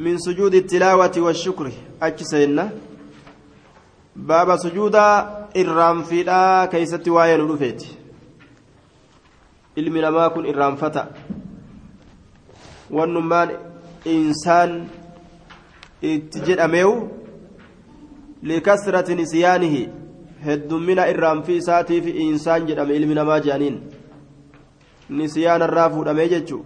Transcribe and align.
من 0.00 0.18
سجود 0.18 0.54
التلاوة 0.54 1.12
والشكر 1.16 1.72
أجسينا 2.02 2.70
باب 4.16 4.56
سجود 4.56 4.94
إرام 5.56 6.02
فيلا 6.02 6.66
كيست 6.66 7.08
واين 7.08 7.40
رفيت 7.40 7.82
ilmi 9.76 10.00
namaa 10.00 10.30
kun 10.30 10.46
irraanfata 10.50 11.06
wannummaan 12.90 13.50
insaan 14.04 14.72
itti 16.02 16.40
jedhameewu 16.46 16.94
likasrati 18.42 19.14
nisyaanihi 19.20 19.82
heddummina 20.46 21.06
irraanfii 21.12 21.60
isaatiif 21.62 22.06
insaan 22.26 22.66
jedhame 22.70 22.96
ilmi 22.96 23.14
namaa 23.20 23.38
jedhaniin 23.46 23.78
nisyaanarraa 25.20 25.90
fuudhamee 25.94 26.28
jechuu 26.34 26.64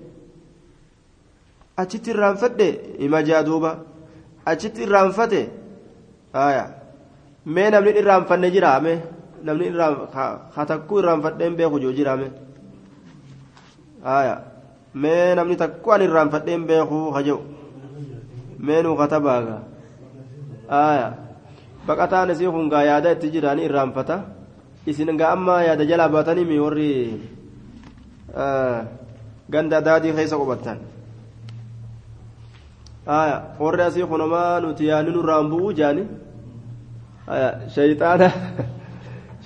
achitti 1.77 2.11
irraanfadhe 2.14 2.68
ima 3.04 3.23
jaaduuba 3.23 3.70
achitti 4.44 4.82
irraanfate 4.86 5.40
aya 6.32 6.64
mee 7.46 7.71
namni 7.71 7.90
irraanfanne 8.00 8.49
jiraame 8.54 8.93
namni 9.44 9.72
hatakkuu 10.57 10.99
irraanfadheen 11.03 11.57
beeku 11.57 11.79
joo 11.85 11.93
jiraame 11.99 12.29
aya 14.04 14.36
mee 14.94 15.35
namni 15.35 15.57
takku 15.57 15.93
an 15.94 16.03
irraanfadheen 16.08 16.66
beeku 16.71 17.11
haja'u 17.16 17.40
mee 18.58 18.82
nuu 18.82 18.96
katabaaga 19.00 19.58
aya 20.68 21.08
baqataan 21.86 22.30
isii 22.35 22.50
kun 22.54 22.68
gaa 22.72 22.85
yaada 22.91 23.13
itti 23.16 23.30
jiraanii 23.35 23.66
irraanfata 23.71 24.16
isin 24.86 25.16
gaa 25.16 25.32
amma 25.36 25.63
yaada 25.68 25.85
jalaa 25.91 26.08
baatanii 26.14 26.44
mi 26.50 26.58
warri 26.64 26.91
ganda 29.52 29.80
daadii 29.86 30.13
keessa 30.16 30.36
qubattan 30.41 30.79
aya 33.06 33.56
warri 33.59 33.83
asii 33.83 34.06
kunamaa 34.06 34.61
nuti 34.61 34.87
yaani 34.87 35.11
nurraan 35.11 35.51
bu'uu 35.51 35.73
jaani 35.81 36.05
aya 37.34 37.48
shayxaana 37.75 38.28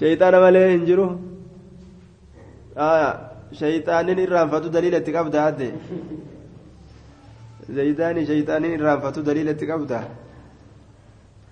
shayxaana 0.00 0.40
malee 0.44 0.68
hin 0.72 0.84
jiru 0.88 1.06
aya 2.76 3.08
shayxaanin 3.60 4.18
irraanfatu 4.26 4.68
daliila 4.74 4.98
itti 5.00 5.12
qabda 5.16 5.38
adde 5.48 5.68
zaydaani 7.76 8.26
shayxaanin 8.30 8.72
irraanfatu 8.76 9.22
daliila 9.28 9.50
itti 9.56 9.66
qabda 9.72 9.98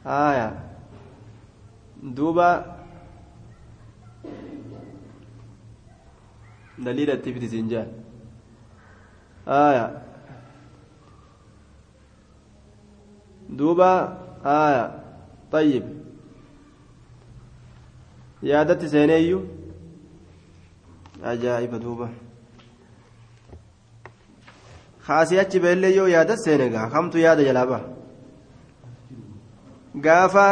aya 0.05 0.47
duuba 2.17 2.49
daliila 6.87 7.13
itti 7.19 7.33
fitisiin 7.35 7.69
jaan 7.73 7.89
aya 9.47 10.04
duuba 13.59 13.91
aya 14.45 14.85
طيب 15.55 15.85
yaadatti 18.51 18.89
seeneeyyu 18.95 19.39
ajaa'iba 21.31 21.79
duuba 21.85 22.07
kaasii 25.07 25.39
achi 25.45 25.59
beellee 25.65 25.93
yoo 25.99 26.09
yaada 26.17 26.37
seene 26.45 26.67
gaa 26.75 26.91
kamtu 26.95 27.19
yaada 27.27 27.43
jalaa 27.49 27.67
baha 27.71 27.87
gaafa 30.07 30.47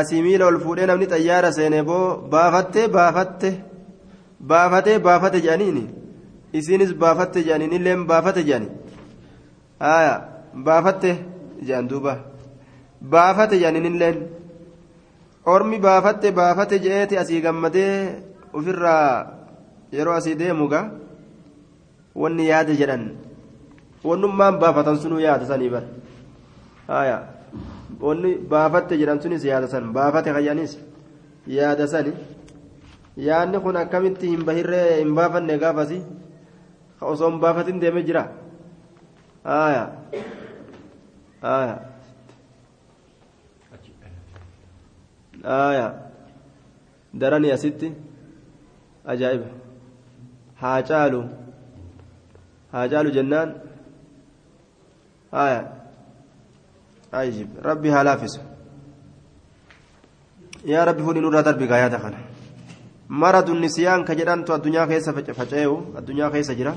asii 0.00 0.22
miila 0.26 0.44
ol 0.50 0.58
fuudhee 0.64 0.86
namni 0.90 1.06
xayyaara 1.12 1.50
seene 1.58 1.78
boo 1.88 2.06
baafatte 2.32 2.82
baafatte 2.96 3.50
baafatee 4.50 4.98
baafate 5.06 5.38
jedhaniini 5.46 5.84
isiinis 6.58 6.92
baafatte 7.02 7.38
jedhaniin 7.46 7.72
illeen 7.78 8.02
baafate 8.10 8.42
jedhani 8.48 8.68
haya 9.86 10.14
baafatte 10.54 11.10
jedhan 11.62 11.88
duuba. 11.88 12.18
Baafate 13.00 13.56
jedhaniin 13.58 13.86
illeen 13.94 14.18
ormi 15.46 15.78
baafatte 15.78 16.32
baafate 16.32 16.78
jedheeti 16.78 17.18
asii 17.18 17.40
gammadee 17.40 18.22
ofirraa 18.52 19.26
yeroo 19.92 20.14
asii 20.14 20.34
deemu 20.38 20.68
gaa. 20.68 20.90
Wanni 22.14 22.46
yaada 22.48 22.74
jedhan. 22.74 23.04
Wannummaan 24.04 24.58
baafatan 24.58 24.98
sunuu 24.98 25.20
yaada 25.20 25.46
sanii 25.46 25.70
bar 25.70 25.84
haya 26.88 27.18
wanni 28.00 28.34
baafatte 28.52 28.98
jedhan 28.98 29.20
sunis 29.22 29.44
yaada 29.44 29.68
san. 29.68 29.92
Baafate 29.92 30.32
kayyanis 30.32 30.78
yaada 31.46 31.86
sani. 31.86 32.12
Yaadni 33.16 33.58
kun 33.60 33.76
akkamitti 33.76 34.26
hin 34.28 34.44
bahirree 34.44 34.98
hin 35.00 35.14
baafanne 35.14 35.58
gaafasi? 35.58 36.02
Osoo 37.00 37.30
hin 37.30 37.40
baafatin 37.40 37.80
deeme 37.80 38.02
jira. 38.02 38.28
Haya 39.44 39.90
darani 47.14 47.52
asitti 47.52 47.92
ajaa'iba 49.14 49.48
haa 50.62 50.82
caalu 50.90 51.20
haa 52.72 52.88
caalu 52.88 53.10
jennaan 53.16 53.54
haya 55.32 55.60
ajib 57.22 57.48
rabbi 57.68 57.88
haa 57.94 58.04
laafisu 58.08 58.40
yaa 60.72 60.84
rabbi 60.90 61.02
fuudhin 61.02 61.28
irraa 61.30 61.42
darbi 61.48 61.66
gaayaata 61.72 61.98
kana 62.04 62.18
maradu 63.08 63.54
nisiyaan 63.64 64.04
ka 64.04 64.14
jedhantu 64.20 64.54
addunyaa 64.56 64.86
keessa 64.92 65.12
faca'eewu 65.12 65.76
addunyaa 65.98 66.30
keessa 66.34 66.54
jira 66.60 66.74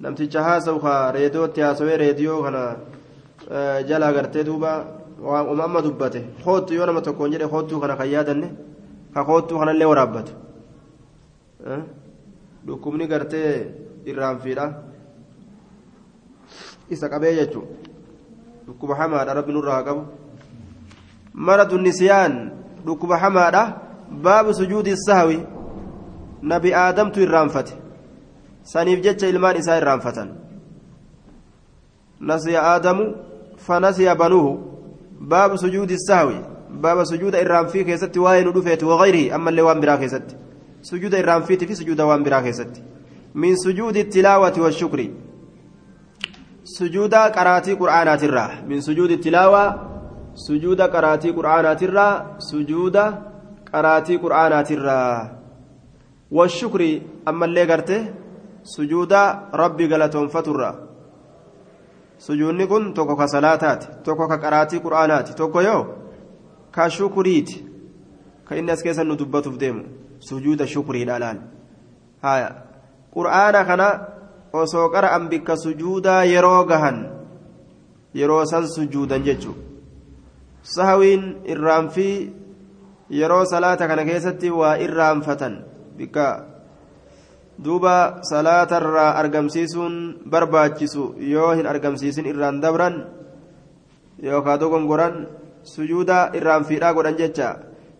namticha 0.00 0.42
haasa'u 0.42 0.80
ka 0.80 1.12
reediyootti 1.12 1.60
haasawee 1.60 1.96
reediyoo 1.96 2.42
kana 2.42 2.62
jala 3.88 4.08
agartee 4.08 4.44
duuba 4.44 4.84
waan 5.20 5.60
amma 5.60 5.82
dubbate. 5.82 6.24
Hoottu 6.44 6.74
yoo 6.74 6.86
nama 6.86 7.00
tokkoon 7.00 7.32
jedhe 7.32 7.44
hoottuu 7.44 7.80
kana 7.80 7.96
kan 7.96 8.10
yaadanne 8.10 8.48
ka 9.14 9.24
hoottuu 9.24 9.58
kanallee 9.58 9.88
waraabbatu 9.92 10.32
dhukkubni 12.66 13.06
gartee 13.08 13.50
irraanfiidha 14.04 14.66
isa 16.90 17.08
qabee 17.08 17.34
jechuun 17.40 17.66
dhukkuba 18.66 18.94
hamaadha 18.94 19.34
rabbi 19.34 19.52
nurraa 19.52 19.74
haa 19.74 19.88
qabu. 19.88 20.02
Maradu 21.34 21.78
nisiyaan 21.78 22.52
dhukkuba 22.86 23.18
hamaadha. 23.18 23.62
Baabu 24.08 24.54
sujuudi 24.54 24.96
sahwi. 24.96 25.42
Nabi 26.42 26.72
aadamtu 26.74 27.20
irraanfate 27.20 27.87
saniif 28.72 29.00
jecha 29.06 29.26
ilmaan 29.32 29.56
isaa 29.62 29.76
irraanfatan 29.80 30.28
nasiya 32.30 32.60
aadamu 32.72 33.04
fanasiya 33.66 34.14
banuuhu 34.22 34.52
baabu 35.32 35.58
sujuudi 35.64 35.98
sahwi 36.08 36.38
baaba 36.82 37.04
sujuuda 37.10 37.40
irraanfii 37.44 37.84
keessatti 37.88 38.18
waa'ee 38.24 38.44
nu 38.46 38.52
dhufeeti 38.56 38.84
wagayrihi 38.90 39.30
ammallee 39.36 39.64
waan 39.68 39.80
biraa 39.84 39.96
keessatti 40.02 40.34
sujuuda 40.90 41.18
irraanfiitii 41.22 41.68
fi 41.70 41.76
sujuuda 41.80 42.06
waan 42.10 42.24
biraa 42.26 42.42
keessatti 42.46 42.80
min 43.42 43.56
sujuudi 43.64 44.04
tilaawati 44.14 44.60
washukri 44.66 45.06
sujuuda 46.76 47.20
qaraatii 47.36 47.76
qur'aanaatirraa 47.82 48.50
min 48.70 48.82
sujuudi 48.86 49.16
tilaawaa 49.24 49.68
sujuuda 50.46 50.88
qaraatii 50.94 51.32
qur'aanaatirraa 51.38 52.12
sujuuda 52.50 53.04
qaraatii 53.72 54.18
qur'aanaatirraa 54.24 55.12
washukri 56.38 56.90
ammallee 57.30 57.66
garte 57.70 57.96
sujuuda 58.74 59.20
rabbi 59.52 59.88
galatoonfaturraa 59.88 60.74
sujuudni 62.18 62.66
kun 62.66 62.94
tokko 62.94 63.16
ka 63.16 63.26
salaataati 63.28 63.86
tokko 64.04 64.28
ka 64.28 64.38
qaraatii 64.44 64.80
qur'aanaati 64.86 65.34
tokko 65.40 65.60
yoo 65.62 65.82
ka 66.74 66.90
shukuriiti 66.90 67.64
ka 68.48 68.56
inni 68.56 68.70
as 68.72 68.82
keessa 68.82 69.04
nu 69.04 69.16
dubbatuuf 69.16 69.56
deemu 69.58 69.84
sujuuda 70.18 70.66
shukriidha 70.66 71.18
laal 71.18 71.38
haya 72.22 72.50
qur'aana 73.14 73.64
kana 73.64 73.88
osoo 74.52 74.88
qara'an 74.90 75.28
bikka 75.28 75.56
sujuudaa 75.56 76.24
yeroo 76.24 76.64
gahan 76.64 76.98
yeroo 78.14 78.44
san 78.50 78.66
sujuudan 78.66 79.22
jechuu 79.22 79.54
sahawiin 80.62 81.24
irraanfii 81.46 82.16
yeroo 83.10 83.44
salaata 83.44 83.88
kana 83.88 84.04
keessatti 84.04 84.50
waa 84.50 84.76
irraanfatan 84.86 85.54
bikka 85.96 86.24
duuba 87.64 88.22
salaatarraa 88.30 89.16
argamsiisuun 89.22 89.94
barbaachisu 90.30 91.14
yoo 91.18 91.52
hin 91.58 91.66
argamsiisin 91.66 92.26
irraan 92.26 92.60
dabran 92.62 92.96
yookaan 94.22 94.60
dogongoran 94.60 95.14
sujuuda 95.62 96.30
irraanfiidhaa 96.38 96.94
godhan 96.94 97.18
jecha. 97.18 97.56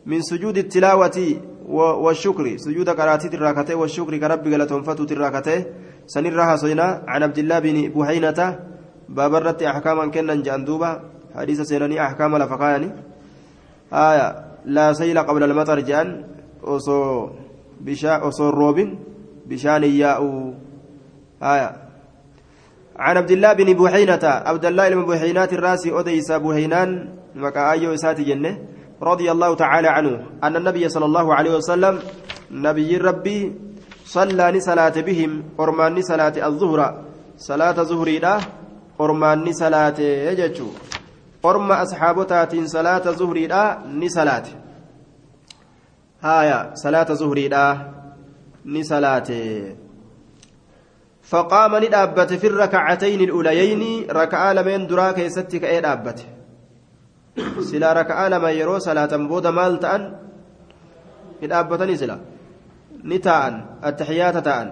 Min 0.07 0.23
sujuudi 0.23 0.63
tilaawati 0.73 1.29
والشكر 1.69 2.57
سجود 2.57 2.89
قراتي 2.89 3.29
الراكته 3.29 3.75
والشكر 3.77 4.17
كرب 4.17 4.45
غلطون 4.49 4.83
فتو 4.89 5.05
الراكته 5.05 5.59
سنرها 6.09 6.57
سينا 6.57 7.05
عن 7.13 7.21
عبد 7.29 7.39
الله 7.39 7.59
بن 7.59 7.77
بحينة 7.93 8.41
بابرت 9.09 9.61
أحكاما 9.63 10.05
كنا 10.15 10.35
جندوبا 10.47 10.91
حديث 11.37 11.61
سيناني 11.69 11.97
أحكام 12.07 12.33
لفقاني 12.41 12.89
آية 13.93 14.29
لا 14.65 14.87
سيل 14.93 15.19
قبل 15.29 15.43
المطر 15.45 15.81
جان 15.81 16.09
أصو 16.65 16.99
بشا 17.85 18.13
أصو 18.29 18.49
روبين 18.51 18.89
بشان 19.49 19.85
ياء. 19.85 20.21
آية. 21.43 21.71
عن 22.97 23.17
عبد 23.17 23.31
الله 23.31 23.53
بن 23.53 23.73
بوحينة 23.73 24.21
عبد 24.23 24.65
الله 24.65 24.89
بن 24.89 25.05
بوحينات 25.05 25.53
الراسي 25.53 26.01
أديس 26.01 26.33
بوحينان 26.33 27.09
مكايو 27.35 27.97
ساتي 27.97 28.25
جنة 28.25 28.59
رضي 29.03 29.31
الله 29.31 29.55
تعالى 29.55 29.89
عنه 29.89 30.27
أن 30.45 30.57
النبي 30.57 30.89
صلى 30.89 31.05
الله 31.05 31.35
عليه 31.35 31.57
وسلم 31.57 31.99
نبي 32.51 32.97
ربي 32.97 33.53
صلى 34.05 34.61
صلاة 34.61 34.97
بهم 35.01 35.45
أرمان 35.61 36.03
صلاة 36.03 36.47
الظهر. 36.47 37.05
صلاة 37.39 37.79
ظهري 37.83 38.19
لا 38.19 38.41
أرمان 39.01 39.53
صلاة 39.53 39.99
يجتشو 40.01 40.69
أرم 41.45 41.73
أصحابتات 41.73 42.53
صلاة 42.67 43.05
ظهري 43.21 43.47
لا 43.47 43.79
نصلاة. 43.87 44.47
هايا 46.23 46.75
صلاة 46.75 47.09
ظهري 47.15 47.49
لا 47.49 47.79
نصلاة 48.77 49.31
فقام 51.23 51.73
ندابت 51.85 52.33
في 52.33 52.47
الركعتين 52.47 53.21
الأوليين 53.21 53.83
ركعة 54.11 54.53
لمن 54.53 54.87
دراك 54.87 55.19
يستك 55.19 55.65
أي 55.65 55.81
دابت 55.81 56.19
سلا 57.61 57.93
ركعة 57.93 58.29
لما 58.29 58.51
يرو 58.51 58.79
صلاة 58.79 59.13
بودا 59.17 59.51
مال 59.51 59.79
تأن 59.81 60.03
ندابتني 61.43 61.97
سلا 61.97 62.19
نتاءن 63.05 63.55
التحيات 63.85 64.37
تأن 64.47 64.69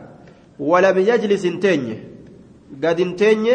ولم 0.58 0.96
يجلس 0.98 1.44
انتني 1.44 1.94
قد 2.84 3.00
انتني 3.06 3.54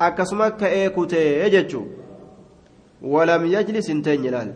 أكسمك 0.00 0.56
كأيكوتي 0.56 1.22
يجتشو 1.42 1.82
ولم 3.02 3.42
يجلس 3.46 3.90
انتني 3.90 4.30
لال 4.30 4.50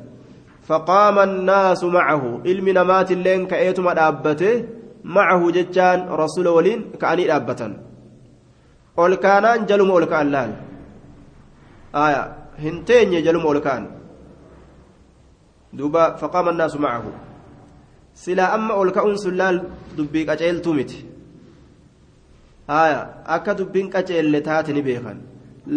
فقام 0.69 1.17
الناس 1.19 1.85
معه 1.85 2.41
علم 2.47 2.69
نمات 2.69 3.11
اللين 3.17 3.47
كأيتما 3.47 3.93
دابته 3.95 4.65
macahu 5.05 5.53
jechaan 5.53 6.09
rasuula 6.23 6.51
waliin 6.57 6.81
ka'anii 7.01 7.27
dhaabbatan 7.31 7.73
ol 8.97 9.17
kaanaan 9.25 9.67
jaluma 9.69 9.95
ol 9.95 10.07
ka'an 10.13 10.29
laal 10.35 10.53
hin 12.65 12.85
teenye 12.89 13.23
jaluma 13.27 13.49
ol 13.53 13.61
ka'an 13.67 13.85
duuba 15.79 16.17
faqaama 16.21 16.51
annaasu 16.53 16.79
macahu 16.85 17.11
silaa 18.23 18.53
amma 18.57 18.75
ol 18.83 18.91
ka'uun 18.97 19.19
sun 19.25 19.37
laal 19.41 19.57
dubbii 19.97 20.27
qaceeltuu 20.29 20.75
miti 20.79 20.99
akka 23.37 23.55
dubbiin 23.59 23.91
qaceelle 23.95 24.41
taate 24.49 24.73
ni 24.73 24.83
beekan 24.89 25.19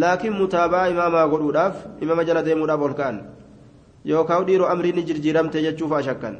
laakiin 0.01 0.33
mutaabaa 0.41 0.87
imaamaa 0.93 1.27
godhuudhaaf 1.33 1.75
imaama 2.03 2.23
jala 2.27 2.45
deemuudhaaf 2.47 2.81
ol 2.87 2.95
ka'an 2.99 3.17
yookaan 4.05 4.45
dhiiroo 4.47 4.67
amriin 4.73 4.95
ni 4.95 5.03
jirjiiramte 5.07 5.61
jechuuf 5.65 5.91
ashakkan. 5.99 6.35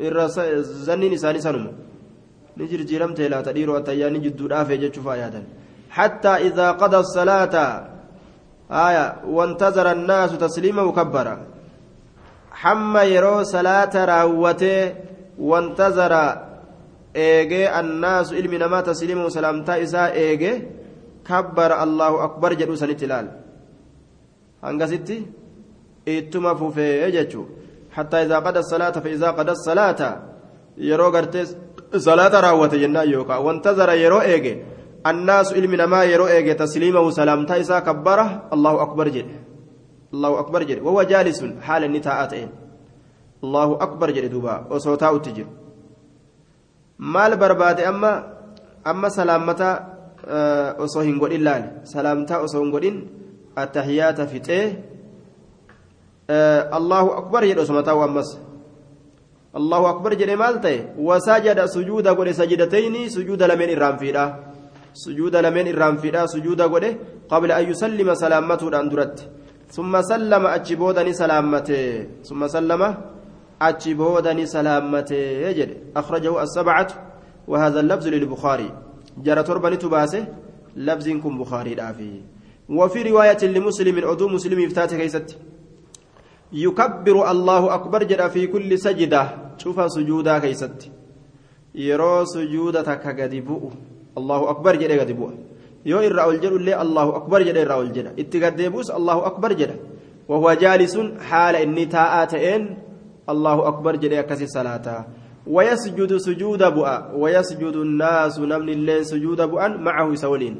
Irra 0.00 0.28
zanniin 0.28 1.12
isaanii 1.12 1.40
sanuma. 1.40 1.70
Ni 2.56 2.68
jirjiiramte 2.68 3.28
laata? 3.28 3.52
Dhiiroo 3.52 3.76
attayyaanii 3.80 4.24
jidduudhaaf 4.26 4.68
jechuuf 4.84 5.06
yaadan 5.22 5.46
حتى 5.90 6.28
إذا 6.28 6.68
قضى 6.72 6.96
الصلاة 6.96 7.54
آية 8.70 9.06
وانتظر 9.26 9.92
الناس 9.92 10.30
تسليما 10.38 10.82
وكبر 10.82 11.38
حمى 12.52 13.00
يرو 13.00 13.42
صلاة 13.42 13.94
راوته 14.04 14.94
وانتظر 15.38 16.12
إيجي 17.16 17.80
الناس 17.80 18.32
علم 18.32 18.54
نما 18.54 18.80
تسليما 18.80 19.24
وسلامتا 19.24 19.82
إساء 19.82 20.12
إيجي 20.12 20.52
كبر 21.28 21.70
الله 21.82 22.12
أكبر 22.24 22.50
جدو 22.60 22.74
سنتلال 22.74 23.26
هنغسيتي 24.64 25.16
إتما 26.08 26.54
فوفي 26.54 26.88
يجتشو 27.04 27.42
حتى 27.90 28.16
إذا 28.22 28.38
قضى 28.38 28.58
الصلاة 28.58 28.90
فإذا 28.90 29.30
قضى 29.30 29.52
الصلاة 29.52 30.00
يرو 30.78 31.08
قرتس 31.14 31.56
صلاة 31.96 32.40
راوته 32.40 32.76
جنة 32.76 33.02
يوكا. 33.02 33.36
وانتظر 33.36 33.90
يرو 33.92 34.20
إيجي. 34.20 34.54
الناس 35.06 35.52
علم 35.52 35.74
نما 35.74 36.04
يرو 36.04 36.26
إيجي. 36.26 36.54
تسليمه 36.54 37.10
سلامتا 37.10 37.60
إسا 37.60 37.78
كبره 37.80 38.48
الله 38.52 38.82
أكبر 38.82 39.08
جد 39.08 39.28
الله 40.14 40.40
أكبر 40.40 40.62
جد 40.62 40.78
وهو 40.82 41.02
جالس 41.02 41.44
حال 41.66 41.84
النتاءات. 41.84 42.32
الله 43.44 43.68
أكبر 43.82 44.10
جد 44.10 44.30
دوبا. 44.30 44.66
وصوتا 44.70 45.10
التجر 45.10 45.46
مال 46.98 47.36
برباد 47.36 47.80
أما 47.80 48.12
أما 48.86 49.08
سلامتا 49.08 49.98
osoo 50.84 51.02
hin 51.06 51.16
godhin 51.18 51.42
laale 51.46 51.68
salaamtaa 51.88 52.38
osoo 52.44 52.60
hin 52.62 52.70
godhin 52.74 52.96
attahiyaata 53.56 54.26
fixee 54.26 54.64
jedhe 56.28 57.60
osoma 57.60 57.82
ta'u 57.82 58.02
ammas 58.02 58.38
allahu 59.54 59.86
akbar 59.86 60.12
jedhe 60.20 60.36
maal 60.36 60.60
ta'e 60.60 60.78
wasaajada 60.98 61.68
sujuuda 61.68 62.14
godhe 62.14 62.32
sajidatayni 62.34 63.10
sujuuda 63.10 63.46
lameen 63.46 63.70
irraanfiidha 63.70 64.24
sujuuda 64.92 65.42
lameen 65.42 65.66
irraanfiidha 65.66 66.28
sujuuda 66.28 66.68
godhe 66.68 66.90
qabla 67.30 67.56
an 67.56 67.68
yusallima 67.70 68.14
salaammatuudhaan 68.16 68.88
duratti 68.90 69.28
summa 69.70 70.02
sallama 70.02 70.52
achi 70.56 70.76
boodani 70.76 71.14
salaammate 71.14 72.08
summa 72.22 72.48
sallama 72.48 72.88
achi 73.60 73.94
boodani 73.94 74.46
salaammate 74.46 75.18
jedhe 75.58 75.76
akhrajahu 75.94 76.38
assabcatu 76.38 77.08
وهذا 77.48 77.80
اللفظ 77.80 78.06
للبخاري 78.06 78.70
جرى 79.24 79.42
تربة 79.42 79.74
تباسه 79.74 80.26
لفظ 80.76 81.08
كن 81.08 81.38
بخاري 81.38 81.74
دافي 81.74 82.20
وفي 82.68 83.02
رواية 83.02 83.42
لمسلم 83.44 83.96
عضو 84.08 84.28
مسلم 84.28 84.58
افتات 84.66 84.94
كيست 84.94 85.38
يكبر 86.52 87.30
الله 87.30 87.74
أكبر 87.74 88.02
جرى 88.02 88.30
في 88.30 88.46
كل 88.46 88.78
سجدة. 88.78 89.22
شوف 89.58 89.92
سجودا 89.92 90.38
كيست. 90.38 90.90
يرى 91.74 92.26
سجودة 92.26 92.94
كقدبوء 92.94 93.70
الله 94.18 94.50
أكبر 94.50 94.76
جرى 94.76 94.98
قدبوء 94.98 95.32
يو 95.86 95.98
إرى 95.98 96.24
الجر 96.30 96.56
اللي 96.56 96.82
الله 96.82 97.16
أكبر 97.16 97.42
جرى 97.42 97.62
إرى 97.62 97.80
الجر 97.80 98.06
اتقدبوس 98.18 98.90
الله 98.90 99.26
أكبر 99.26 99.52
جرى 99.52 99.76
وهو 100.28 100.52
جالس 100.52 100.98
حال 101.28 101.56
إني 101.56 101.86
تاءاتين 101.86 102.78
الله 103.28 103.68
أكبر 103.68 103.96
جرى 103.96 104.22
كسي 104.22 104.46
صلاته 104.46 105.04
ويسجد 105.46 106.16
سجود 106.16 106.62
بؤا 106.62 107.12
ويسجد 107.14 107.76
الناس 107.76 108.38
نمن 108.38 108.68
اللين 108.68 109.04
سجود 109.04 109.40
بؤا 109.40 109.68
معه 109.68 110.14
سولين. 110.14 110.56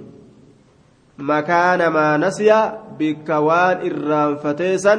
مكان 1.19 1.88
ما 1.88 2.17
نسي 2.17 2.50
بكوان 2.99 3.76
إرام 3.91 4.37
فتيسا 4.37 4.94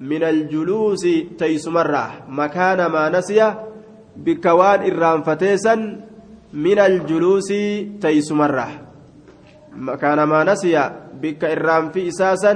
من 0.00 0.22
الجلوس 0.22 1.02
تيسمرة. 1.38 2.06
مكان 2.28 2.86
ما 2.86 3.08
نسي 3.08 3.54
بكوان 4.16 4.80
إرام 4.90 5.22
فتيسا 5.22 5.74
من 6.52 6.78
الجلوس 6.78 7.48
تيسمرة. 8.00 8.68
مكان 9.76 10.22
ما 10.22 10.44
نسي 10.44 10.90
بك 11.22 11.44
إرام 11.44 11.90
إساسا 11.96 12.52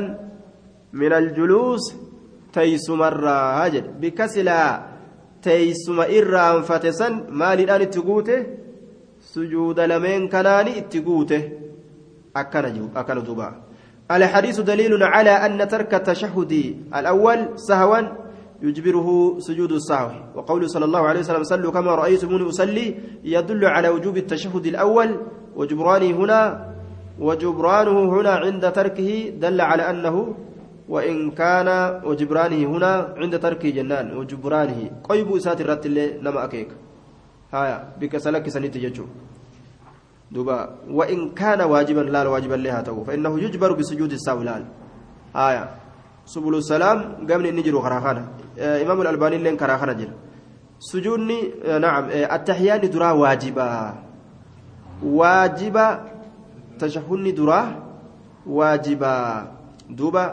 من 0.92 1.12
الجلوس 1.12 1.94
تيسمرة. 2.52 3.38
هاجد 3.64 4.00
بكسلا 4.00 4.92
irraanfate 5.42 6.92
san 6.94 7.26
maaliidhaan 7.30 7.82
itti 7.82 8.00
guute 8.08 8.36
sujuuda 9.18 9.86
lameen 9.90 10.28
kanaani 10.28 10.70
itti 10.80 11.00
guute 11.00 11.38
akkana 12.34 13.20
duuba 13.26 13.46
الحديث 14.10 14.60
دليل 14.60 15.02
على 15.02 15.30
أن 15.30 15.68
ترك 15.68 15.94
التشهد 15.94 16.52
الأول 16.94 17.38
سهوا 17.54 18.00
يجبره 18.62 19.08
سجود 19.38 19.72
السهو. 19.72 20.10
وقوله 20.34 20.66
صلى 20.66 20.84
الله 20.84 21.02
عليه 21.08 21.20
وسلم 21.20 21.42
صلوا 21.42 21.72
كما 21.72 21.94
رأيتموني 21.94 22.48
أصلي 22.48 22.94
يدل 23.24 23.62
على 23.64 23.88
وجوب 23.88 24.16
التشهد 24.16 24.66
الأول 24.66 25.08
وجبرانه 25.56 26.16
هنا 26.16 26.38
وجبرانه 27.18 27.98
هنا 28.14 28.30
عند 28.30 28.72
تركه 28.72 29.28
دل 29.42 29.60
على 29.60 29.82
أنه 29.90 30.34
وإن 30.88 31.30
كان 31.30 31.68
وجبرانه 32.04 32.76
هنا 32.76 33.14
عند 33.16 33.38
ترك 33.38 33.66
جنان 33.66 34.16
وجبرانه. 34.16 34.90
قيب 35.04 35.38
سات 35.38 35.60
الرت 35.60 35.86
اللي 35.86 36.18
نما 36.22 36.44
أكيك. 36.44 36.68
هايا 37.52 37.98
بك 38.00 38.16
سلك 38.16 38.48
سنيت 38.48 38.76
دوبا 40.32 40.58
وإن 40.90 41.30
كان 41.30 41.60
واجبا 41.60 42.00
لا 42.00 42.28
واجبا 42.28 42.54
لها 42.54 42.80
تو 42.82 43.04
فإنه 43.04 43.40
يجبر 43.40 43.72
بسجود 43.72 44.12
الساولان 44.12 44.64
هايا 45.36 45.64
سبل 46.24 46.54
السلام 46.54 46.98
قبل 47.28 47.44
نجر 47.56 47.80
خراخانة 47.80 48.22
آه 48.58 48.82
إمام 48.82 49.00
الألباني 49.00 49.38
لين 49.38 49.56
كراخانة 49.56 49.92
جل 49.92 50.12
سجودني 50.78 51.38
آه 51.64 51.78
نعم 51.78 52.04
آه 52.10 52.36
التحيان 52.36 52.80
درا 52.90 53.10
واجبا. 53.10 53.94
واجبا 55.04 55.86
تشهدني 56.78 57.32
درا 57.32 57.60
واجبا. 58.46 59.16
دوبا 59.90 60.24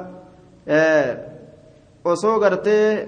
osoo 2.06 2.39
gartee 2.39 3.08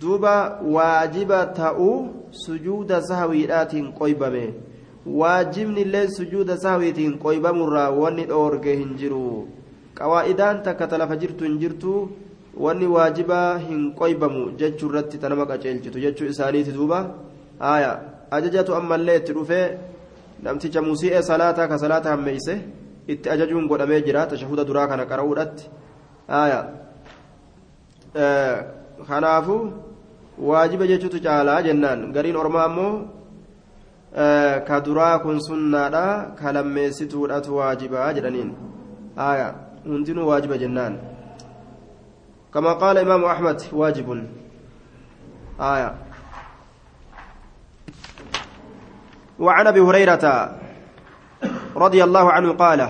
duuba 0.00 0.60
waajiba 0.62 1.46
ta'uu 1.46 2.08
sujuuda 2.30 3.02
sahwiidhaatiin 3.02 3.92
qoybame 3.92 4.54
waajibni 5.06 5.80
illee 5.80 6.08
sujuuda 6.08 6.56
sahwiitiin 6.58 7.18
qoybamurraa 7.18 7.90
wanni 7.90 8.24
dhoorge 8.26 8.76
hin 8.76 8.96
jiru 9.00 9.48
qawaa'idaan 9.94 10.62
takka 10.62 10.86
talafa 10.86 11.16
jirtu 11.16 11.44
hin 11.44 11.58
jirtu 11.58 11.92
wanni 12.64 12.86
waajibaa 12.86 13.58
hin 13.58 13.92
qoybamu 14.00 14.50
jechuu 14.62 14.88
irratti 14.90 15.18
tanama 15.18 15.46
qaceelchitu 15.46 16.00
jechuu 16.04 16.26
isaaniiti 16.32 16.72
duuba 16.78 16.98
haya 17.58 17.92
ajajatu 18.30 18.74
ammallee 18.74 19.16
itti 19.20 19.32
dhufee 19.38 19.66
namticha 20.42 20.82
musii'ee 20.82 21.22
salaataa 21.30 21.68
ka 21.68 21.78
salaata 21.78 22.10
hammeeyse 22.14 22.54
itti 23.14 23.30
ajajuun 23.34 23.68
godhamee 23.70 24.00
jira 24.08 24.26
tashahuda 24.32 24.64
duraa 24.64 24.86
kana 24.92 25.04
qara'uudhatti 25.10 25.64
kanaafuu 29.08 29.60
waajiba 30.48 30.86
jechuutu 30.92 31.20
caalaa 31.26 31.62
jennaan 31.68 32.12
gariin 32.16 32.36
ormaa 32.36 32.64
ammoo 32.70 32.94
ka 34.68 34.80
duraa 34.80 35.18
kun 35.18 35.40
sunnaadha 35.40 36.36
ka 36.38 36.52
lammeessituudhatu 36.52 37.56
waajibaa 37.56 38.12
jedhaniin 38.12 38.50
hundinuu 39.84 40.28
waajiba 40.28 40.58
jennaan 40.64 40.96
كما 42.56 42.72
قال 42.72 42.98
إمام 42.98 43.24
أحمد 43.24 43.62
واجب. 43.72 44.26
آية. 45.60 45.94
وعن 49.38 49.66
أبي 49.66 49.80
هريرة 49.80 50.24
رضي 51.76 52.04
الله 52.04 52.32
عنه 52.32 52.52
قال 52.52 52.88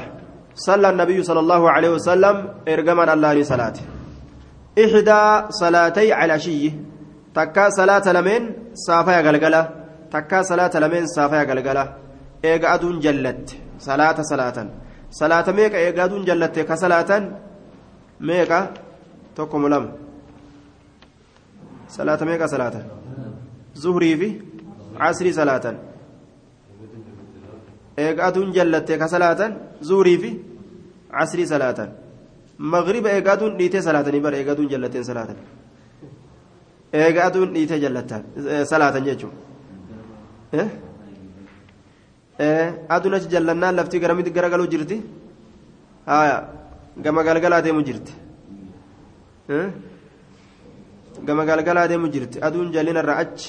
صلى 0.54 0.90
النبي 0.90 1.22
صلى 1.22 1.40
الله 1.40 1.70
عليه 1.70 1.90
وسلم 1.90 2.54
إرجما 2.68 3.12
الله 3.12 3.42
صلاة 3.42 3.74
إحدى 4.78 5.46
صلاتي 5.50 6.12
على 6.12 6.38
شيء 6.38 6.72
تكا 7.34 7.68
صلاة 7.70 8.12
لمن 8.12 8.52
صافيا 10.12 10.12
قلقلة 10.12 10.12
تكا 10.12 10.42
صلاة 10.42 10.74
لمن 10.82 11.06
صافيا 11.06 11.42
قلقلة 11.50 11.84
إيقادون 12.44 13.00
جلت 13.00 13.48
صلاة 13.78 14.18
صلاة 14.22 14.58
صلاة 15.10 15.46
ميكا 15.58 15.78
إيقادون 15.78 16.24
جلت 16.24 16.58
كصلاة 16.58 17.10
ميكا 18.20 18.60
tokko 19.36 19.58
lama 19.68 19.90
salaata 21.96 22.24
meeqa 22.28 22.48
salaata 22.54 22.80
zuhrii 23.82 24.16
fi 24.20 24.28
casrii 25.00 25.34
salaatan 25.40 25.76
eega 28.04 28.22
aduun 28.28 28.48
jallattee 28.56 28.98
ka 29.02 29.08
salaatan 29.14 29.52
zuhrii 29.88 30.18
fi 30.22 30.30
casrii 31.16 31.48
salaatan 31.52 31.90
magriba 32.72 33.10
eega 33.16 33.30
aduun 33.36 33.58
dhiitee 33.58 33.82
salaatanii 33.88 34.22
bara 34.26 34.36
eega 34.40 34.52
aduun 34.56 34.68
jallatteen 34.72 35.04
salaatan 35.10 35.36
eega 37.04 37.20
aduun 37.28 37.50
dhiitee 37.56 37.80
jallattan 37.84 38.22
salaatan 38.72 39.04
jechuun 39.08 39.34
aduun 42.96 43.14
achi 43.16 43.28
jallannaan 43.34 43.74
laftii 43.78 44.00
garamitti 44.04 44.30
garagaluu 44.36 44.68
jirti 44.72 44.96
haaya 46.06 46.36
gama 47.04 47.20
galgalaa 47.28 47.62
deemu 47.66 47.82
jirti. 47.88 48.12
gama 51.26 51.44
galgalaa 51.48 51.88
deemu 51.90 52.08
jirti 52.14 52.36
aduun 52.46 52.68
jalina 52.74 53.00
irraa 53.02 53.18
achi 53.22 53.48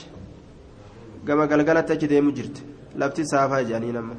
gama 1.27 1.43
galgalatti 1.51 1.91
achi 1.95 2.07
deemu 2.13 2.31
jirti 2.37 2.61
lafti 3.01 3.21
saafaa 3.31 3.61
jedhanii 3.67 3.91
nama 3.97 4.15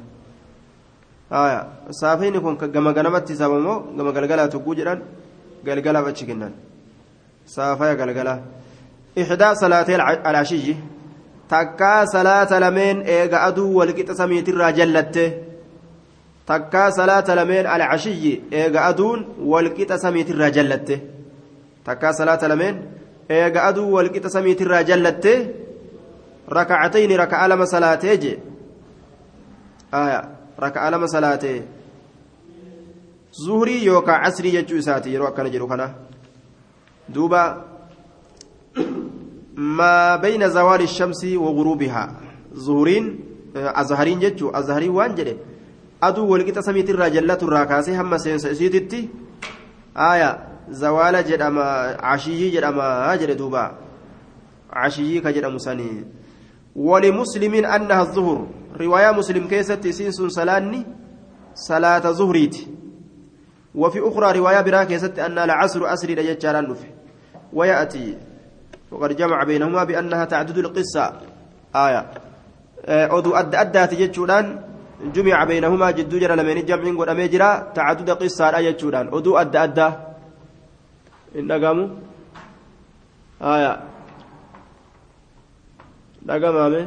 haya 1.35 1.59
saafayni 2.01 2.39
kun 2.43 2.55
gama 2.75 2.91
ganamatti 2.97 3.33
sabamoo 3.41 3.77
gama 3.97 4.11
galgalaa 4.17 4.47
tugguu 4.53 4.75
jedhan 4.79 4.99
galgalaaf 5.67 6.05
achi 6.11 6.25
kennan 6.29 6.53
saafaya 7.55 7.93
galgalaa 8.01 8.39
ixdaa 9.21 9.53
salaatee 9.61 9.97
alashiyyi 10.29 10.73
takkaa 11.53 12.05
salaata 12.13 12.59
lameen 12.63 12.97
eega 13.17 13.37
aduu 13.49 13.69
walqixa 13.79 14.15
samiitirraa 14.21 14.71
jallatte 14.79 15.23
takkaa 16.49 16.89
salaata 16.97 17.35
lameen 17.39 17.65
alashiyyi 17.73 18.33
eega 18.61 18.85
aduun 18.89 19.19
walqixa 19.53 19.97
samiitirraa 20.05 20.51
jallatte 20.57 20.95
takkaa 21.87 22.13
salaata 22.19 22.47
lameen 22.51 22.75
eega 23.39 23.65
aduu 23.69 23.87
walqixa 23.95 24.29
samiitirraa 24.35 24.83
jallatte 24.89 25.33
rakacatayni 26.57 27.17
raka'a 27.23 27.47
lama 27.51 27.65
salaatee 27.73 28.15
je 28.23 28.33
raka'a 30.65 30.91
lama 30.91 31.07
salaatee 31.15 31.57
zuhurii 33.43 33.85
yookaa 33.85 34.19
casrii 34.23 34.51
jechuu 34.57 34.77
isaati 34.83 35.13
yeroo 35.13 35.27
akkana 35.31 35.49
jedhu 35.55 35.67
kana 35.73 35.87
duuba 37.13 37.41
shamsi 40.87 41.37
wa 41.37 41.51
guruubihaa 41.51 42.09
zuhuriin 42.53 43.19
azhariin 43.75 44.19
jechuu 44.19 44.51
azhariin 44.53 44.91
waan 44.91 45.15
jedhe 45.15 45.37
aduu 46.01 46.29
walqixa 46.29 46.61
samiitirraa 46.61 47.09
jallaturraa 47.09 47.65
kaasee 47.65 47.95
hamma 47.95 48.19
seensa 48.19 48.51
isiititti 48.51 49.09
aya 49.95 50.39
zawaala 50.69 51.23
jedhama 51.23 51.95
cashiyyii 52.01 52.51
jedhama 52.51 53.17
jedhe 53.19 53.35
duuba 53.35 53.75
cashiyyii 54.73 55.21
ka 55.21 55.33
jedhamu 55.33 55.59
sanii 55.59 56.05
ولمسلم 56.75 57.65
أنها 57.65 58.01
الظهر 58.01 58.47
رواية 58.81 59.11
مسلم 59.11 59.47
كيست 59.47 59.87
سينسون 59.87 60.29
سلاني 60.29 60.85
صلاة 61.53 62.11
ظهريت 62.11 62.55
وفي 63.75 63.99
أخرى 63.99 64.39
رواية 64.39 64.61
برا 64.61 64.83
كيست 64.83 65.19
أن 65.19 65.37
العصر 65.37 65.93
أسري 65.93 66.15
لجتشاران 66.15 66.75
ويأتي 67.53 68.17
وقد 68.91 69.15
جمع 69.15 69.43
بينهما 69.43 69.83
بأنها 69.83 70.25
تعدد 70.25 70.57
القصة. 70.57 71.05
آية. 71.75 72.01
أدو 72.87 73.31
أد 73.35 73.55
أدات 73.55 73.93
جتشوران 73.93 74.45
جمع 75.15 75.43
بينهما 75.43 75.91
جدو 75.91 76.17
جرى 76.19 76.35
لمن 76.35 76.65
جمع 76.65 76.85
قد 76.99 77.09
أميجرا 77.09 77.49
تعدد 77.75 78.09
قصة 78.09 78.51
لا 78.51 78.59
جتشوران 78.61 79.07
أدو 79.13 79.37
أد 79.37 79.55
أدى 79.55 79.89
إن 81.35 81.51
قاموا. 81.51 81.87
آية. 83.41 83.73
dhagamaame 86.29 86.81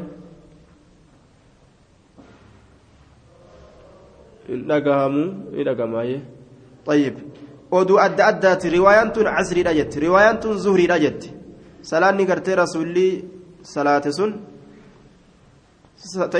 hin 4.49 4.61
dhagahamu 4.68 5.25
ni 5.52 5.64
dhagamaaye 5.64 6.21
طيب. 6.87 7.14
oduu 7.71 7.99
adda 7.99 8.26
addaati 8.26 8.68
riwaayaan 8.68 9.12
tun 9.12 9.25
casriidha 9.25 9.75
jetti 9.75 10.00
riwaayaan 10.00 10.40
tun 10.40 10.59
zuhriidha 10.59 10.99
salaanni 11.91 12.25
gartee 12.31 12.57
rasuulli 12.62 13.07
salaate 13.75 14.12
sun 14.19 14.33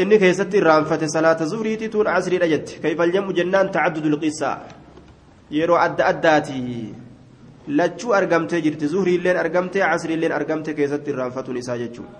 inni 0.01 0.19
keessatti 0.19 0.57
irraanfate 0.63 1.07
salaata 1.09 1.45
zuhriiti 1.53 1.89
tun 1.89 2.05
casriidha 2.05 2.49
jetti 2.55 2.81
kayfal 2.83 3.13
jedhamu 3.13 3.33
jennaan 3.39 3.71
tacaddudul 3.75 4.19
qisaa 4.25 4.57
yeroo 5.59 5.79
adda 5.87 6.03
addaati 6.13 6.59
lachuu 7.79 8.13
argamtee 8.21 8.61
jirti 8.67 8.89
zuhriilleen 8.95 9.37
argamtee 9.45 9.83
casriilleen 9.91 10.33
argamte 10.33 10.75
keessatti 10.79 11.11
irraanfatuun 11.15 11.57
isaa 11.63 11.79
jechuudha 11.83 12.13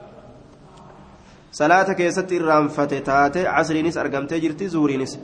salaata 1.59 1.95
keessatti 2.01 2.35
irraanfate 2.41 3.01
taate 3.11 3.41
casriinis 3.45 3.97
argamtee 4.05 4.41
jirti 4.45 4.69
zuhriinis 4.75 5.15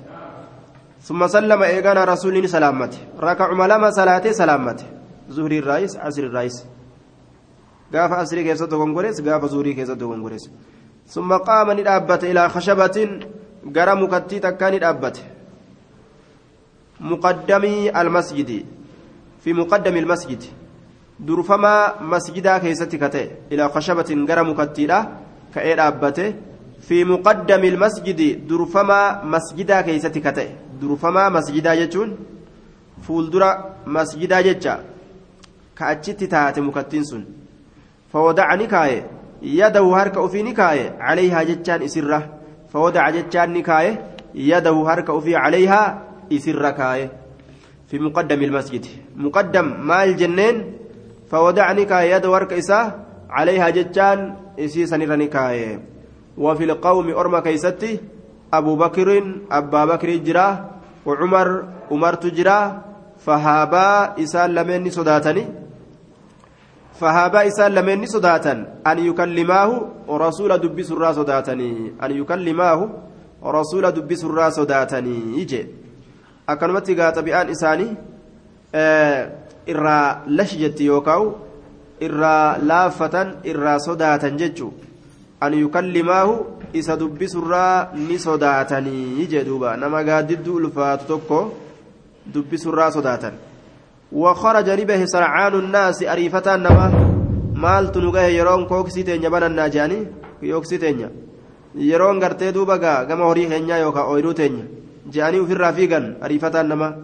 ثم 1.02 1.26
سلم 1.26 1.62
إيغانا 1.62 2.04
رسول 2.04 2.48
سلامته 2.48 2.98
ركع 3.20 3.48
لما 3.66 3.90
صلاته 3.90 4.32
سلامته 4.32 4.86
زهري 5.30 5.58
الرئيس 5.58 5.96
عصر 5.96 6.22
الرئيس 6.22 6.56
قاف 7.94 8.12
عصري 8.12 8.42
كيسة 8.44 8.72
غنغوريس 8.80 9.20
قاف 9.20 9.44
زهري 9.52 9.72
كيسة 9.74 10.00
غنغوريس 10.10 10.44
ثم 11.14 11.30
قام 11.48 11.68
ندابت 11.78 12.22
إلى 12.30 12.42
خشبة 12.48 12.96
قرى 13.76 13.94
مكتي 14.00 14.38
تكا 14.44 14.70
ندابت 14.70 15.16
مقدمي 17.00 18.00
المسجد 18.00 18.50
في 19.42 19.50
مقدم 19.52 19.96
المسجد 19.96 20.42
درفما 21.20 21.74
مسجدا 22.12 22.58
كيسة 22.58 22.92
كتي 23.02 23.24
إلى 23.52 23.64
خشبة 23.68 24.10
قرى 24.28 24.42
مكتي 24.50 24.86
dhaabbate. 25.58 26.26
Fi 26.80 27.04
muqaddami 27.04 27.68
ilmasjidi 27.68 28.34
durfamaa 28.48 29.22
masjidaa 29.24 29.82
keeysatti 29.82 30.20
ka 30.22 30.32
ta'e 30.32 30.48
durfamaa 30.80 31.30
masjidaa 31.36 31.74
jechuun 31.80 32.12
fuuldura 33.06 33.48
masjidaa 33.96 34.42
jecha 34.42 34.78
ka 35.74 35.86
achitti 35.94 36.28
taate 36.28 36.60
ni 40.44 40.54
kaaye 40.60 40.84
calayhaa 40.98 41.44
jechaan 41.50 41.82
isirra 41.88 42.20
fawadaca 42.72 43.12
jechaan 43.16 43.50
ni 43.56 43.62
kaaye 43.62 43.98
yadahu 44.34 44.84
harka 44.90 45.14
ufii 45.18 45.38
calayhaa 45.44 45.86
isirra 46.36 46.72
kaaye 46.80 47.10
fi 47.88 47.98
muqaddami 48.06 48.44
ilmasjidi 48.48 48.90
muqaddam 49.26 49.66
maal 49.90 50.14
jenneen 50.22 50.56
fawadaca 51.30 51.74
ni 51.74 51.86
kaaye 51.92 52.10
yadahu 52.14 52.34
harka 52.38 52.56
isaa 52.64 52.86
calayhaa 53.36 53.76
jechaan 53.78 54.26
isii 54.56 54.90
sanirra 54.90 55.16
ni 55.16 55.28
kaaye 55.36 55.78
وفي 56.38 56.64
القوم 56.64 57.10
أرمى 57.10 57.40
كيستي 57.40 58.00
أبو 58.54 58.76
بكر 58.76 59.08
أبا 59.50 59.84
بكر 59.84 60.16
جرا 60.16 60.48
وعمر 61.06 61.48
عمر 61.90 62.14
تجرا 62.14 62.82
فهابا 63.26 63.88
إسال 64.22 64.54
لمن 64.54 64.90
صداتني 64.90 65.44
فهابا 67.00 67.46
إسال 67.46 67.74
لمن 67.74 68.06
صداتا 68.06 68.54
أن 68.86 68.98
يكلماه 68.98 69.70
ورسول 70.08 70.58
دبس 70.58 70.90
الراس 70.92 71.14
صداتني 71.16 71.92
أن 72.02 72.10
يكلماه 72.10 72.80
ورسول 73.42 73.84
دبس 73.92 74.24
الراس 74.24 74.54
صداتني 74.54 75.38
يجي 75.38 75.66
أكلمتي 76.48 76.94
قات 77.00 77.18
بأن 77.18 77.48
إساني 77.50 77.88
آه 78.74 79.30
إرى 79.68 80.22
لشجت 80.26 80.80
يوكاو 80.80 81.48
irraa 82.06 82.58
laaffatan 82.70 83.28
irraa 83.50 83.78
sodaatan 83.86 84.38
jechuun 84.38 84.74
an 85.46 85.52
yukallimaahu 85.62 86.34
isa 86.80 86.96
dubbisurraa 87.00 87.90
ni 88.08 88.18
sodaatanii 88.26 89.26
jedhuuba 89.32 89.76
nama 89.82 90.02
gaaddidduu 90.08 90.56
ulfaatu 90.60 91.06
tokko 91.12 91.40
dubbisurraa 92.34 92.90
sodaatan 92.96 93.34
وخرج 94.12 94.70
نبه 94.70 95.04
سرعان 95.04 95.54
الناس 95.54 96.02
أريفة 96.02 96.56
نما. 96.56 96.86
مال 97.54 97.92
تنقه 97.92 98.26
يرون 98.38 98.66
كوكسي 98.66 99.02
تنيا 99.02 99.28
بنا 99.28 99.68
جاني 99.68 100.06
يوكسي 100.42 100.78
تنيا 100.78 101.10
يرون 101.74 102.22
غرتي 102.22 102.50
دوبا 102.50 102.76
كما 103.04 103.24
هوري 103.24 103.46
هنيا 103.46 103.76
يوكا 103.76 104.00
أويرو 104.00 104.32
تنيا 104.32 104.66
جاني 105.06 105.40
وفي 105.40 105.52
الرافيقا 105.52 106.14
أريفة 106.24 106.62
نما. 106.62 106.96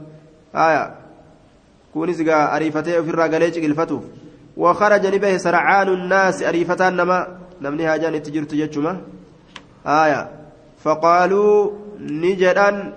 آية. 0.54 0.94
كونيس 1.94 2.20
أريفتي 2.28 2.98
وفي 2.98 3.10
الرقاليج 3.10 3.64
قلفتوف 3.64 4.02
وخرج 4.56 5.06
نبه 5.06 5.36
سرعان 5.36 5.88
الناس 5.88 6.42
أريفة 6.42 6.90
نما. 6.90 7.38
نمني 7.62 7.86
هاجان 7.86 8.22
تجرت 8.22 8.54
جتشما. 8.54 9.00
آية. 9.86 10.30
فقالوا 10.84 11.70
نجدان 12.00 12.92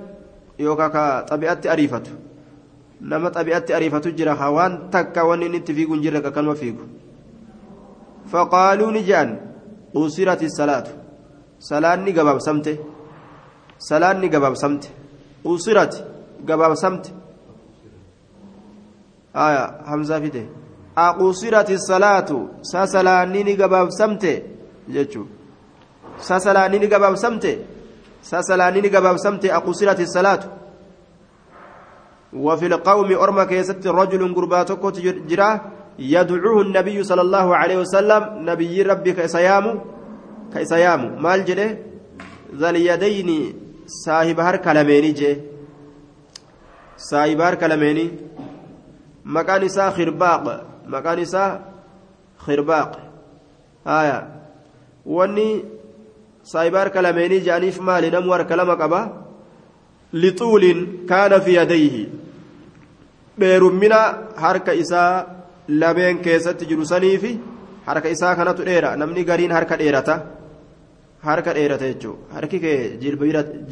يوكا 0.60 1.22
طبيعة 1.22 1.62
أريفته 1.66 2.27
nama 3.02 3.32
xabi'atti 3.32 3.74
ariifatu 3.74 4.12
jira 4.18 4.36
hawaan 4.36 4.90
takka 4.92 5.26
wanni 5.26 5.46
inni 5.46 5.58
itti 5.58 5.74
fiigu 5.74 5.94
hin 5.94 6.04
jirre 6.04 6.18
akkanuma 6.18 6.56
fiigu 6.56 6.84
faqaaluu 8.32 8.92
ni 8.92 9.02
jedhan 9.10 9.38
usirati 9.94 10.50
salaatu 10.50 10.92
salaanni 11.60 12.12
gabaabsamte 12.18 12.72
salaanni 13.78 14.30
gabaabsamte 14.30 14.90
usirati 15.46 16.04
gabaabsamte 16.46 17.10
aya 19.34 19.64
hamzaa 19.86 20.22
fide 20.22 20.44
aqusirati 20.96 21.78
salaatu 21.80 22.38
sa 22.62 22.88
salaanni 22.88 23.44
ni 23.44 23.56
gabaabsamte 23.56 24.32
jechuu 24.90 25.28
sa 26.18 26.40
salaanni 26.40 26.80
ni 26.80 26.88
gabaabsamte 26.88 27.52
sa 28.22 28.42
salaanni 28.44 28.82
ni 28.82 28.90
gabaabsamte 28.90 29.48
aqusirati 29.58 30.08
salaatu 30.08 30.48
وفي 32.34 32.66
القوم 32.66 33.14
أرمى 33.14 33.46
كيست 33.46 33.88
رجل 33.88 34.36
قرباتك 34.36 34.84
جرا 35.30 35.62
يدعوه 36.00 36.62
النبي 36.62 37.04
صلى 37.04 37.22
الله 37.22 37.56
عليه 37.56 37.78
وسلم 37.78 38.24
نبي 38.50 38.82
ربي 38.82 39.12
كيسيام 39.14 39.82
كيسيام 40.54 41.24
مال 41.24 41.46
جده؟ 41.46 41.78
ذا 42.56 42.70
اليدين 42.70 43.54
صاحب 43.88 44.40
هر 44.40 44.56
كلميني 44.56 45.12
جي 45.12 45.42
صاحب 46.98 47.42
هر 47.42 47.56
كلميني 47.56 48.12
مكان 49.26 49.64
إسا 49.64 49.90
خرباق. 49.90 50.66
مكان 50.88 51.20
إسا 51.20 51.62
خرباق. 52.38 52.92
آية. 53.88 54.28
واني 55.06 55.66
صاحب 56.44 56.76
هر 56.76 56.88
جانيف 57.40 57.82
مالي 57.82 58.10
نمور 58.10 58.44
كلمك 58.44 58.82
أبا. 58.82 59.27
لطول 60.22 60.64
كان 61.10 61.40
في 61.46 61.52
يديه 61.60 61.96
dheerummina 63.42 64.00
harka 64.44 64.74
isaa 64.84 65.26
lameen 65.82 66.22
keessatti 66.26 66.66
jiru 66.70 66.86
saniifi 66.92 67.32
harka 67.88 68.10
isaa 68.16 68.36
kanatu 68.40 68.66
dheera 68.70 68.96
namni 69.02 69.24
gariin 69.30 69.52
harka 69.58 69.78
dheerata 69.82 70.16
harka 71.28 71.54
dheerata 71.58 71.86
jechuudha 71.92 72.34
harki 72.36 72.58
kee 72.64 72.98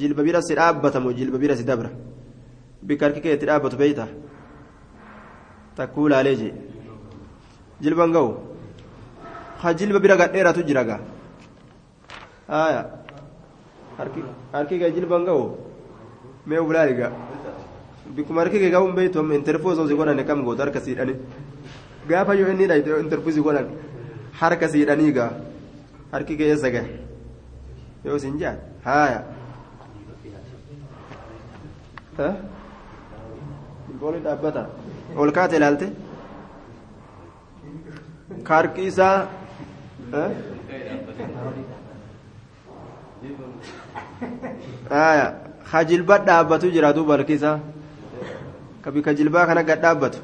jilba 0.01 0.21
bira 0.27 0.41
si 0.47 0.53
dhaabbatamu 0.59 1.13
jilba 1.19 1.37
bira 1.43 1.55
si 1.59 1.63
dabra 1.63 1.89
bikka 2.87 3.05
harki 3.07 3.21
kee 3.25 3.33
itti 3.37 3.45
dhaabbatu 3.49 3.77
beeyta 3.81 4.05
takkuu 5.77 6.07
laalee 6.13 6.35
jee 6.41 6.53
jilban 7.83 8.09
ga'u 8.15 8.29
ha 9.61 9.73
jilba 9.79 9.99
bira 9.99 10.15
gadheeratu 10.21 10.61
jira 10.69 10.83
gaa 10.89 11.01
harki 14.53 14.75
kee 14.81 14.91
jilban 14.97 15.25
ga'u 15.29 15.43
mee 16.47 16.59
ulaali 16.69 16.93
gaa. 17.01 17.11
bikkuma 18.15 18.41
harki 18.41 18.59
kee 18.63 18.69
gahuun 18.75 18.93
beeytu 18.97 19.19
amma 19.19 19.33
interfoosoo 19.39 19.87
si 19.89 19.95
godhane 19.99 20.23
kam 20.29 20.43
gootu 20.47 20.61
harka 20.63 20.79
siidhani 20.85 21.13
gaafa 22.09 22.33
yoo 22.39 22.49
inni 22.53 22.65
dha 22.71 22.75
interfuusi 23.05 23.41
godhan 23.47 23.67
harka 24.41 24.67
siidhanii 24.73 25.11
gaa 25.17 25.31
harki 26.13 26.37
kee 26.41 26.49
eessa 26.53 26.69
gahe 26.75 26.89
yoo 28.05 28.15
isin 28.21 28.37
jaan 28.41 28.57
haaya 28.85 29.19
booli 34.01 34.19
dhaabbata 34.27 34.63
ol 35.23 35.31
kaate 35.37 35.55
ilaalte 35.61 35.87
harki 38.49 38.81
isaa 38.91 39.17
haaya 44.89 45.27
hajilba 45.71 46.19
dhaabbatu 46.27 46.71
jira 46.71 46.93
duuba 46.93 47.17
harki 47.17 47.33
isaa 47.33 47.59
ka 48.83 48.91
bika 48.91 49.13
jilbaa 49.13 49.45
kana 49.45 49.63
gad 49.63 49.81
dhaabbatu 49.81 50.19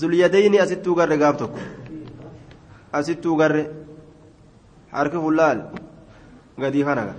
zulyadayni 0.00 0.58
asittuu 0.64 0.94
garre 0.94 1.16
gaaf 1.22 1.36
tokko 1.36 1.58
asittuu 2.92 3.36
garre 3.36 3.62
harki 4.92 5.18
fullaal 5.24 5.58
gadii 6.58 6.84
kana 6.84 7.14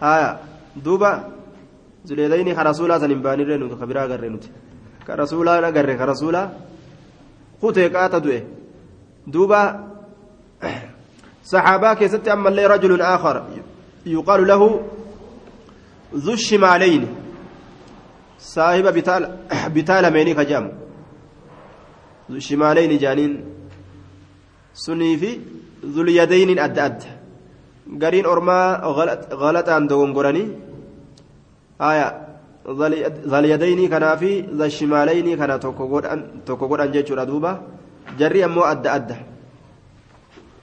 haya 0.00 0.40
duuba 0.84 1.10
zulyadayni 2.08 2.54
ka 2.54 2.62
rasuulaa 2.70 3.00
san 3.00 3.10
hin 3.10 3.22
baanirre 3.22 3.58
nuti 3.58 3.76
ka 3.80 3.86
biraa 3.86 4.08
garre 4.12 4.28
nuti 4.28 4.50
ka 5.06 5.16
rasuulaa 5.16 5.62
agarre 5.70 5.96
ka 5.96 6.06
rasuulaa 6.12 6.48
kutee 7.60 7.88
qaata 7.94 8.20
du'e 8.20 8.40
duuba 9.26 9.60
كيست 11.94 12.28
أما 12.28 12.48
اللي 12.48 12.66
رجل 12.66 13.02
آخر 13.02 13.44
يقال 14.06 14.46
له 14.46 14.62
ذو 16.14 16.32
الشمالين. 16.32 17.06
صاحب 18.38 18.86
بتال 18.96 19.22
بتال 19.74 20.04
ميني 20.12 20.34
كجام. 20.34 20.72
ذو 22.30 22.36
الشمالين 22.36 22.98
جانين. 22.98 23.32
سني 24.74 25.16
في 25.16 25.40
ذو 25.84 26.02
اليدين 26.02 26.58
أد 26.58 26.78
أد. 26.78 27.02
قرين 28.02 28.26
أرما 28.26 28.80
غلط 28.82 29.20
غلط 29.34 29.68
عن 29.68 29.86
دوم 29.86 30.14
قراني. 30.16 30.44
آية 31.80 32.08
ذا 33.26 33.38
اليدين 33.38 33.88
كان 33.88 34.16
في 34.16 34.40
ذا 34.40 34.66
الشمالين 34.66 35.36
كان 35.36 35.60
توكو 35.60 36.66
قران 36.70 36.90
جيتشو 36.92 37.24
دوبا 37.24 37.52
جري 38.18 38.44
أمو 38.44 38.62
أد 38.62 38.86
أد. 38.86 39.16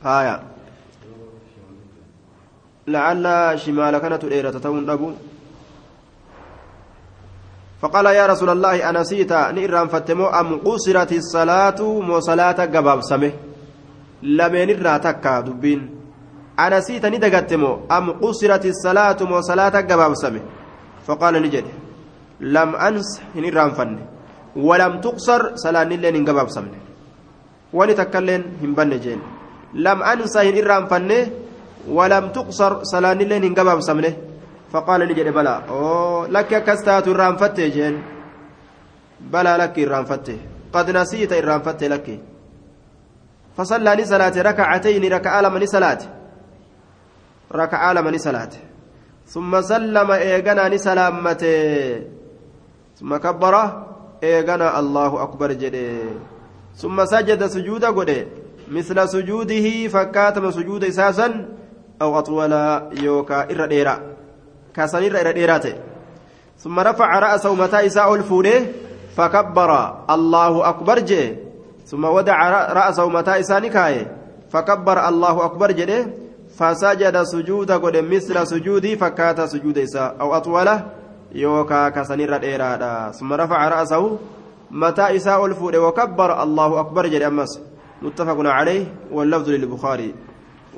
آية. 0.06 0.49
لعل 2.94 3.26
شمال 3.60 3.94
كانت 3.98 4.24
إيرة 4.26 4.50
تتون 4.50 4.90
أبو 4.90 5.10
فقال 7.82 8.06
يا 8.06 8.26
رسول 8.28 8.50
الله 8.50 8.90
أنا 8.90 9.04
سيتا 9.04 9.52
نئران 9.56 9.88
فتمو 9.88 10.28
أم 10.40 10.48
قصرت 10.68 11.12
الصلاة 11.22 11.80
مو 11.80 12.20
صلاة 12.20 12.60
قباب 12.74 13.00
سمه؟ 13.02 13.32
لمن 14.24 14.70
الراتكا 14.76 15.40
دبين. 15.48 15.82
أنا 16.60 16.80
سيتا 16.80 17.10
ندقتمو 17.10 17.88
أم 17.98 18.06
قصرت 18.24 18.66
الصلاة 18.66 19.20
مو 19.24 19.40
صلاة 19.42 19.76
قباب 19.90 20.14
سمه؟ 20.24 20.44
فقال 21.08 21.34
نجد 21.44 21.66
لم 22.42 22.70
أنس 22.76 23.10
نئران 23.36 23.72
فن. 23.78 23.92
ولم 24.56 24.94
تقصر 25.06 25.42
صلاة 25.56 25.84
نلين 25.84 26.26
قباب 26.28 26.50
سمه. 26.50 26.76
ولتكلن 27.74 28.44
هم 28.62 28.72
بنجين 28.76 29.20
لم 29.74 30.00
أنسى 30.04 30.52
نئران 30.52 30.86
فن. 30.92 31.12
ولم 31.88 32.30
تقصر 32.30 32.84
صلاة 32.84 33.14
نلين 33.14 33.56
قباب 33.56 33.80
سمه 33.82 34.14
فقال 34.72 35.02
نجد 35.08 35.28
بلا 35.34 35.56
أو 35.70 36.26
لك 36.26 36.64
كستات 36.64 37.08
الرانفتة 37.08 37.68
جين 37.68 38.04
بلا 39.22 39.58
لك 39.58 39.80
الرانفتة 39.80 40.38
قد 40.74 40.92
نسيت 40.92 41.34
الرانفتة 41.34 41.88
لك. 41.88 42.20
فصلى 43.58 43.96
لصلاة 43.96 44.42
ركعتين 44.42 45.14
ركع 45.14 45.40
لمن 45.42 45.66
صلاة. 45.66 46.00
ركع 47.52 47.92
لمن 47.92 48.18
صلاة. 48.18 48.50
ثم 49.28 49.62
سلم 49.62 50.12
إيغانا 50.12 50.70
نسلامته 50.70 52.02
ثم 53.00 53.18
كبر 53.18 53.56
إيغانا 54.24 54.80
الله 54.80 55.24
أكبر 55.24 55.52
جده 55.52 55.98
ثم 56.76 57.06
سجد 57.06 57.48
سجود 57.48 57.86
قده 57.86 58.28
مثل 58.72 59.10
سجوده 59.10 59.88
فكاتم 59.88 60.52
سجود 60.52 60.84
إساسا. 60.84 61.46
أو 62.02 62.20
أطول 62.20 62.54
يوكا 63.04 63.52
إرى 63.52 64.00
كاسنير 64.76 65.22
إلى 65.22 65.34
ديراته 65.34 65.74
ثم 66.58 66.80
رفع 66.80 67.20
رأسه 67.20 67.56
mataa 67.56 67.86
isaa 67.86 68.16
ol 68.16 68.30
fuule 68.30 68.66
فكبر. 69.16 69.72
الله 70.10 70.70
أكبر 70.70 71.00
jee 71.00 71.36
ثم 71.86 72.06
وضع 72.06 72.50
رأسه 72.74 73.10
mataa 73.10 73.40
isaa 73.40 73.60
ni 73.62 73.75
kaaye. 73.75 74.16
فكبر 74.50 75.08
الله 75.10 75.46
أكبر 75.46 75.72
jee 75.72 76.06
فسجد 76.58 77.24
سجود 77.24 77.72
godhe 77.72 77.98
مثل 77.98 78.48
سجودي 78.48 78.96
fakkaata 78.96 79.42
sujuuda 79.42 79.78
isaa 79.78 80.16
أو 80.22 80.38
أطول 80.38 80.86
yookaa 81.36 81.90
ka 81.90 82.01
sanirra 82.01 82.38
dheerate 82.38 83.12
ثم 83.12 83.34
رفع 83.34 83.68
رأسه 83.68 84.18
mataa 84.72 85.16
isaa 85.16 85.46
ol 85.46 85.56
fuule 85.56 85.80
وكبر. 85.80 86.44
الله 86.44 86.80
أكبر 86.80 87.08
jee 87.08 87.28
ammas 87.28 87.62
متفق 88.02 88.38
عليه 88.40 88.86
واللفظ 89.12 89.50
للبخاري. 89.50 90.29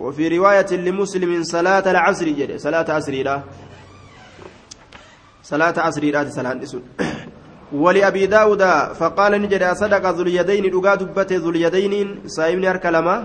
وفي 0.01 0.23
رواية 0.37 0.71
لمسلم 0.85 1.43
صلاة 1.43 1.85
العصر 1.91 2.27
جل 2.39 2.59
صلاة 2.59 2.87
عصر 2.95 3.13
لا 3.27 3.35
صلاة 5.43 5.75
عصر 5.85 6.03
لا 6.03 6.29
صلاة 6.29 6.59
ولأبي 7.83 8.25
داود 8.25 8.63
فقال 8.99 9.31
نجد 9.41 9.63
صدق 9.81 10.05
ذو 10.17 10.23
اليدين 10.27 10.65
دقا 10.75 10.95
دبته 10.95 11.35
ذو 11.43 11.49
اليدين 11.49 11.93
سايمني 12.35 12.69
أركلما. 12.69 13.15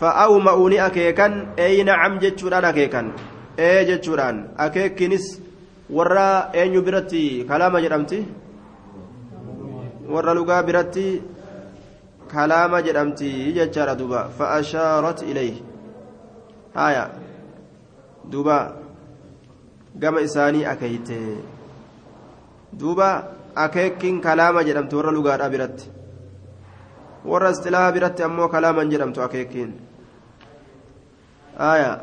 فأومأوني 0.00 0.86
أكيكا 0.86 1.26
أي 1.58 1.82
نعم 1.82 2.18
جتشوران 2.18 2.64
أكيكا 2.64 3.02
أي 3.58 3.84
جتشوران. 3.88 4.36
أكيكنس. 4.58 5.26
ورا 5.90 6.28
أين 6.54 6.74
برتي 6.84 7.44
كلام 7.50 7.74
جرمتي. 7.84 8.20
ورا 10.08 10.34
لقا 10.34 10.60
برتي. 10.60 11.33
kalaama 12.32 12.82
jedhamti 12.86 13.52
jechaadha 13.56 13.94
duba 13.94 14.28
faashaarat 14.38 15.22
ilayhi. 15.22 15.64
Haya 16.74 17.10
duba 18.30 18.76
gama 19.94 20.20
isaanii 20.20 20.64
akeeyte. 20.64 21.18
Duuba 22.72 23.08
akeekin 23.54 24.20
kalaama 24.20 24.64
jedhamtu 24.64 24.96
warra 24.98 25.12
lugaadhaa 25.18 25.50
biratti. 25.50 25.90
Warra 27.24 27.50
istilaaha 27.56 27.92
biratti 27.92 28.22
ammoo 28.22 28.48
kalaaman 28.48 28.90
jedhamtu 28.90 29.22
akeekin 29.22 29.74
haya 31.58 32.00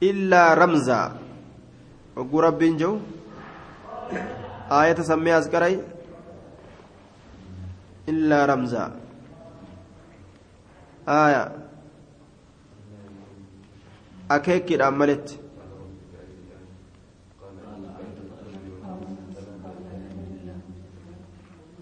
illaa 0.00 0.54
ramza. 0.54 1.12
Ogguu 2.16 2.40
rabbiin 2.40 2.76
jehu 2.78 3.00
aayata 4.70 5.04
sammee 5.04 5.32
as 5.32 5.48
qaray 5.48 5.78
illaa 8.06 8.46
ramzaa 8.46 8.90
aya 11.06 11.44
akeekkiidhaan 14.28 14.98
maletti 14.98 15.42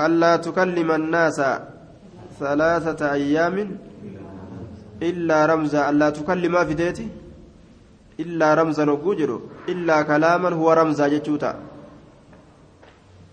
ألا 0.00 0.36
تكلم 0.36 0.88
الناس 1.00 1.38
ثلاثة 2.40 3.00
أيام 3.12 3.56
إلا 5.02 5.38
رمزا. 5.46 5.90
ألا 5.90 6.08
تكلم 6.10 6.54
في 6.64 6.74
ديتي. 6.74 7.08
إلا 8.20 8.48
رمزا 8.54 8.84
نقوجر 8.84 9.30
إلا 9.68 10.02
كلاما 10.02 10.50
هو 10.56 10.72
رمزا 10.72 11.08
جتوتا 11.08 11.52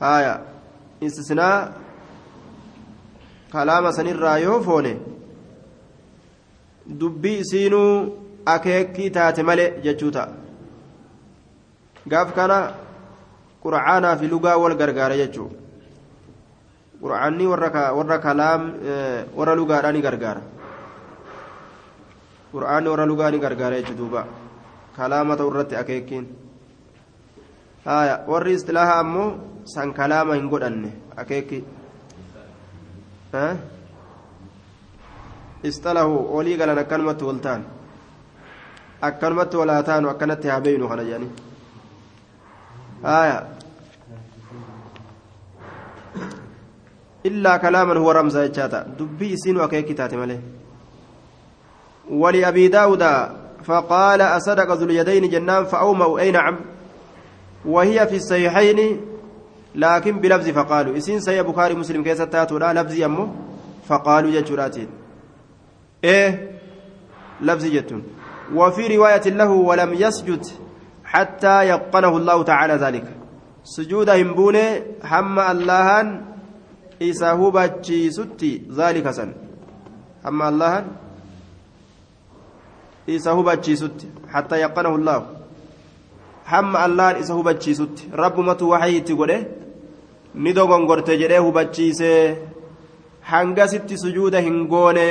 آية. 0.02 0.34
استثناء. 1.04 1.87
kalaama 3.52 3.92
sanirraa 3.98 4.38
yoo 4.40 4.62
foone 4.62 4.92
dubbii 7.00 7.40
isiinuu 7.44 7.92
akeekii 8.46 9.10
taate 9.10 9.44
malee 9.44 9.70
jechuu 9.84 10.12
ta'a. 10.12 10.28
Gaaf 12.08 12.34
kana 12.36 12.58
qura'aanaa 13.64 14.16
fi 14.18 14.28
lugaa 14.28 14.58
wal 14.58 14.76
gargaara 14.76 15.18
jechuu. 15.18 15.50
Qura'aanni 17.02 17.48
warra 17.48 18.20
kalaam 18.20 18.62
eh, 18.92 19.26
warra 19.36 19.56
lugaadhaa 19.56 19.92
ni 19.92 20.02
gargaara. 20.02 20.42
Qura'aanni 22.54 22.90
warra 22.90 23.06
lugaa 23.06 23.32
ni 23.32 23.40
gargaara 23.40 23.82
jechuu 23.82 23.98
duuba. 23.98 24.28
Kalaama 24.98 25.38
ta'u 25.38 25.52
irratti 25.52 25.76
akeekiin 25.76 26.26
warri 28.28 28.54
istilaahaa 28.54 29.00
ammoo 29.00 29.28
san 29.74 29.94
kalaama 29.94 30.36
hin 30.36 30.50
godhanne 30.50 30.90
akeekii 31.16 31.64
galan 36.58 36.78
akkanumatti 36.78 37.24
wal 37.26 37.40
ta'an 37.40 37.64
akkanumatti 39.02 39.58
walaa 39.58 39.84
taanu 39.84 40.10
akkanatti 40.10 40.48
haa 40.48 40.62
beeynu 40.62 40.90
kana 40.90 41.04
jedhanii. 41.04 41.32
Haya 43.04 43.58
إلا 47.28 47.58
كلاما 47.58 48.00
هو 48.00 48.12
رمز 48.12 48.38
جاتا 48.38 48.80
دبي 49.00 49.38
سين 49.38 49.58
وكيكي 49.60 49.94
تاتي 49.94 50.16
مالي 50.16 50.40
ولأبي 52.10 52.68
داود 52.68 53.04
فقال 53.64 54.22
أصدق 54.22 54.74
ذو 54.74 54.86
اليدين 54.86 55.30
جنان 55.30 55.66
فأومأوا 55.66 56.20
أي 56.20 56.32
نعم 56.32 56.56
وهي 57.66 58.08
في 58.08 58.16
الصحيحين 58.16 59.02
لكن 59.78 60.20
بلفظ 60.20 60.48
فقالوا 60.50 60.98
إسين 60.98 61.20
سي 61.20 61.38
بخاري 61.44 61.74
مسلم 61.76 62.04
كيسة 62.04 62.26
تاتو 62.26 62.58
لا 62.58 62.74
لفظ 62.74 62.94
يمو 63.04 63.26
فقالوا 63.88 64.32
جتشوراتين 64.32 64.88
إيه 66.04 66.52
لفظ 67.42 67.66
جتون 67.66 68.02
وفي 68.56 68.84
رواية 68.98 69.26
له 69.40 69.52
ولم 69.70 69.92
يسجد 69.94 70.44
حتى 71.06 71.56
يقنه 71.72 72.14
الله 72.18 72.38
تعالى 72.44 72.74
ذلك 72.74 73.06
سجود 73.64 74.10
همبوني 74.10 74.66
هم 75.12 75.40
اللهان 75.40 76.08
isa 77.00 77.32
hubachiisutti 77.32 78.64
zaalika 78.70 79.14
san 79.14 79.34
amma 80.24 80.46
allahan 80.48 80.86
isa 83.08 83.32
hubachiisutti 83.32 84.08
hattaa 84.34 84.58
yaqanahu 84.58 84.98
llaahu 84.98 85.26
hamma 86.46 86.80
allahan 86.80 87.22
isa 87.22 87.34
hubachiisutti 87.34 88.10
rabbumatu 88.24 88.70
waxii 88.70 88.98
itti 88.98 89.14
godhe 89.16 89.38
ni 90.44 90.54
dogongorte 90.58 91.18
jedhee 91.22 91.42
hubachiisee 91.46 92.22
hangasitti 93.32 93.98
sujuuda 94.04 94.40
hin 94.48 94.58
goone 94.74 95.06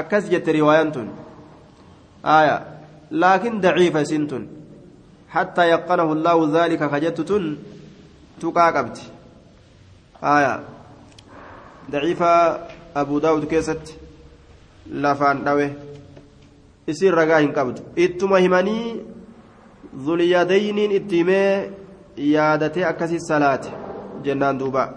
akkas 0.00 0.30
jette 0.32 0.52
riwaayaan 0.58 0.92
tun 0.96 1.08
aya 2.36 2.56
laakin 3.24 3.60
daciifa 3.64 4.00
isin 4.06 4.26
tun 4.30 4.44
hattaa 5.34 5.66
yaqanahu 5.74 6.14
llaahu 6.24 6.46
zaalika 6.56 6.88
ka 6.92 7.00
jettu 7.04 7.24
tun 7.30 7.44
tuqaa 8.40 8.70
qabdi 8.76 9.02
aya 10.34 10.54
daciifa 11.92 12.32
abu 13.02 13.20
daawud 13.26 13.46
keessatti 13.52 13.98
lafaan 15.06 15.44
dhawe 15.46 15.66
isiin 16.94 17.14
ragaa 17.20 17.40
hin 17.44 17.52
qabdu 17.58 17.80
ittuma 18.06 18.38
himanii 18.46 18.86
zulyadayniin 20.08 20.92
itti 20.98 21.16
himee 21.22 21.70
yaadatee 22.32 22.84
akkasii 22.90 23.20
salaate 23.28 23.81
jennaan 24.22 24.58
duuba. 24.58 24.94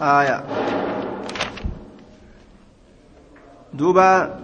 Aya 0.00 0.42
duuba. 3.74 4.38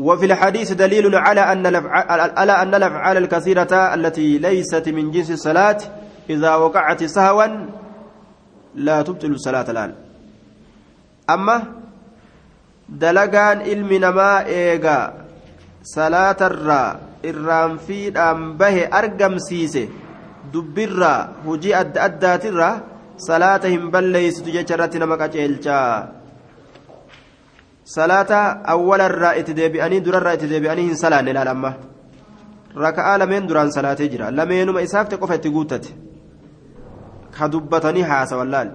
وفي 0.00 0.24
الحديث 0.32 0.72
دليل 0.78 1.12
على 1.12 1.40
أن 1.40 1.66
على 2.38 2.52
أن 2.52 2.72
الأفعال 2.74 3.16
الكثيرة 3.16 3.74
التي 3.74 4.38
ليست 4.38 4.88
من 4.88 5.10
جنس 5.10 5.30
الصلاة 5.30 5.78
إذا 6.30 6.52
وقعت 6.54 7.04
سهوا 7.04 7.46
لا 8.80 9.02
تبطل 9.02 9.34
الصلاة 9.34 9.66
الآن. 9.70 9.92
أما 11.30 11.56
دلقان 12.88 13.66
علم 13.66 13.90
نما 13.92 14.46
إيغا 14.46 14.98
صلاة 15.82 16.40
الرا 16.40 16.84
irraan 17.20 17.76
fiidhaan 17.76 18.56
bahe 18.56 18.88
argamsiise 18.88 19.92
dubbirraa 20.52 21.20
hujii 21.46 21.74
adda 21.82 22.02
addaatirraa 22.08 22.74
salaata 23.26 23.68
hin 23.74 23.90
balleeysitu 23.94 24.50
jecha 24.56 24.74
irratti 24.76 24.98
nama 25.02 25.16
qaceelchaa 25.22 25.90
salaata 27.96 28.40
awwalarraa 28.74 29.34
itti 29.40 29.54
deebi'anii 29.60 30.00
durarraa 30.06 30.34
itti 30.38 30.48
deebi'anii 30.52 30.86
hin 30.90 30.96
salaanne 31.02 31.32
laal 31.38 31.50
amma 31.54 31.72
raka'aa 32.84 33.16
lameen 33.22 33.48
duraan 33.48 33.72
salaatee 33.76 34.08
jira 34.12 34.30
lameenuma 34.38 34.82
isaafte 34.86 35.16
qofa 35.22 35.34
itti 35.40 35.50
guuttate 35.56 35.90
ka 37.38 37.48
dubbatanii 37.54 38.06
haasawan 38.12 38.50
laal 38.54 38.70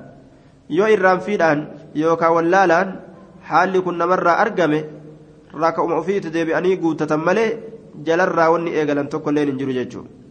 yoo 0.78 0.90
irraan 0.96 1.22
fiidhaan 1.28 1.60
yookaan 2.02 2.36
wallaalaan 2.38 2.92
haalli 3.50 3.82
kun 3.88 3.98
namarraa 4.02 4.38
argame 4.44 4.80
raka'uma 5.64 5.96
ofii 6.02 6.18
itti 6.22 6.36
deebi'anii 6.36 6.78
guuttatan 6.84 7.26
malee 7.30 7.50
jalarraa 8.08 8.52
wanni 8.54 8.76
eegalan 8.80 9.08
tokko 9.16 9.30
illee 9.34 9.46
hin 9.50 9.60
jiru 9.64 9.74
jechuudha 9.80 10.25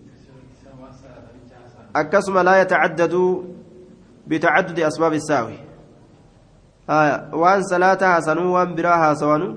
akkasuma 1.95 2.43
laa 2.43 2.57
yatacaddaduu 2.63 3.45
bitacaddudi 4.29 4.85
asbaabi 4.85 5.21
saawi 5.21 5.59
waan 7.43 7.63
salaata 7.65 8.09
haasanuu 8.09 8.53
waan 8.53 8.75
biraa 8.75 8.99
haasawanu 8.99 9.49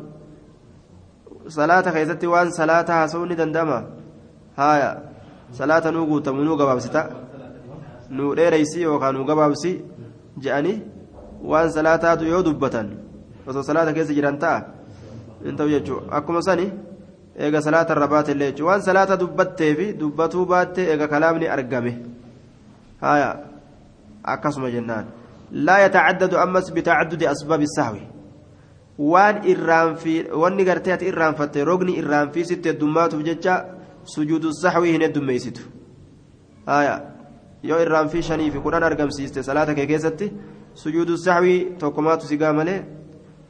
salaata 1.48 1.92
keessatti 1.92 2.28
waan 2.28 2.52
salaata 2.52 2.94
haasawuu 2.94 3.26
ni 3.26 3.36
danda'ama 3.36 3.84
haaya 4.58 4.92
salaata 5.52 5.92
nuu 5.92 6.06
guutamu 6.06 6.44
nuu 6.44 6.58
gabaabsita 6.58 7.10
nuu 8.10 8.36
dheereysi 8.36 8.82
yookaan 8.82 9.16
nuu 9.16 9.26
gabaabsi 9.26 9.72
je'anii 10.46 10.82
waan 11.52 11.72
salaataatu 11.72 12.26
yoo 12.26 12.44
dubbatan 12.44 12.92
osoo 13.48 13.64
salaata 13.64 13.94
keessa 13.94 14.14
jiran 14.20 14.38
ta'a 14.44 14.62
hin 15.46 15.56
ta'u 15.58 15.70
jechuudha 15.70 16.12
akkuma 16.20 16.42
sani 16.42 16.68
eega 17.46 17.62
salaata 17.62 17.96
irra 17.96 18.08
baate 18.14 18.32
illee 18.36 18.54
waan 18.70 18.82
salaata 18.90 19.20
dubbattee 19.24 19.74
fi 19.80 19.88
dubbatuu 20.04 20.46
baattee 20.54 20.88
eega 20.94 21.08
kalaamni 21.08 21.48
argame 21.56 21.94
haaya 23.02 23.30
akkasuma 24.24 24.72
jennaan 24.72 25.06
لا 25.52 25.86
يتعدد 25.86 26.34
أمس 26.34 26.70
بتعدد 26.76 27.24
أسباب 27.24 27.62
السهو 27.62 27.98
waan 28.98 29.46
irraanfii 29.46 30.26
wanni 30.34 30.64
gartee 30.66 30.92
ati 30.94 31.06
irraanfatte 31.06 31.64
rogni 31.64 31.94
irraanfii 32.02 32.46
sitte 32.50 32.70
heddummaatuuf 32.72 33.22
jecha 33.24 33.66
sujuudu 34.04 34.50
saxwii 34.52 34.92
hin 34.92 35.02
heddummeeysitu 35.06 35.62
yoo 37.64 37.80
irraanfii 37.86 38.24
shanii 38.30 38.50
fi 38.52 38.60
kudhan 38.60 38.84
argamsiiste 38.84 39.44
salaata 39.44 39.76
kee 39.78 39.86
keessatti 39.86 40.32
sujuudu 40.74 41.18
saxwii 41.18 41.60
tokkomaatu 41.80 42.26
sigaa 42.32 42.54
malee 42.54 42.80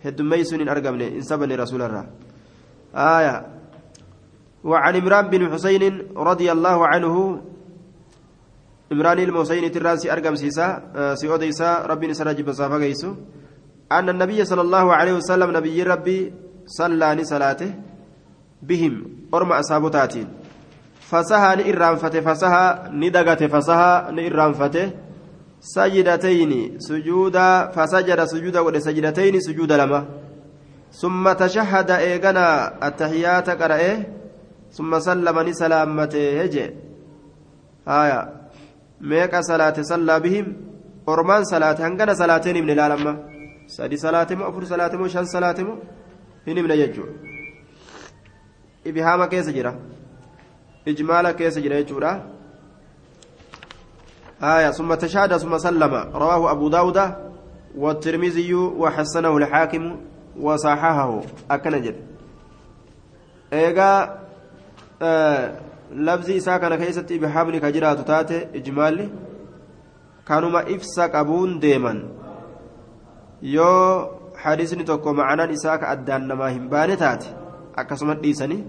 heddummeeysuun 0.05 0.59
hin 0.59 0.69
argamne 0.75 1.09
hin 1.15 1.23
sabane 1.23 1.55
rasuularraa 1.55 2.05
وعن 4.63 4.95
عمران 4.95 5.29
بن 5.29 5.41
حسين 5.53 5.83
رضي 6.17 6.51
الله 6.51 6.87
عنه 6.87 7.15
عمران 8.91 9.19
المحسين 9.19 9.71
تراسي 9.71 10.11
أرقم 10.13 10.35
سيسا 10.35 10.67
سيوديسا 11.15 11.69
ربي 11.91 12.07
نسراج 12.07 12.41
بصافة 12.41 12.77
قيسو 12.77 13.11
أن 13.91 14.09
النبي 14.09 14.45
صلى 14.45 14.61
الله 14.61 14.85
عليه 14.93 15.13
وسلم 15.13 15.49
نبي 15.57 15.83
ربي 15.83 16.33
صلى 16.65 17.23
صلاته 17.23 17.71
بهم 18.63 18.93
أرمى 19.33 19.53
أصابتاتين 19.59 20.27
فسها 21.09 21.55
نئرانفته 21.55 22.19
فسها 22.21 22.89
ندقته 22.91 23.47
فسها 23.47 24.11
نئرانفته 24.11 24.91
سجدتين 25.59 26.79
سجودا 26.79 27.67
فسجد 27.75 28.23
سجودا 28.25 28.59
ولسجدتين 28.59 29.39
سجود 29.39 29.71
لما 29.71 30.05
ثم 30.91 31.33
تشهد 31.33 31.91
إيغنا 31.91 32.47
التحيات 32.87 33.49
قرأه 33.49 33.97
ثم 34.71 34.99
سلم 34.99 35.39
نسلامته 35.39 36.41
هجي 36.41 36.65
آية 37.87 38.36
ميك 39.01 39.35
صلاة 39.39 39.77
صلى 39.81 40.19
بهم 40.19 40.45
أرمان 41.09 41.43
صلاة 41.43 41.77
هنغنا 41.87 42.13
صلاتين 42.13 42.63
من 42.63 42.69
العالم 42.69 43.05
سادي 43.67 43.97
صلاة 43.97 44.27
مو 44.31 44.43
أفر 44.49 44.63
صلاة 44.63 44.95
مو 44.95 45.07
شان 45.07 45.25
صلاة 45.25 45.57
مو 45.67 45.73
هني 46.47 46.61
من 46.61 46.71
يجو 46.71 47.03
إبهام 48.87 49.25
كيس 49.25 49.49
جرا 49.49 49.71
إجمال 50.87 51.31
كيس 51.31 51.59
جرا 51.59 51.75
يجورا 51.75 52.11
آية 54.43 54.71
ثم 54.71 54.93
تشهد 54.93 55.37
ثم 55.37 55.57
سلم 55.57 55.93
رواه 56.23 56.51
أبو 56.51 56.69
داود 56.69 56.97
والترمذي 57.77 58.53
وحسنه 58.53 59.37
الحاكم 59.37 59.83
وصححه 60.39 61.21
أكنجد 61.51 61.95
إيجا 63.53 64.19
labzi 65.95 66.35
isaa 66.35 66.59
kana 66.59 66.77
keessatti 66.77 67.15
ibhaamni 67.15 67.59
ka 67.59 67.71
jiraatu 67.71 68.03
taate 68.03 68.37
ijmaalli 68.59 69.09
kanuma 70.27 70.63
ibsa 70.75 71.09
qabuun 71.09 71.59
deeman 71.59 71.99
yoo 73.41 74.09
hadisni 74.43 74.83
tokko 74.83 75.13
macanaan 75.13 75.51
isaa 75.57 75.77
ka 75.77 75.89
addaan 75.95 76.27
namaa 76.27 76.49
hin 76.49 76.69
baane 76.73 76.95
taate 77.03 77.27
akkasuma 77.75 78.15
dhiisanii 78.23 78.63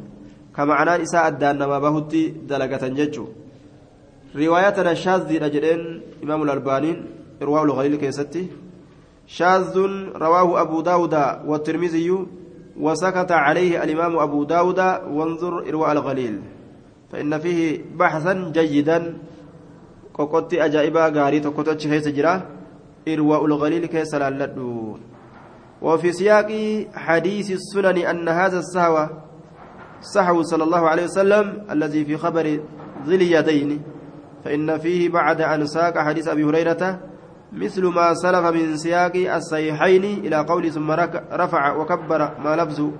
ka 0.52 0.66
macanaan 0.70 1.02
isaa 1.02 1.24
addaan 1.32 1.58
namaa 1.58 1.80
bahutti 1.86 2.22
dalagatan 2.48 2.94
jechuu 3.00 3.28
riwaayaa 4.40 4.72
tana 4.78 4.96
shaazziidha 5.04 5.50
jedheen 5.54 5.84
imaamu 6.22 6.50
albaaniin 6.56 6.98
irwaa 7.42 7.62
ulgaliil 7.66 7.98
keessatti 8.04 8.48
shaazun 9.38 9.94
rawaahu 10.24 10.58
abuu 10.64 10.82
daawuda 10.82 11.24
والترمذي 11.46 12.10
وسكت 12.80 13.32
عليه 13.32 13.82
الإمام 13.84 14.18
أبو 14.18 14.44
داود 14.44 14.78
وانظر 15.10 15.68
إرواء 15.68 15.92
الغليل 15.92 16.40
فإن 17.12 17.38
فيه 17.38 17.84
بحثا 17.96 18.52
جيدا. 18.52 19.18
قوقت 20.14 20.54
أجائبا 20.54 21.08
غاري 21.14 21.40
تقوتش 21.40 21.86
كيس 21.86 22.08
جرا 22.08 22.42
إرواء 23.08 23.44
الغليل 23.46 23.86
كيس 23.86 24.14
لالدو. 24.14 24.98
وفي 25.82 26.12
سياق 26.12 26.50
حديث 26.94 27.50
السنن 27.50 27.98
أن 27.98 28.28
هذا 28.28 28.58
السهو 28.58 29.08
سهو 30.00 30.42
صلى 30.42 30.64
الله 30.64 30.88
عليه 30.88 31.04
وسلم 31.04 31.64
الذي 31.70 32.04
في 32.04 32.16
خبر 32.16 32.46
ذي 33.06 33.14
اليدين. 33.14 33.82
فإن 34.44 34.78
فيه 34.78 35.08
بعد 35.08 35.40
أن 35.40 35.66
ساق 35.66 35.98
حديث 35.98 36.28
أبي 36.28 36.44
هريرة 36.44 37.00
مثل 37.52 37.84
ما 37.86 38.14
سلف 38.14 38.44
من 38.46 38.76
سياق 38.76 39.34
الصحيحين 39.34 40.04
إلى 40.04 40.36
قول 40.36 40.72
ثم 40.72 40.90
رفع 41.32 41.76
وكبر 41.76 42.20
ما 42.42 42.56
لفظه 42.56 42.92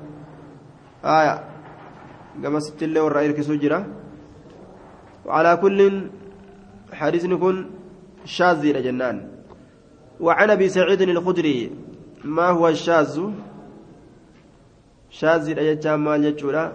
آية. 1.04 1.44
كما 2.42 2.60
ست 2.60 2.82
الله 2.82 3.02
والرأي 3.02 3.32
كسجرة 3.32 3.86
وعلى 5.26 5.56
كل 5.56 5.78
حديث 6.92 7.24
نكون 7.24 7.70
شاذ 8.24 8.82
جنان. 8.82 9.28
وعن 10.20 10.50
أبي 10.50 10.68
سعيد 10.68 11.02
الخدري 11.02 11.70
ما 12.24 12.48
هو 12.50 12.68
الشاذ؟ 12.68 13.30
شاذ 15.10 15.48
الأججام 15.48 16.04
ما 16.04 16.16
يجورا 16.16 16.72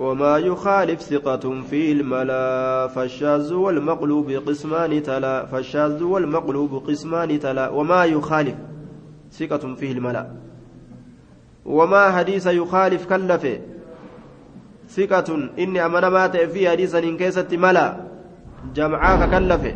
وما 0.00 0.38
يخالف 0.38 1.00
ثقة 1.00 1.62
فيه 1.62 1.92
الملا 1.92 2.86
فالشاذ 2.88 3.52
والمقلوب 3.52 4.30
قسمان 4.30 5.02
تلا 5.02 5.46
فالشاذ 5.46 6.02
والمقلوب 6.02 6.82
قسمان 6.88 7.40
تلا 7.40 7.68
وما 7.68 8.04
يخالف. 8.04 8.56
ثقة 9.32 9.74
فيه 9.74 9.92
الملأ. 9.92 10.26
وما 11.64 12.10
حديث 12.10 12.46
يخالف 12.46 13.06
كلف. 13.06 13.46
ثقة 14.90 15.48
إني 15.58 15.86
أمن 15.86 16.06
مات 16.06 16.36
في 16.36 16.70
حديث 16.70 16.94
إن 16.94 17.16
كيست 17.16 17.54
ملأ. 17.54 17.96
جمعاك 18.74 19.30
كلف. 19.30 19.74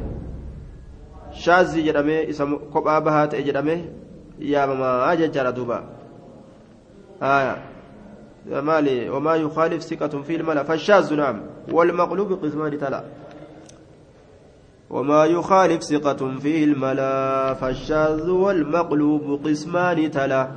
شاذ 1.33 1.85
جرمي 1.85 2.31
إسم 2.31 2.55
قبا 2.55 2.99
بهات 2.99 3.35
يا 4.39 4.67
ماما 4.67 5.13
أججر 5.13 5.51
دوبا. 5.51 5.85
آية. 7.23 7.57
مالي 8.61 9.09
وما 9.09 9.35
يخالف 9.35 9.83
ثقة 9.83 10.23
في 10.23 10.37
الملأ. 10.37 10.63
فالشاذ 10.63 11.15
نعم. 11.15 11.41
والمقلوب 11.73 12.33
قسمان 12.33 12.79
تلا. 12.79 13.05
وما 14.95 15.25
يخالف 15.25 15.83
ثقة 15.83 16.39
فيه 16.39 16.65
الملا 16.65 17.55
فالشاذ 17.55 18.31
والمقلوب 18.31 19.47
قسمان 19.47 20.11
تلا. 20.11 20.49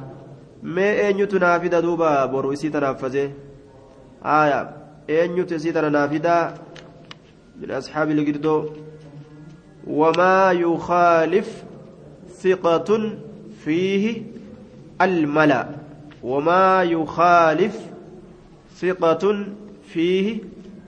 ما 0.64 1.10
أن 1.10 1.20
يتنافد 1.20 1.76
دوبا 1.76 2.26
برويسي 2.26 2.70
تنافذة. 2.70 3.32
آية. 4.26 4.62
أن 5.10 5.38
يتسي 5.38 5.72
تنافد 5.72 6.28
من 7.62 7.72
أصحاب 7.72 8.12
القردو. 8.12 8.70
وما 9.88 10.52
يخالف 10.52 11.64
ثقة 12.30 13.18
فيه 13.66 14.22
الملأ. 15.02 15.68
وما 16.24 16.84
يخالف 16.84 17.78
ثقة 18.82 19.46
فيه 19.94 20.40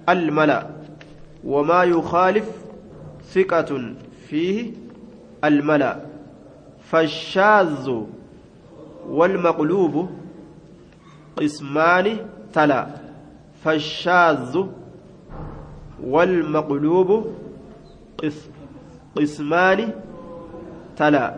الملأ. 0.09 0.67
وما 1.43 1.83
يخالف 1.83 2.58
ثقة 3.33 3.93
فيه 4.27 4.71
الملأ 5.43 5.95
فالشاذ 6.89 7.89
والمقلوب 9.09 10.09
قسمان 11.37 12.17
تلا 12.53 12.87
فالشاذ 13.63 14.63
والمقلوب 16.03 17.25
قسمان 19.15 19.91
تلا 20.97 21.35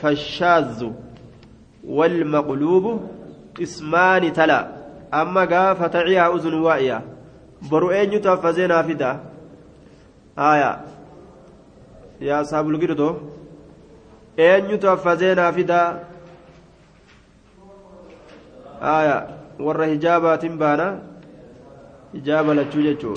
فالشاذ 0.00 0.90
والمقلوب 1.84 3.00
قسمان 3.60 4.32
تلا. 4.32 4.60
أما 5.14 5.44
قاف 5.44 5.82
تعيها 5.82 6.34
أذن 6.34 6.54
واعية 6.54 7.02
برؤين 7.70 8.12
يتفزينا 8.12 8.82
فدا 8.82 9.20
آية 10.38 10.80
يا 12.20 12.40
أصحاب 12.40 12.68
القردو 12.70 13.14
أين 14.38 14.64
يتفزينا 14.70 15.50
فدا 15.50 16.04
آية 18.82 19.18
ور 19.60 19.84
هجابات 19.84 20.46
بانا 20.46 21.02
هجاب 22.14 22.50
لتشوجتشو 22.50 23.14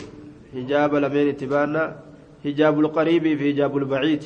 هجاب 0.56 0.96
لمن 0.96 1.30
اتبانا 1.30 1.96
هجاب 2.46 2.80
القريب 2.80 3.24
في 3.24 3.52
هجاب 3.52 3.78
البعيد 3.78 4.24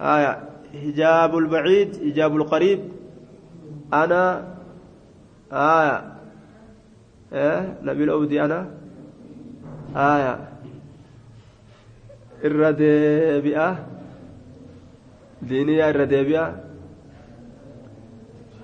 آية 0.00 0.32
هجاب 0.74 1.38
البعيد 1.38 1.90
هجاب 2.06 2.36
القريب 2.36 2.80
أنا 3.92 4.22
آية 5.52 5.96
إيه 7.32 7.78
نبي 7.82 8.04
الأودي 8.04 8.44
أنا 8.44 8.70
آية 12.44 12.50
الرديبئة 12.50 13.86
دينية 15.42 15.90
الرديبئة 15.90 16.54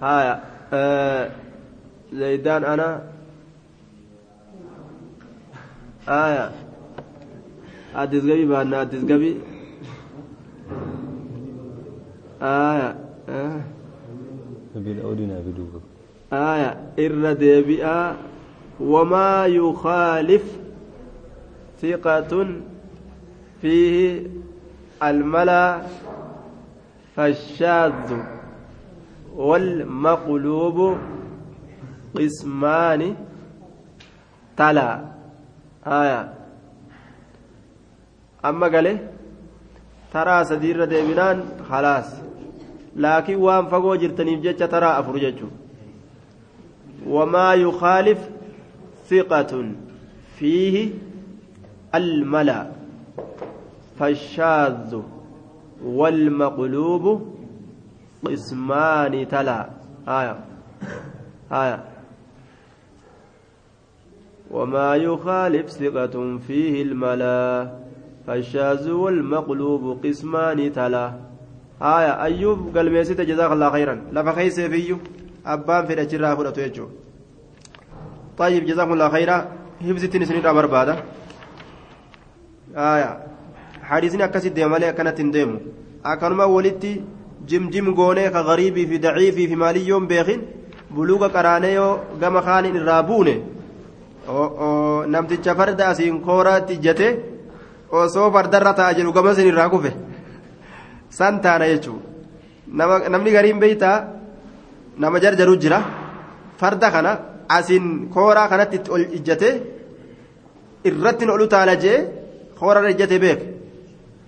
آية 0.03 0.41
آه 0.73 1.31
زيدان 2.13 2.65
أنا 2.65 3.03
آية 6.09 6.51
addis 7.91 8.23
gabii 8.23 8.47
baanna 8.47 8.77
addis 8.87 9.03
gabii 9.03 9.37
aya 12.41 12.95
aya 16.31 16.71
irra 16.97 17.35
deebi'aa 17.35 18.15
wamaa 18.81 19.47
yukaalif 19.51 20.45
ثقة 21.81 22.33
فيه 23.61 24.27
الملا 25.03 25.83
فالشاذ 27.17 28.17
والمقلوب 29.37 30.97
قسمان 32.17 33.17
تلا. 34.57 35.05
آية. 35.87 36.35
أما 38.45 38.67
قال 38.67 38.99
ترى 40.13 40.45
سدير 40.45 40.85
ديبنان 40.85 41.43
خلاص. 41.71 42.11
لكن 42.97 43.35
وان 43.35 43.67
فقو 43.67 43.95
جرتنيف 43.95 44.41
جتش 44.41 44.71
ترى 44.71 44.87
أفرجج 44.87 45.39
وما 47.07 47.55
يخالف 47.55 48.19
ثقة 49.11 49.73
فيه 50.39 50.91
الملا. 51.95 52.80
فالشاذ 54.01 54.97
والمقلوب 55.85 57.05
قسمان 58.25 59.29
تلا. 59.29 59.61
آية. 60.09 60.37
آية. 61.53 61.79
وما 64.51 64.97
يخالف 64.97 65.67
ثقة 65.71 66.39
فيه 66.47 66.83
الملا. 66.83 67.71
فالشاذ 68.27 68.91
والمقلوب 68.91 70.07
قسمان 70.07 70.73
تلا. 70.73 71.07
آية. 71.83 72.13
أيوب 72.23 72.77
قال 72.77 72.93
ميسيت 72.93 73.21
جزاك 73.21 73.53
الله 73.53 73.71
خيرا. 73.71 73.95
لفا 74.13 74.33
خيسي 74.33 74.69
فيو. 74.69 74.97
أبان 75.47 75.87
في 75.87 75.93
الأجراء 75.93 76.37
فرأتو 76.37 76.87
طيب 78.39 78.65
جزاكم 78.67 78.93
الله 78.93 79.09
خيرا. 79.09 79.37
هبزتني 79.81 80.25
سنين 80.25 80.43
بربادة 80.43 80.97
hadiisni 82.75 83.03
akkasitti 83.03 83.30
حديثنا 83.91 84.25
أكسي 84.25 84.49
ديما 84.49 84.77
لي 84.77 84.89
أكنت 84.91 85.21
ديمو 85.21 85.59
أكنما 86.05 86.45
ولدتي 86.45 86.93
جمجم 87.49 87.87
غوني 87.99 88.31
كغريبي 88.35 88.87
في 88.87 88.97
ضعيفي 88.99 89.45
في 89.49 89.57
مالي 89.63 89.81
يوم 89.89 90.07
بيخين 90.07 90.41
بلوغا 90.95 91.29
كرانيو 91.35 91.99
غما 92.21 92.41
خان 92.41 92.65
الرابوني 92.65 93.37
namticha 95.15 95.55
farda 95.59 95.89
asiin 95.93 96.21
kooraatti 96.21 96.75
ijjate 96.79 97.07
osoo 97.91 98.31
fardarra 98.31 98.73
taa'aa 98.79 98.95
jiru 98.99 99.13
gama 99.13 99.33
isin 99.33 99.49
irraa 99.53 99.69
kufe. 99.69 99.91
San 101.19 101.41
taana 101.41 101.67
jechuudha. 101.73 103.09
Namni 103.13 103.31
gariin 103.37 103.59
beeytaa 103.59 103.97
nama 104.99 105.19
jarjaru 105.21 105.57
jira. 105.63 105.79
Farda 106.61 106.91
kana 106.91 107.13
asiin 107.49 108.09
kooraa 108.15 108.49
kanatti 108.49 108.79
ol 108.95 109.03
ijjate 109.19 109.49
irratti 110.89 111.25
olu 111.37 111.47
taala 111.49 111.75
jee 111.77 111.99
koorarra 112.59 112.91
ijjate 112.95 113.17
beeka 113.25 113.45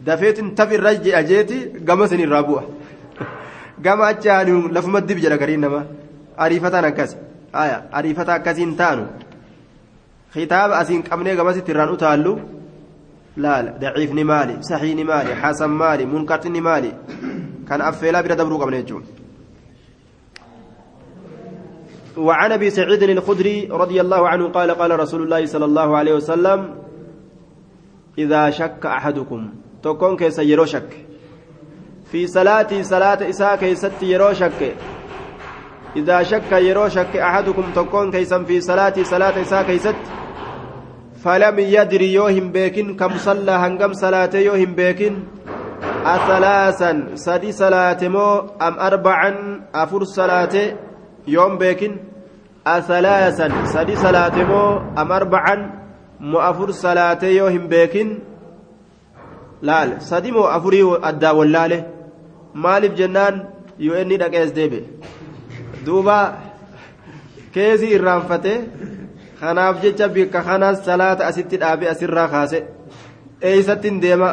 dafeetiin 0.06 0.54
taf 0.54 0.72
irra 0.72 0.90
ajeeti 1.20 1.58
gama 1.88 2.08
sin 2.08 2.20
irraa 2.20 2.42
bu'a 2.42 2.62
gama 3.78 4.06
achi 4.06 4.28
haaliin 4.28 4.72
lafuma 4.74 5.00
dib 5.00 5.18
jedha 5.24 5.38
gariin 5.38 5.60
nama 5.60 5.84
ariifataan 6.36 6.84
akkas 6.84 7.16
ariifata 7.92 8.34
akkasiin 8.34 8.76
taanu 8.76 9.06
kitaaba 10.32 10.78
asiin 10.82 11.02
qabnee 11.02 11.36
gamasitti 11.36 11.72
irraan 11.72 11.94
utaallu 11.96 12.32
laala 13.36 13.70
daciifni 13.80 14.24
maali 14.24 14.54
saxiini 14.68 15.04
maali 15.04 15.32
hasan 15.42 15.70
maali 15.70 16.06
munqarxinni 16.06 16.60
maali 16.68 16.90
kan 17.68 17.80
affeelaa 17.80 18.22
bira 18.22 18.36
dabruu 18.36 18.58
qabne 18.62 18.82
jechuudha. 18.82 19.22
وعن 22.16 22.52
ابي 22.52 22.70
سعيد 22.70 23.02
الخدري 23.02 23.68
رضي 23.72 24.00
الله 24.00 24.28
عنه 24.28 24.44
قال 24.48 24.70
قال 24.70 25.00
رسول 25.00 25.22
الله 25.22 25.46
صلى 25.46 25.64
الله 25.64 25.96
عليه 25.96 26.14
وسلم 26.14 26.74
إذا 28.18 28.50
شك 28.50 28.86
أحدكم 28.86 29.40
tokkoon 29.82 30.16
keessan 30.16 30.38
yeroo 30.38 30.64
shakke 30.64 30.90
في 32.10 32.26
صلاته 32.26 32.82
salaata 32.82 33.30
isaa 33.30 33.56
keessatti 33.56 34.02
yeroo 34.02 34.32
shakke 34.32 34.60
إذا 35.96 36.22
شك 36.22 36.52
yeroo 36.52 36.88
shakke 36.88 37.16
أحدكم 37.16 37.64
tokkoon 37.76 38.10
keessan 38.10 38.42
في 38.42 38.60
صلاته 38.60 39.04
salaata 39.04 39.42
isaa 39.42 39.62
keessatti 39.62 39.96
فلم 41.24 41.58
يدر 41.58 42.12
yoo 42.12 42.32
hin 42.32 42.52
beekin 42.52 42.96
كم 42.96 43.18
صلى 43.18 43.52
hangam 43.52 43.92
salaata 43.92 44.34
yoo 44.34 44.54
hin 44.54 44.74
beekin 44.74 45.14
أثلاثا 46.04 47.06
سدي 47.14 47.52
صلاة 47.52 48.08
مو 48.08 48.38
أم 48.62 48.74
أربعا 48.78 49.60
أفر 49.74 50.04
صلاة 50.04 50.54
يوم 51.26 51.58
بيكن 51.58 51.96
أثلاثا 52.66 53.48
سدي 53.64 53.96
صلاة 53.96 54.36
مو 54.44 54.62
أم 54.98 55.12
أربعا 55.12 55.82
afur 56.22 56.72
salaatee 56.72 57.34
yoo 57.34 57.48
hin 57.50 57.68
beekin 57.68 58.10
laal 59.68 59.90
sadi 60.10 60.32
moo 60.36 60.46
afurii 60.56 60.84
addaa 61.10 61.34
wallaale 61.40 61.78
maaliif 62.64 62.94
jennaan 63.00 63.34
yoo 63.86 63.96
inni 64.02 64.16
dhaqees 64.22 64.50
deebe 64.58 64.80
duuba 65.86 66.16
keesii 67.54 67.92
irraanfatee 67.96 68.58
kanaaf 69.40 69.82
jecha 69.82 70.08
bikka 70.14 70.40
kanaas 70.48 70.84
salaata 70.86 71.26
asitti 71.26 71.56
dhaabe 71.62 71.88
asirraa 71.92 72.28
kaase. 72.34 72.58
Eeysattiin 73.50 74.00
deema? 74.02 74.28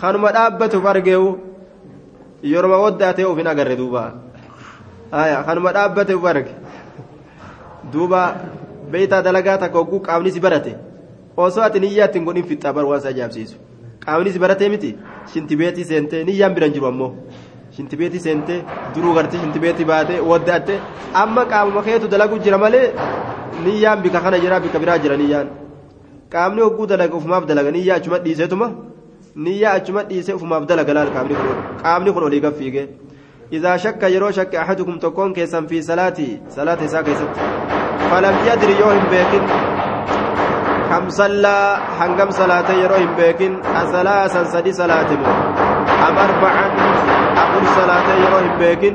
Kanuma 0.00 0.30
dhaabbatuuf 0.36 0.86
argeewu? 0.92 1.30
Yoroma 2.52 2.78
waddaatee 2.84 3.24
of 3.30 3.36
hin 3.38 3.46
agarre 3.52 3.76
duuba. 3.80 4.02
Kanuma 5.46 5.72
dhaabbateef 5.76 6.24
arge. 6.32 6.52
Duuba 7.92 8.20
beeytaa 8.90 9.22
dalagaa 9.22 9.58
takka 9.58 9.78
hogguu 9.78 10.00
qaamni 10.08 10.30
si 10.30 10.40
barate. 10.40 10.76
Osoo 11.36 11.62
ati 11.68 11.80
niyyaa 11.80 12.06
ittiin 12.08 12.24
godhin 12.24 12.46
fixaa 12.50 12.72
bar 12.72 12.84
waan 12.90 13.00
isa 13.02 13.08
ajaa'ibsiisu 13.14 13.56
qaamnis 14.06 14.38
baratee 14.38 14.68
miti? 14.74 14.90
Shintibeetii 15.32 15.84
seentee 15.90 16.24
niyyaan 16.24 16.54
biran 16.56 16.72
jiru 16.74 16.86
ammoo. 16.86 17.12
Shintibeetii 17.76 18.20
seentee 18.26 18.64
duruu 18.94 19.14
gartee 19.14 19.40
shintibeetii 19.42 19.86
baatee 19.92 20.20
waddaatte 20.30 20.74
amma 21.22 21.44
qaamuma 21.52 21.82
keetu 21.86 22.08
dalagu 22.14 22.38
jira 22.44 22.58
malee 22.64 22.92
niyyaan 23.64 24.02
bika 24.04 24.20
kana 24.24 24.38
jira 24.44 24.60
bika 24.60 24.78
biraa 24.82 24.98
jira 24.98 25.16
niyyaan 25.22 25.48
qaamni 26.32 26.60
hogguu 26.66 26.86
dalaga 26.92 27.16
ufumaaf 27.20 27.48
dalaga 27.50 27.70
niyyaa 27.76 27.96
achuma 28.00 28.18
dhiiseetuma? 28.24 28.70
Niyyaa 29.44 29.74
achuma 29.80 30.02
dhiisee 30.10 30.34
ufumaaf 30.38 30.64
dalaga 30.70 30.94
laal 30.94 31.10
qaamni 31.82 32.12
kun 32.14 32.24
olii 32.28 32.40
gaffiigee 32.46 32.88
izaa 33.50 33.78
shakka 33.78 34.08
yeroo 34.14 34.32
shakka 34.38 34.62
ahadukum 34.62 34.98
tokkoon 35.04 35.34
keessan 35.34 35.68
fi 35.68 35.82
salaatii 35.90 36.32
salaata 36.56 36.84
isaa 36.84 37.02
keessatti. 37.02 37.40
Falam 38.10 38.34
yadri 38.48 38.80
yoo 38.80 38.90
hin 38.96 39.06
كم 40.96 41.08
صلى 41.10 41.76
حنقم 41.98 42.30
صلاة 42.30 42.68
يروهم 42.72 43.16
بيكن 43.16 43.52
أثلاثا 43.82 44.44
سدي 44.44 44.72
صلاة 44.72 45.10
أم 46.08 46.16
أربعا 46.26 46.66
أقول 47.42 47.64
صلاة 47.80 48.08
يروهم 48.24 48.58
بيكن 48.58 48.94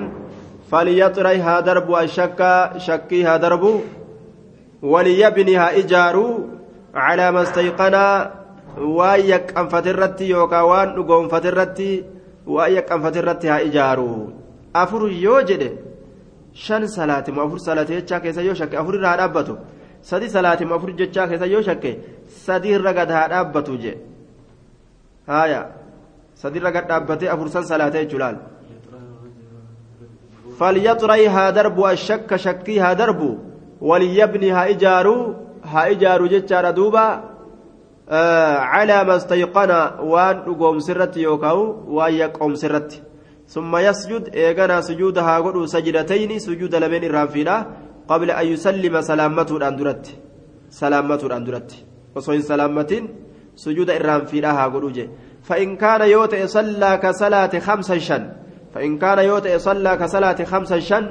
فليطريها 0.72 1.60
درب 1.60 1.90
الشك 1.96 2.42
شكيها 2.78 3.38
درب 3.38 3.64
وليبنيها 4.82 5.78
إجار 5.80 6.16
على 6.96 7.32
ما 7.32 7.42
استيقنا 7.42 8.32
ويك 8.78 9.58
أن 9.58 9.68
فترتي 9.68 10.30
يوكا 10.30 10.62
وان 10.62 10.90
نقوم 10.98 11.28
فترتي 11.28 12.04
ويك 12.48 12.92
أن 12.92 13.02
فترتي 13.02 13.50
ها 13.50 13.62
إجارو 13.62 14.30
أفر 14.76 15.02
يوجد 15.08 15.64
شن 16.54 16.88
صلاة 16.88 17.26
أفر 17.30 17.58
صلاة 17.58 17.90
يتشاك 17.98 18.26
يسا 18.26 18.66
أفر 18.82 18.96
رها 19.04 19.52
sadi 20.10 20.30
salaatima 20.30 20.76
afur 20.76 20.92
jechaa 21.02 21.28
keessa 21.28 21.48
yoo 21.54 21.62
shakke 21.70 21.92
sadi 22.46 22.70
irra 22.78 22.94
gad 22.94 23.10
haa 23.16 23.28
dhaabbatu 23.34 23.78
je 23.84 23.94
haaya 25.32 25.62
sadi 26.42 26.60
irra 26.60 26.72
gad 26.76 26.88
dhaabbatee 26.92 27.30
afursan 27.36 27.64
salaatee 27.72 28.04
jechuudhaan 28.06 28.38
falyaxuray 30.60 31.26
haa 31.36 31.52
darbu 31.58 31.88
ashakka 31.94 32.38
shakkii 32.46 32.80
haa 32.84 32.96
darbu 33.02 33.30
waliyabni 33.90 34.50
haa 34.58 34.68
ijaaruu 34.76 35.22
haa 35.74 35.88
ijaaruu 35.96 36.34
jechaadha 36.34 36.74
duuba 36.80 37.06
calaa 38.74 39.04
mastayqana 39.12 39.80
waan 40.14 40.44
dhugoomsirratti 40.48 41.30
yookaan 41.30 41.64
waan 41.98 42.14
yaqqoomsirratti 42.24 43.02
ثم 43.52 43.78
يسجد 43.78 44.24
إيغانا 44.36 44.82
سجود 44.82 45.18
هاغدو 45.18 45.66
سجدتين 45.66 46.40
سجود 46.40 46.76
لمن 46.76 47.04
قبل 48.08 48.32
أن 48.32 48.46
يسلم 48.54 49.02
سلامته 49.02 49.58
الأندرت 49.58 50.06
سلامته 50.70 51.26
الأندرت 51.28 51.70
وصوين 52.16 52.42
سلامة 52.42 52.92
سجود 53.56 53.90
إرام 53.90 54.26
في 54.26 54.38
لها 54.42 54.66
قلوجة 54.74 55.08
فإن 55.44 55.76
كان 55.76 56.02
يوت 56.16 56.36
صلى 56.36 56.92
كصلاة 57.04 57.54
خمسا 57.60 57.98
شن. 57.98 58.24
فإن 58.74 58.98
كان 58.98 59.20
يوت 59.20 59.48
صلى 59.48 59.92
كصلاة 60.02 60.40
خمسا 60.44 60.80
شن 60.80 61.06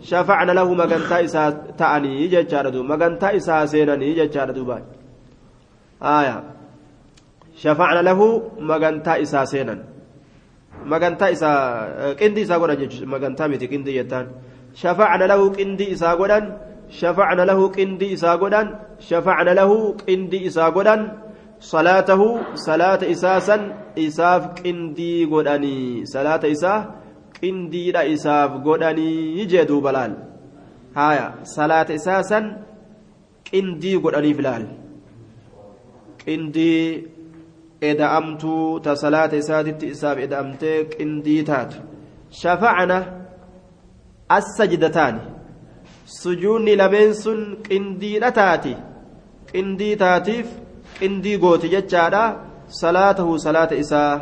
شفعنا 0.00 0.52
له 0.52 0.68
مغنتا 0.74 1.24
إسا 1.24 1.42
تعني 1.78 2.10
يججار 2.24 2.68
دو 2.68 2.82
مغنتا 2.82 3.36
إسا 3.36 3.66
سينني 3.66 4.18
يججار 4.18 4.50
دو 4.50 4.64
باي. 4.64 4.82
آية. 6.02 6.56
lahu 8.02 8.52
magantaa 8.60 9.18
isaa 9.18 9.46
seenan 9.46 9.80
magantaa 10.84 11.30
isaa 11.30 12.14
qindii 12.20 12.44
isaa 12.44 12.58
godhan 12.58 12.76
jechuudha 12.76 13.06
magantaa 13.06 13.48
miti 13.48 13.68
qindii 13.68 13.96
jettaan 13.96 14.26
shafacna 14.80 15.26
lahu 15.32 15.52
qindii 15.58 15.90
isaa 15.96 16.16
godhan 16.20 16.44
shafacna 17.00 17.48
lahu 17.50 17.70
qindii 17.76 18.12
isaa 18.16 18.36
godhan 18.42 18.68
shafacna 19.08 19.54
lahu 19.60 19.76
qindii 20.04 20.44
isaa 20.50 20.70
godhan 20.76 21.02
salaatahu 21.72 22.28
salaata 22.66 23.06
isaa 23.14 23.40
san 23.48 23.62
isaaf 24.06 24.42
qindii 24.60 25.26
godhanii 25.32 26.04
salaata 26.12 26.52
isaa 26.56 26.78
qindiidha 27.40 28.04
isaaf 28.14 28.60
godhanii 28.66 29.46
jee 29.52 29.64
duuba 29.70 29.92
laal 29.96 30.14
haya 30.98 31.26
salaata 31.56 31.96
isaa 32.00 32.22
san 32.30 32.44
qindii 33.50 33.96
godhaniif 34.04 34.38
laal 34.46 34.64
qindii 36.24 36.82
eda'amtuu 37.90 38.80
ta 38.84 38.96
salaata 39.04 39.36
isaatitti 39.42 39.92
isaaf 39.94 40.18
eda'amtee 40.26 40.78
qindii 40.94 41.42
taatu 41.50 41.84
shafacna 42.40 42.98
assajidataani 44.28 45.20
sujuunni 46.20 46.76
lameen 46.76 47.14
sun 47.14 47.40
qindiidha 47.68 48.30
taati 48.38 48.76
qindii 49.52 49.96
taatiif 50.04 50.46
qindii 50.98 51.38
gooti 51.44 51.72
jechaadha 51.74 52.24
salaatahu 52.80 53.38
salaata 53.46 53.80
isaa 53.84 54.12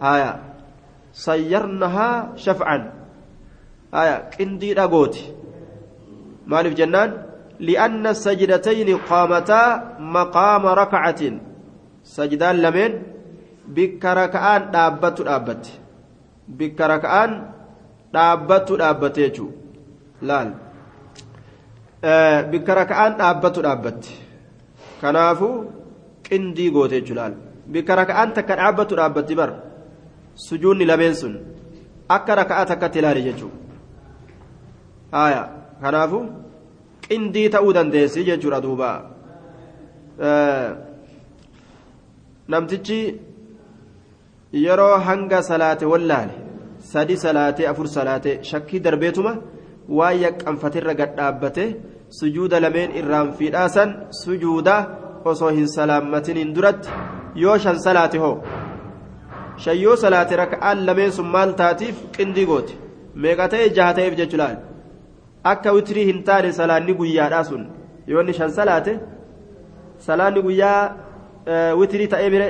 haya 0.00 0.30
sayyarnahaa 1.26 2.36
shafcan 2.44 2.86
haya 3.96 4.16
qindiidha 4.36 4.88
gooti 4.94 5.26
maaliif 6.46 6.78
jennaan 6.82 7.10
لأن 7.60 8.06
السجدتين 8.06 8.88
قامتا 8.96 9.62
مقام 10.00 10.64
ركعة 10.66 11.22
سجدان 12.04 12.56
لمن 12.56 12.92
بك 13.68 14.04
ركعان 14.04 14.70
دابت 14.70 15.22
دابت 15.22 15.64
بك 16.48 16.80
ركعان 16.80 17.30
dhaabbattu 18.14 18.76
dhaabbattee 18.80 19.28
jechuudha. 19.28 19.56
Laal. 20.22 20.50
Eh, 22.02 22.38
bikka 22.50 22.74
raka'aan 22.80 23.16
dhaabbattu 23.20 23.62
dhaabbatti. 23.66 24.12
Kanaafu 25.00 25.48
qindii 26.28 26.70
goote 26.74 27.00
jechuudha 27.00 27.22
laal. 27.22 27.34
Bikka 27.66 27.96
raka'aan 28.00 28.34
takka 28.34 28.56
dhaabbattu 28.60 28.96
dhaabbatti 29.00 29.34
bar. 29.40 29.50
Sujuunni 30.34 30.84
lameen 30.90 31.14
sun 31.14 31.34
akka 32.08 32.34
raka'a 32.42 32.66
takkatti 32.66 32.98
ilaali 32.98 33.22
jechuudha. 33.28 33.58
Haaya. 35.12 35.42
Kanaafu 35.82 36.18
qindii 37.06 37.48
ta'uu 37.54 37.72
dandeessi 37.72 38.24
jechuudha 38.28 38.60
duuba. 38.60 38.90
Eh, 40.28 40.70
namtichi 42.48 43.00
yeroo 44.52 44.94
hanga 45.08 45.42
salaate 45.42 45.86
wallaale. 45.92 46.49
Sadi 46.92 47.16
salaatee 47.24 47.66
afur 47.72 47.86
salaatee 47.96 48.36
shakkii 48.50 48.80
darbeetuma 48.86 49.32
waan 49.98 50.16
yaqqanfatirra 50.24 50.94
gad 51.00 51.10
dhaabbate 51.18 51.64
sujuuda 52.18 52.56
lameen 52.64 52.90
irraan 53.00 53.28
fiidhaasan 53.38 53.90
sujuuda. 54.22 54.76
osoo 55.24 55.50
hin 55.56 55.68
salaammatiniin 55.68 56.54
duratti 56.56 56.88
yoo 57.42 57.58
shan 57.58 57.78
salaate 57.86 58.18
hoo? 58.18 58.36
Shan 59.62 59.78
yoo 59.82 59.96
salaate 59.96 60.36
raka'aan 60.42 60.86
lameen 60.86 61.12
sun 61.12 61.26
maal 61.34 61.52
taatiif? 61.60 61.96
Qindii 62.16 62.46
goote. 62.50 62.72
Meeqa 63.22 63.48
ta'e 63.52 63.68
jaha 63.76 63.94
ta'eef 63.98 64.16
jechuudhaan 64.20 64.56
akka 65.52 65.74
witirii 65.76 66.06
hin 66.10 66.22
taane 66.28 66.52
salaanni 66.60 66.94
guyyaadhaa 67.00 67.44
sun. 67.50 67.62
Yoo 68.06 68.20
inni 68.22 68.32
shan 68.38 68.50
salaate 68.58 68.92
salaanni 70.06 70.42
guyyaa 70.46 70.80
witirii 71.80 72.08
ta'ee 72.14 72.30
mire. 72.34 72.48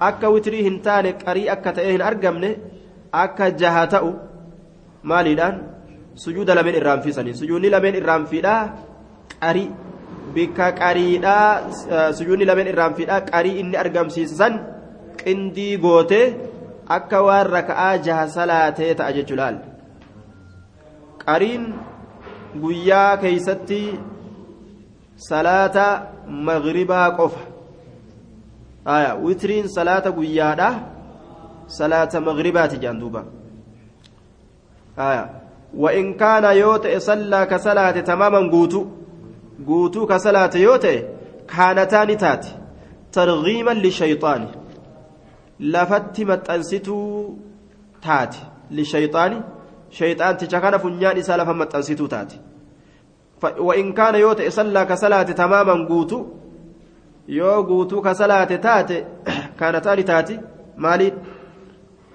Akka 0.00 0.30
witirii 0.34 0.62
hin 0.68 0.80
taane 0.88 1.10
qarii 1.24 1.48
akka 1.56 1.72
ta'ee 1.78 1.92
hin 1.96 2.02
argamne 2.10 2.50
akka 3.22 3.50
jaha 3.60 3.86
ta'u 3.94 4.10
maaliidhaan? 5.02 5.56
Sujuuda 6.14 6.54
lameen 6.54 6.76
irraan 6.80 7.00
fiisanii. 7.02 7.34
Sujuudni 7.40 7.70
lameen 7.70 7.94
irraan 8.02 8.26
fiidhaa 8.26 8.60
qarii. 9.40 9.70
bikka 10.34 10.66
qariidhaa 10.78 12.10
sujuudni 12.18 12.46
lameen 12.48 12.68
irraan 12.72 12.94
fiidhaa 12.98 13.20
qarii 13.30 13.58
inni 13.62 13.76
argamsiisan 13.82 14.54
qindii 15.20 15.76
gootee 15.84 16.24
akka 16.96 17.18
waan 17.26 17.46
raka'aa 17.56 17.92
jaha 18.06 18.24
salaatee 18.36 18.88
ta'a 18.98 19.12
jechuudhaan 19.16 19.56
qariin 21.24 21.64
guyyaa 22.62 23.16
keeysatti 23.22 23.80
salaata 25.28 25.86
magribaa 26.48 27.08
qofa. 27.18 27.42
Witiriin 29.24 29.68
salaata 29.76 30.10
guyyaadha 30.18 30.68
salaata 31.66 32.20
magribaati 32.20 32.76
jedhan 32.78 33.00
duuba 33.00 33.24
وإن 35.74 36.14
كان 36.14 36.44
يوت 36.56 36.86
صلى 36.86 37.46
كصلاة 37.50 38.00
تماما 38.00 38.50
قوتو 38.50 38.86
salaate 40.18 40.58
yoo 40.62 40.78
ta'e 40.78 41.04
kaanataani 41.46 42.16
taate 42.16 42.48
targiiman 43.10 43.78
lishayxaani 43.86 44.48
lafatti 45.74 46.24
maxxansituu 46.30 47.38
taate 48.06 48.38
lishayxaani 48.70 49.38
shayxaanticha 49.98 50.60
kana 50.64 50.78
funyaan 50.78 51.18
isaa 51.22 51.36
lafa 51.36 51.54
maxxansituu 51.54 52.08
taate 52.08 52.36
وإن 53.58 53.92
كان 53.92 54.14
يوت 54.14 54.42
صلى 54.42 54.84
كصلاة 54.84 55.22
تماما 55.22 55.88
قوتو 55.88 56.26
يو 57.28 57.62
قوتو 57.62 58.02
كصلاة 58.02 58.44
تاتي 58.44 59.04
كانتان 59.60 60.04
تاتي 60.04 60.40
مالي 60.76 61.12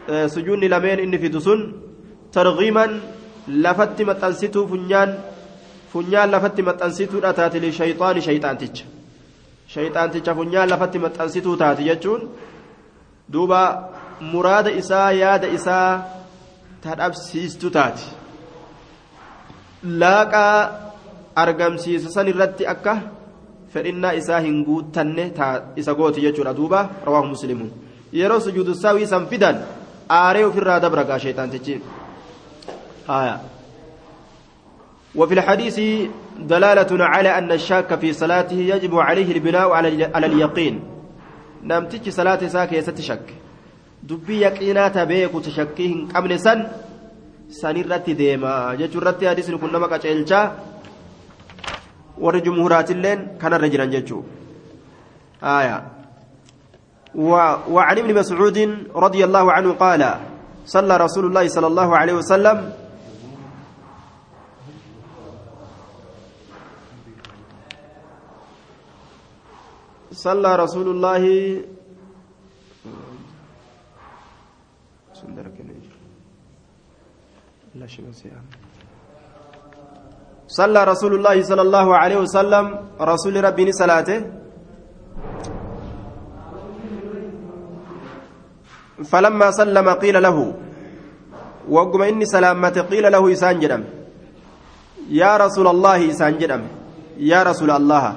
سجون 0.10 0.60
لمن 0.60 0.98
إن 1.06 1.14
في 1.18 1.30
تسن 1.30 1.60
ترغيما 2.34 2.86
لفت 3.48 4.02
متنسيتو 4.02 4.68
فنيان 4.68 5.10
funyaan 5.92 6.30
lafatti 6.32 6.62
maxxansituudha 6.70 7.34
taate 7.34 7.58
lishayxaani 7.64 8.22
shayxaanticha 8.28 8.86
shayxaanticha 9.74 10.36
funyaan 10.40 10.70
lafatti 10.74 11.02
maxxansituu 11.06 11.56
taate 11.62 11.84
jechuun 11.90 12.22
duuba 13.34 13.62
muraada 14.34 14.76
isaa 14.82 15.10
yaada 15.22 15.48
isaa 15.58 15.90
tadhabsiistu 16.86 17.72
taate 17.78 18.06
laaqaa 20.04 20.56
argamsiisa 21.44 22.14
san 22.16 22.32
irratti 22.34 22.70
akka 22.74 22.96
fedhinnaa 23.74 24.14
isaa 24.22 24.46
hin 24.46 24.64
guuttanne 24.70 25.26
isa 25.82 25.94
gooti 26.00 26.26
jechuudha 26.28 26.54
duuba 26.62 26.80
rawaahu 27.08 27.34
muslimuun 27.34 27.72
yeroo 28.22 28.40
sujuudu 28.46 28.76
saawii 28.84 29.12
san 29.14 29.28
fidan 29.34 29.58
aaree 30.10 30.44
ofirraa 30.50 30.80
dabragaa 30.80 31.20
shayxaantichi 31.20 31.82
haya 33.08 33.40
وفي 35.16 35.34
الحديث 35.34 35.78
دلالة 36.40 36.92
على 37.06 37.38
أن 37.38 37.52
الشاك 37.52 38.00
في 38.00 38.14
صلاته 38.14 38.56
يجب 38.56 38.94
عليه 39.00 39.32
البناء 39.32 39.70
على 40.16 40.26
اليقين 40.26 40.84
نمتج 41.64 42.10
صلاة 42.10 42.48
ساكية 42.48 42.82
ستشك 42.82 43.34
دبي 44.04 44.42
يقينات 44.42 44.98
بيك 44.98 45.34
تشكيه 45.46 46.14
قبل 46.16 46.40
سن 46.40 46.68
سنرت 47.50 48.10
ديما 48.10 48.76
جتشو 48.80 49.00
رتي 49.00 49.30
حديث 49.30 49.52
كنا 49.52 49.80
مكا 49.80 49.98
تشيلشا 49.98 50.42
ور 52.18 52.40
جمهورات 52.40 52.92
اللين 52.92 53.20
كان 53.42 53.54
الرجل 53.54 53.90
جتشو 53.90 54.20
آية 55.44 55.78
و... 55.78 55.99
وعن 57.16 57.98
ابن 57.98 58.14
مسعود 58.14 58.58
رضي 58.96 59.22
الله 59.26 59.46
عنه 59.52 59.70
قال 59.74 60.02
صلى 60.66 60.98
رسول 60.98 61.26
الله 61.26 61.46
صلى 61.50 61.68
الله 61.68 61.90
عليه 61.98 62.14
وسلم 62.14 62.58
صلى 70.12 70.56
رسول 70.56 70.88
الله 70.90 71.24
صلى 80.50 80.84
رسول 80.84 81.14
الله 81.14 81.38
صلى 81.46 81.62
الله 81.62 81.88
عليه 81.98 82.18
وسلم 82.26 82.66
رسول 83.02 83.36
ربي 83.44 83.72
صلاته. 83.72 84.20
فلما 89.04 89.52
سلم 89.52 89.90
قيل 89.90 90.24
له 90.24 90.54
وقم 91.70 92.02
إني 92.02 92.26
سلامت 92.26 92.78
قيل 92.80 93.12
له 93.12 93.32
إسان 93.32 93.86
يا 95.10 95.38
رسول 95.38 95.68
الله 95.68 96.10
إسان 96.10 96.34
يا 97.18 97.44
رسول 97.44 97.72
الله 97.72 98.16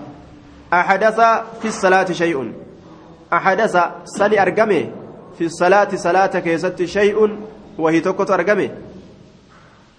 أحدث 0.73 1.21
في 1.61 1.69
الصلاة 1.69 2.13
شيء؟ 2.13 2.53
أحدث 3.33 3.77
سني 4.05 4.43
أرقمه. 4.43 4.91
في 5.39 5.45
الصلاة 5.45 5.89
صلاة 5.97 6.27
كيست 6.27 6.85
شيء؟ 6.85 7.39
وهي 7.79 8.01
تكت 8.01 8.31
أرقمه. 8.31 8.71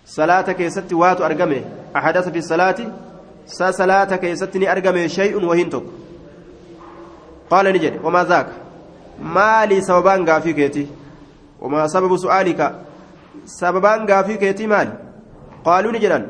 صلاة 0.06 0.42
كيست 0.52 0.94
وات 0.94 1.22
أرقمه. 1.22 1.62
أحدث 1.96 2.30
في 2.30 2.38
الصلاة 2.38 2.76
صلاة 3.72 4.16
كيستني 4.16 4.72
أرقمه 4.72 5.08
شيء؟ 5.08 5.46
وهي 5.46 5.64
تك 5.64 5.84
قال 7.50 7.66
نجد 7.66 8.00
وما 8.04 8.24
ذاك؟ 8.24 8.48
Maalii 9.20 9.82
sababaan 9.82 10.26
gaafii 10.26 10.54
keeti? 10.54 10.88
Wamaa 11.62 11.88
sababu 11.88 12.18
su'aalika? 12.18 12.72
Sababaan 13.46 14.06
gaafii 14.06 14.38
keetii 14.38 14.68
maali? 14.68 14.92
Qaaluu 15.66 15.92
ni 15.92 16.00
jedhan. 16.00 16.26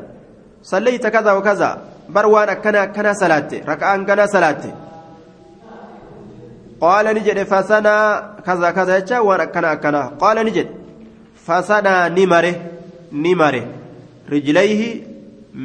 Sallayta 0.62 1.10
kaza 1.10 1.34
wakaza 1.34 1.68
bar 2.08 2.26
waan 2.26 2.48
akkana 2.48 2.82
akkana 2.82 3.14
salaatte 3.14 3.62
raka'aan 3.66 4.06
kana 4.06 4.26
salaatte. 4.28 4.70
Qaala 6.80 7.12
ni 7.14 7.20
jedhe 7.26 7.44
fasanaa 7.44 8.22
kaza 8.46 8.72
kaza 8.76 9.00
jecha 9.00 9.22
waan 9.22 9.40
akkana 9.46 9.70
akkana 9.76 10.00
qaala 10.22 10.44
ni 10.44 10.50
jedhe 10.56 10.72
fasanaa 11.46 12.08
ni 12.08 12.26
mare 12.26 12.52
ni 13.12 13.34
mare. 13.34 13.62
Rijlayhi 14.32 14.88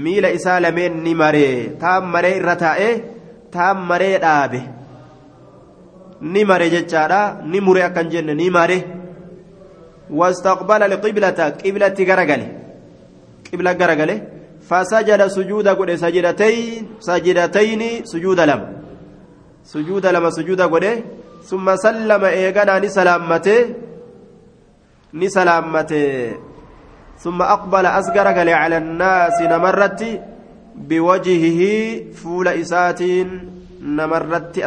miila 0.03 0.29
isaa 0.37 0.59
lameen 0.59 1.03
ni 1.03 1.13
mare. 1.21 1.45
Taan 1.81 2.03
maree 2.13 2.35
irra 2.39 2.55
taa'ee 2.63 2.93
taan 3.51 3.77
maree 3.89 4.17
dhaabe 4.25 4.61
ni 6.21 6.43
mare 6.45 6.69
jechaadha. 6.69 7.41
Ni 7.45 7.59
mure 7.59 7.83
akkan 7.83 8.09
jenne 8.09 8.33
ni 8.35 8.49
mare 8.49 8.99
واستقبل 10.09 10.83
القبلة 10.83 11.39
قبلة 11.65 11.97
غرغله 12.09 12.49
قبلة 13.53 13.71
غرغله 13.71 14.21
فسجد 14.69 15.27
سجود 15.27 15.67
قد 15.67 15.89
سجدتين 15.95 16.87
سجدتين 16.99 17.81
سجود 18.05 18.39
لم 18.39 18.61
سجود 19.63 20.05
لما 20.05 20.29
سجود 20.29 20.61
قد 20.61 21.03
ثم 21.43 21.75
سلم 21.75 22.23
ايغانا 22.25 22.79
نسلامته 22.79 23.59
نسلامته 25.13 26.31
ثم 27.17 27.41
أقبل 27.41 27.85
أسقر 27.85 28.27
على 28.49 28.77
الناس 28.77 29.41
نمرت 29.41 30.21
بوجهه 30.75 31.61
فول 32.13 32.47
إسات 32.47 33.01
نمرت 33.81 34.57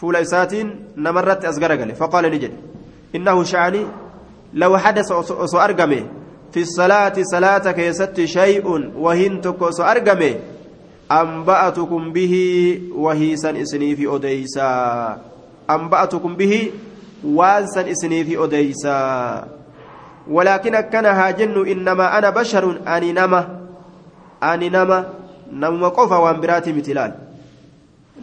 فول 0.00 0.16
إسات 0.16 0.52
نمرت 0.96 1.44
أسقر 1.44 1.94
فقال 1.94 2.24
نجد 2.32 2.52
إنه 3.16 3.44
شعني 3.44 3.82
لو 4.54 4.78
حدث 4.78 5.12
أسو 5.12 5.58
أرقمي 5.58 6.06
في 6.52 6.60
الصلاة 6.60 7.12
صلاة 7.22 7.70
كيست 7.70 8.20
شيء 8.24 8.66
وهنتك 8.96 9.62
أسو 9.62 9.82
أرقمي 9.82 10.32
أنبأتكم 11.12 12.12
به 12.12 12.34
وهيسا 12.94 13.50
إسني 13.62 13.96
في 13.96 14.14
أديسا 14.16 14.70
أنبأتكم 15.70 16.36
به 16.36 16.70
وانسا 17.24 17.90
إسني 17.90 18.24
في 18.24 18.44
أديسا 18.44 19.00
ولكن 20.30 20.74
أكنها 20.74 21.30
جن 21.30 21.66
إنما 21.68 22.18
أنا 22.18 22.30
بشر 22.30 22.80
أني 22.88 23.12
نما 23.12 23.60
أني 24.42 24.68
نما 24.68 25.08
نما 25.52 25.88
قفا 25.88 26.16
وانبراتي 26.16 26.72
مثلال 26.72 27.29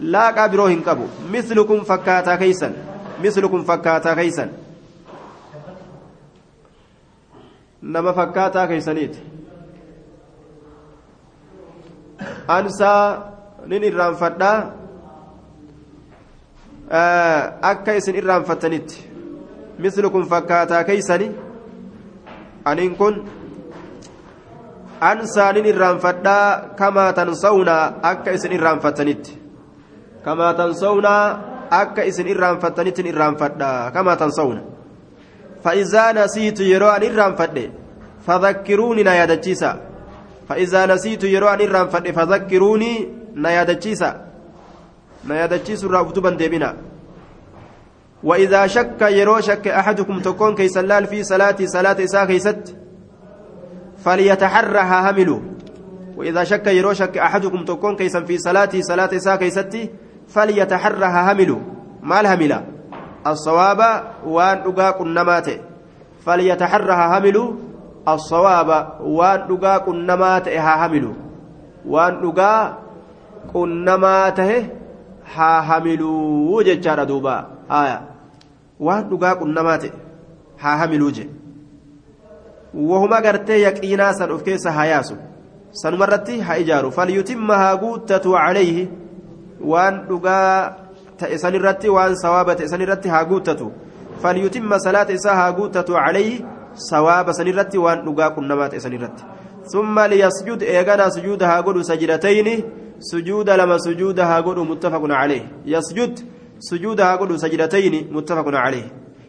laaqaa 0.01 0.49
biroo 0.49 0.67
hin 0.67 0.83
qabu. 0.83 1.09
Mislukum 1.29 1.85
fakkaataa 1.85 2.37
keeysan 2.37 2.75
mislukum 3.19 3.63
fakkaataa 3.65 4.15
keeysan 4.15 4.49
nama 7.81 8.13
fakkaataa 8.13 8.67
keeysaniiti 8.67 9.19
ansaa 12.47 13.33
nin 13.65 13.83
irraanfadhaa. 13.83 14.71
Akka 17.61 17.93
isin 17.93 18.15
irraanfattanitti. 18.15 19.09
Mislukum 19.77 20.27
fakkaataa 20.29 20.83
keeysani 20.83 21.31
aniin 22.65 22.95
kun 22.95 23.29
ansaa 25.01 25.53
nin 25.53 25.65
irraanfadhaa 25.65 26.61
kamaa 26.75 27.13
tansawna 27.13 27.93
akka 28.01 28.31
isin 28.31 28.51
irraanfattanitti. 28.51 29.36
Kamaa 30.27 30.53
tansawna 30.63 31.13
akka 31.81 32.07
isin 32.09 32.27
irraanfattanitti 32.33 33.07
irraanfadhaa 33.13 33.91
kamaa 33.91 34.19
tansawna 34.23 34.63
فإذا 35.63 36.11
نسيت 36.11 36.59
يرو 36.59 36.87
أن 36.89 37.03
إرام 37.03 37.35
فدي 37.35 37.71
فذكروني 38.27 39.03
نيادتشيسا 39.03 39.71
فإذا 40.49 40.85
نسيت 40.85 41.23
يرو 41.23 41.47
أن 41.47 41.61
إرام 41.61 41.87
فدي 41.87 42.13
فذكروني 42.13 43.07
نيادتشيسا 43.35 44.25
نيادتشيس 45.27 45.83
الرابطبا 45.83 46.29
ديبنا 46.29 46.75
وإذا 48.23 48.67
شك 48.67 49.01
يرو 49.01 49.39
شك 49.39 49.67
أحدكم 49.67 50.19
تكون 50.19 50.55
كي 50.55 50.67
سلال 50.67 51.07
في 51.07 51.23
صلاة 51.23 51.55
صلاة 51.65 52.03
إساء 52.03 52.25
كيست 52.25 52.75
فليتحرها 54.05 55.11
هملو 55.11 55.41
وإذا 56.17 56.43
شك 56.43 56.67
يرو 56.67 56.93
شك 56.93 57.17
أحدكم 57.17 57.65
تكون 57.65 57.95
كيسا 57.95 58.21
في 58.21 58.37
صلاة 58.37 58.69
صلاة 58.79 59.09
إساء 59.15 59.35
كيست 59.35 59.89
فليتحرها 60.27 61.31
هملو 61.31 61.57
ما 62.03 62.19
الهملا 62.19 62.63
الصواب 63.27 63.81
وان 64.25 64.63
دغا 64.63 64.91
قنمات 64.91 65.49
فليتحرها 66.25 67.17
هملو 67.17 67.55
الصواب 68.07 68.69
وان 69.01 69.47
دغا 69.47 69.77
قنمات 69.77 70.47
ها 70.47 70.85
هملو 70.85 71.13
وان 71.85 72.21
دغا 72.21 72.77
قنمات 73.53 74.39
ها 75.35 75.77
هملو 75.77 76.61
جچارا 76.61 77.03
دوبا. 77.03 77.45
آية. 77.71 78.01
وان 78.79 79.09
دغا 79.09 79.33
قنمات 79.33 79.83
ها 80.59 80.85
هملو 80.85 81.09
جي 81.09 81.29
وهما 82.73 83.19
غرتي 83.19 83.53
يقينا 83.53 84.11
سن 84.11 84.29
اوف 84.29 84.41
كيس 84.41 84.67
هياسو. 84.67 85.15
سنمرتي 85.71 86.41
ها 86.41 86.59
اجارو 86.59 86.89
فليتمها 86.89 87.73
غوتة 87.73 88.37
عليه. 88.37 88.87
وان 89.61 90.07
دغا 90.09 90.87
ta'e 91.17 91.37
san 91.37 91.55
irratti 91.55 93.09
haa 93.09 93.25
guuttatu. 93.25 93.71
Falyutimma 94.21 94.79
salaata 94.79 95.13
isaa 95.13 95.35
haa 95.35 95.51
guuttatu 95.51 95.93
calayhi 95.93 96.45
sawaaba 96.73 97.33
san 97.33 97.47
irratti 97.47 97.77
waan 97.77 98.05
dhugaa 98.05 98.29
qunnamaa 98.37 98.69
ta'e 98.69 98.79
san 98.79 98.93
irratti 98.93 99.23
ثم 99.67 99.99
ليسجد 99.99 100.63
إيغانا 100.63 101.09
سجود 101.09 101.43
هاغدو 101.43 101.81
سجدتين 101.81 102.63
سجود 102.99 103.49
لما 103.49 103.77
سجود 103.77 104.19
هاغدو 104.19 104.63
متفق 104.63 105.03
عليه 105.03 105.43
يسجد 105.65 106.19
سجود 106.59 107.01
هاغدو 107.01 107.37
سجدتين 107.37 108.07
متفق 108.11 108.47
عليه 108.47 108.87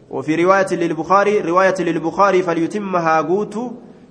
وفي 0.09 0.35
رواية 0.43 0.71
للبخاري 0.71 1.39
رواية 1.39 1.75
للبخاري 1.79 2.43
فليتم 2.43 2.95
هاغوت 2.95 3.55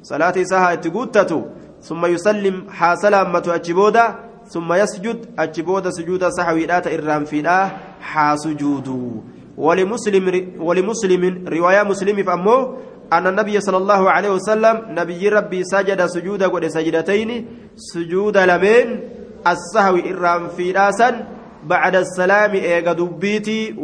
صلاة 0.03 0.37
ساها 0.43 0.73
اتقوتتو 0.73 1.43
ثم 1.81 2.07
يسلم 2.07 2.71
حاسلامة 2.71 3.45
أجبودا 3.49 4.28
ثم 4.49 4.73
يسجد 4.73 5.27
أجبود 5.39 5.89
سجود 5.89 6.29
سحوي 6.29 6.67
لا 6.67 6.79
تإرام 6.79 7.25
فينا 7.25 7.71
حا 8.01 8.37
سجود 8.37 8.89
ولمسلم 9.57 10.53
ولمسلم 10.61 11.45
رواية 11.49 11.83
مسلم 11.83 12.23
فأمه 12.23 12.77
أن 13.13 13.27
النبي 13.27 13.61
صلى 13.61 13.77
الله 13.77 14.11
عليه 14.11 14.31
وسلم 14.31 14.83
نبي 14.89 15.29
ربي 15.29 15.65
سجد 15.65 16.07
سجود 16.07 16.43
قد 16.43 16.67
سجدتين 16.67 17.47
سجود 17.77 18.37
لمن 18.39 19.01
السهوي 19.47 20.13
إرام 20.13 20.49
في 20.49 20.73
راسا 20.73 21.27
بعد 21.65 21.97
السلام 21.97 22.53
إيغا 22.55 22.93
دبيتي 22.93 23.75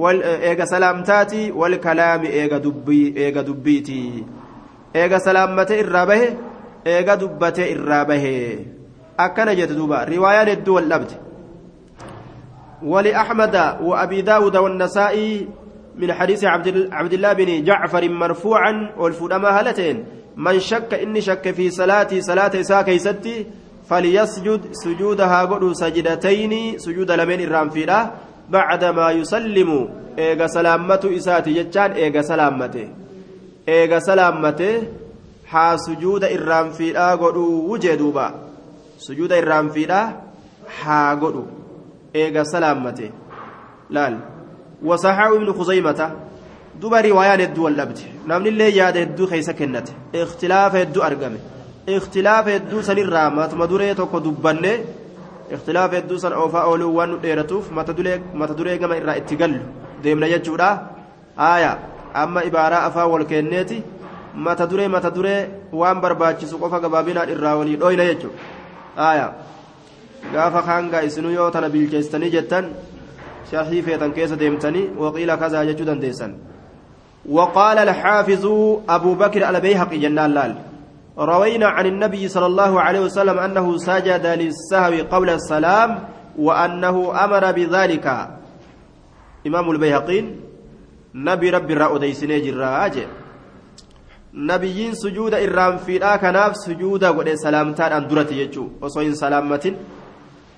إيغا 0.48 0.64
سلامتاتي 0.64 1.52
والكلام 1.52 2.22
إيغا 2.24 2.58
دبي 2.58 3.14
إيغا 3.16 3.42
دبيتي. 3.42 4.24
إيغا 4.96 5.18
سلامتي 5.18 5.80
إرابه 5.80 6.22
إيغا 6.86 7.14
دبتي 7.14 7.72
إرابه. 7.74 8.26
Jette 9.56 9.74
duuba 9.74 10.04
riwaayaan 10.04 10.48
hedduu 10.48 10.74
wal 10.74 10.88
dhabde 10.88 11.24
ولأحمد 12.84 13.56
وأبي 13.80 14.22
داود 14.22 14.56
والنسائي 14.56 15.48
من 15.96 16.12
حديث 16.12 16.44
عبد, 16.44 16.88
عبد 16.92 17.12
الله 17.12 17.32
بن 17.32 17.64
جعفر 17.64 18.08
مرفوعا 18.08 18.92
والفدما 18.98 19.48
هلتين. 19.48 20.04
من 20.36 20.60
شك 20.60 20.94
إني 20.94 21.20
شك 21.20 21.50
في 21.50 21.70
صلاتي 21.70 22.20
صلاة 22.20 22.62
ساكي 22.62 22.98
ستي 22.98 23.46
فليسجد 23.88 24.60
سجودها 24.72 25.44
قد 25.44 25.72
سجدتين 25.72 26.78
سجود 26.78 27.10
لمن 27.12 27.40
الرام 27.40 27.70
فيها 27.70 28.12
بعدما 28.50 29.10
يسلم. 29.10 29.88
إيغا 30.18 30.46
سلامته 30.46 31.16
إساتي 31.16 31.52
جتان 31.52 31.92
إيغا 31.92 32.22
سلامته. 32.22 32.88
إيغا 33.68 33.98
سلامته 33.98 34.82
ها 35.48 35.76
سجود 35.76 36.24
الرام 36.24 36.70
فيها 36.70 37.14
قد 37.14 37.36
وجدوبا 37.36 38.43
sujuuda 38.98 39.36
irraanfiidha 39.38 40.00
haa 40.82 41.16
godhu. 41.16 41.46
Eega 42.14 42.44
salaammate. 42.44 43.12
Laal. 43.90 44.16
Wasaxaahu 44.82 45.36
ibnu 45.36 45.54
khuzaymata. 45.54 46.10
Duba 46.80 47.02
riwaayaan 47.02 47.40
hedduu 47.40 47.64
wal 47.64 47.76
dhabde. 47.76 48.04
Namnillee 48.26 48.70
yaada 48.76 49.00
hedduu 49.00 49.26
keeysa 49.26 49.54
kennate. 49.54 49.92
Ikhtilaafa 50.12 50.78
hedduu 50.78 51.02
argame. 51.02 51.38
Ikhtilaafa 51.86 52.50
hedduu 52.50 52.82
sanirraa 52.82 53.30
matuma 53.30 53.66
duree 53.66 53.94
tokko 53.94 54.20
dubbanne. 54.20 54.72
Ikhtilaafa 55.54 55.96
hedduu 55.96 56.18
san 56.18 56.32
oofaa 56.32 56.66
ooluu 56.70 56.94
waan 56.96 57.10
nu 57.10 57.18
dheeratuuf 57.24 57.70
mata 57.70 57.92
duree 58.58 58.78
gama 58.78 58.96
irraa 58.96 59.16
itti 59.16 59.36
gallu. 59.36 59.60
Deemna 60.02 60.28
jechuudha. 60.28 60.70
Haaya 61.36 61.78
amma 62.14 62.44
ibaaraa 62.44 62.84
afaan 62.88 63.10
wal 63.10 63.26
kenneeti. 63.26 63.82
Mata 64.34 64.66
duree 64.66 64.88
mata 64.88 65.10
duree 65.10 65.48
waan 65.72 66.00
barbaachisu 66.00 66.58
qofa 66.58 66.80
gabaabinaan 66.80 67.30
irraa 67.30 67.56
walii 67.56 67.76
dhooyna 67.76 68.04
jechuudha 68.10 68.53
aya. 68.96 69.32
Gaafa 70.32 70.62
kaangaa 70.62 71.02
isinuu 71.02 71.30
yoo 71.30 71.50
tana 71.50 71.68
bilcheessitanii 71.68 72.30
jettan 72.30 72.70
شاحي 73.52 73.82
فيتن 73.82 74.12
كيس 74.12 74.32
ديمتني 74.32 74.82
وقيل 74.98 75.34
كذا 75.34 75.64
جتو 75.64 75.84
دنديسا 75.84 76.28
وقال 77.28 77.78
الحافظ 77.78 78.44
أبو 78.88 79.14
بكر 79.14 79.48
البيهقي 79.48 79.98
جنان 79.98 80.30
لال 80.30 80.52
روينا 81.18 81.66
عن 81.66 81.86
النبي 81.86 82.28
صلى 82.28 82.46
الله 82.46 82.80
عليه 82.80 83.00
وسلم 83.00 83.38
أنه 83.38 83.76
سجد 83.76 84.26
للسهو 84.26 84.94
قبل 85.12 85.30
السلام 85.30 85.90
وأنه 86.38 87.24
أمر 87.24 87.52
بذلك 87.52 88.06
إمام 89.46 89.70
البيهقين 89.70 90.40
نبي 91.14 91.50
ربي 91.50 91.72
الرأوديسني 91.72 92.40
جراجه 92.40 93.06
nabiyyiin 94.34 94.94
sujuuda 95.02 95.40
irraan 95.40 95.78
fiidhaa 95.78 96.18
kanaaf 96.18 96.56
sujuuda 96.64 97.12
godhe 97.12 97.36
salaamtaadhaan 97.36 98.08
duratti 98.10 98.34
jechuun 98.40 98.70
osoo 98.80 99.02
hin 99.02 99.16
salaammatin 99.16 99.76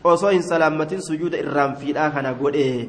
osoo 0.04 0.30
hin 0.30 0.42
salaammatin 0.42 1.02
sujuuda 1.08 1.38
irraan 1.44 1.76
fiidhaa 1.76 2.10
kana 2.10 2.34
godhe 2.40 2.88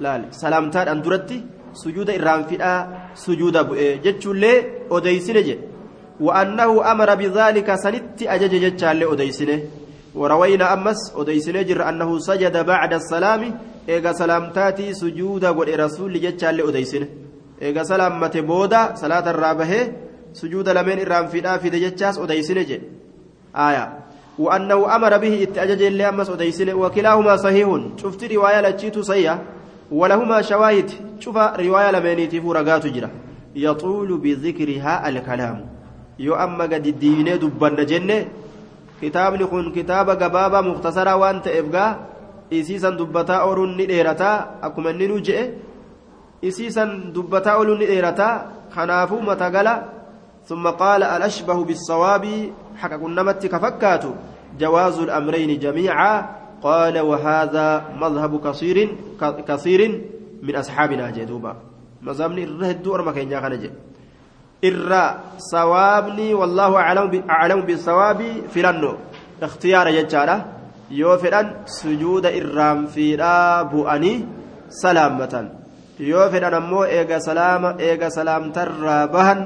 laal 0.00 0.22
salaamtaadhaan 0.30 1.02
duratti 1.04 1.42
sujuuda 1.82 2.14
irraan 2.20 2.44
fiidhaa 2.48 2.78
sujuuda 3.24 3.64
bu'e 3.64 3.90
jechuullee 4.06 4.56
odeysine 4.90 5.42
jedhe 5.50 5.72
وأنه 6.20 6.92
أمر 6.92 7.14
بذلك 7.14 7.74
سنت 7.74 8.22
أجج 8.22 8.52
جتشال 8.64 9.00
أديسنه 9.12 9.58
وروينا 10.14 10.72
أمس 10.74 11.00
أديسنه 11.16 11.62
جر 11.62 11.88
أنه 11.88 12.18
سجد 12.18 12.56
بعد 12.66 12.92
السلام 12.94 13.42
إيغا 13.88 14.12
سلامتاتي 14.12 14.94
سجود 14.94 15.44
ورسول 15.44 16.12
جتشال 16.20 16.68
أديسنه 16.68 17.08
eega 17.66 17.82
salaammate 17.90 18.40
booda 18.50 18.80
salaata 19.02 19.34
irraa 19.34 19.54
bahee 19.60 19.84
sujuuda 20.40 20.76
lameen 20.78 21.02
irraan 21.04 21.28
fiidhaa 21.32 21.58
fide 21.62 21.78
jechaas 21.84 22.16
odeysine 22.24 22.64
jedhe. 22.70 22.86
Aayaa 23.66 23.88
وأنه 24.38 24.96
أمر 24.96 25.18
به 25.18 25.42
اتأجج 25.42 25.82
اللي 25.82 26.08
أمس 26.08 26.30
أديسن 26.30 26.72
وكلاهما 26.72 27.36
صحيح 27.36 27.68
شفت 27.96 28.32
رواية 28.32 28.60
لتشيت 28.60 28.98
صيّة 28.98 29.42
ولهما 29.92 30.42
شواهد 30.42 30.90
شوف 31.20 31.36
رواية 31.36 31.90
لمنيتي 31.90 32.40
فرقات 32.40 32.86
جرا 32.86 33.10
يطول 33.56 34.18
بذكرها 34.18 35.08
الكلام 35.08 35.66
يو 36.18 36.34
أما 36.34 36.64
قد 36.64 36.86
الدين 36.86 37.38
دبان 37.38 37.86
جنة 37.86 38.26
كتاب 39.02 39.34
لكون 39.34 39.72
كتاب 39.72 40.10
قبابة 40.10 40.60
مختصرة 40.60 41.16
وانت 41.16 41.46
إفقا 41.48 41.86
إسيسا 42.52 42.90
دبتا 42.90 43.34
أورون 43.34 43.76
نديرتا 43.76 44.30
أكما 44.62 44.92
ننجئ 44.92 45.50
isiisan 46.42 47.12
dubbataa 47.14 47.56
oluun 47.56 47.78
ni 47.78 47.86
dheerataa 47.86 48.34
kanaafuu 48.74 49.22
matagala 49.30 49.74
ثم 50.42 50.68
قال 50.68 51.02
الأشبه 51.02 51.64
بالصواب 51.64 52.24
حقق 52.76 53.04
النمت 53.04 53.46
كفكات 53.46 54.04
جواز 54.58 54.98
الأمرين 54.98 55.58
جميعا 55.58 56.26
قال 56.62 56.98
وهذا 56.98 57.84
مذهب 58.00 58.48
كثير 58.48 58.96
كثير 59.48 59.80
من 60.42 60.56
أصحابنا 60.56 61.10
جدوبا 61.10 61.56
مذهبني 62.02 62.44
الرهد 62.44 62.82
دور 62.82 63.02
ما 63.02 63.12
كان 63.12 63.32
يخرج 63.32 63.70
إرى 64.64 65.04
صوابني 65.38 66.34
والله 66.34 66.76
أعلم 66.76 67.22
أعلم 67.30 67.60
بالصواب 67.60 68.20
في 68.50 68.62
لنو 68.62 68.94
اختيار 69.42 69.86
يجارة 69.88 70.36
يوفران 70.90 71.46
سجود 71.66 72.26
إرام 72.26 72.86
في 72.86 73.16
بؤني 73.72 74.26
سلامة 74.68 75.61
yoo 75.98 76.26
fedhan 76.30 76.54
ammoo 76.54 76.84
eega 76.86 77.20
salaama 77.20 77.76
eega 77.78 78.10
salaamtarraa 78.10 79.08
bahan 79.08 79.40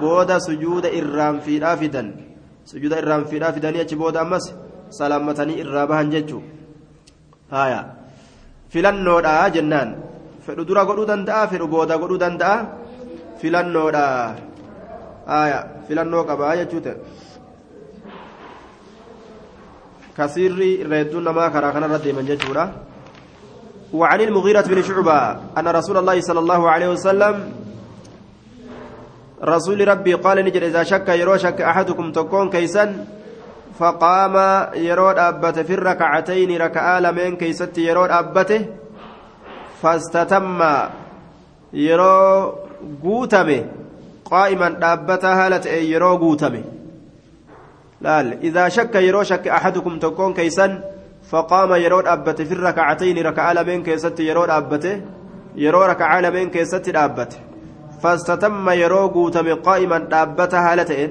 booda 0.00 0.40
sujuuda 0.40 0.88
irraanfiidhaa 0.88 1.76
fidan. 1.76 2.08
Sujuuda 2.64 2.98
irraanfiidhaa 3.02 3.52
fidanii 3.52 3.80
achi 3.84 3.96
booda 3.96 4.20
ammas 4.24 4.48
salaammatanii 4.88 5.60
irraa 5.60 5.86
bahan 5.86 6.10
jechuu. 6.10 6.42
Haya 7.50 7.80
filannoodha 8.72 9.50
jennaan. 9.54 9.90
Fedhu 10.44 10.64
dura 10.68 10.84
godhuu 10.84 11.06
danda'a 11.06 11.48
fedhu 11.48 11.68
booda 11.68 11.98
godhuu 11.98 12.18
danda'a? 12.20 12.56
Filannoodha 13.40 14.04
haya 15.26 15.58
filannoo 15.88 16.24
qabaa 16.24 16.56
jechuu 16.60 16.80
ta'e. 16.80 16.96
Kasiirri 20.16 20.80
irra 20.82 20.96
hedduun 21.02 21.24
namaa 21.26 21.50
karaa 21.50 21.72
kanarra 21.74 21.98
deeman 21.98 22.26
jechuudha. 22.26 22.83
وعن 23.94 24.20
المغيرة 24.20 24.60
بن 24.60 24.82
شعبة 24.82 25.18
أن 25.58 25.68
رسول 25.68 25.96
الله 25.96 26.20
صلى 26.20 26.40
الله 26.40 26.70
عليه 26.70 26.88
وسلم 26.88 27.52
رسول 29.44 29.88
ربي 29.88 30.14
قال 30.14 30.44
نجر 30.44 30.62
إذا 30.66 30.82
شك 30.82 31.08
يرو 31.08 31.36
شك 31.36 31.60
أحدكم 31.60 32.12
تكون 32.12 32.50
كيسا 32.50 33.06
فقام 33.78 34.34
يرود 34.74 35.18
أبته 35.18 35.62
في 35.62 35.74
الركعتين 35.74 36.50
ركعة 36.62 37.00
لمن 37.00 37.36
كيست 37.36 37.78
يرود 37.78 38.10
أبته 38.10 38.66
فاستتم 39.82 40.62
يرو 41.72 42.54
قوتمه 43.02 43.64
قائما 44.24 44.68
أبته 44.92 45.46
هالة 45.46 45.70
يرو 45.70 46.16
قوتمه 46.16 46.64
لا 48.00 48.20
إذا 48.20 48.68
شك 48.68 48.94
يرو 48.94 49.22
شك 49.22 49.48
أحدكم 49.48 49.98
تكون 49.98 50.34
كيسا 50.34 50.93
فقام 51.34 51.70
يرود 51.84 52.06
أبت 52.06 52.42
في 52.42 52.54
الركعتين 52.54 53.26
ركعة 53.26 53.52
لمن 53.52 53.82
كيست 53.82 54.20
يرود 54.20 54.50
أبته 54.50 55.00
يرو 55.56 55.82
ركعة 55.82 56.20
لمن 56.20 56.50
كيست 56.50 56.86
أبته 56.96 57.38
فاستتم 58.02 58.70
يرو 58.70 59.06
قوتم 59.14 59.54
قائما 59.54 59.98
دابتها 59.98 60.72
هالتين 60.72 61.10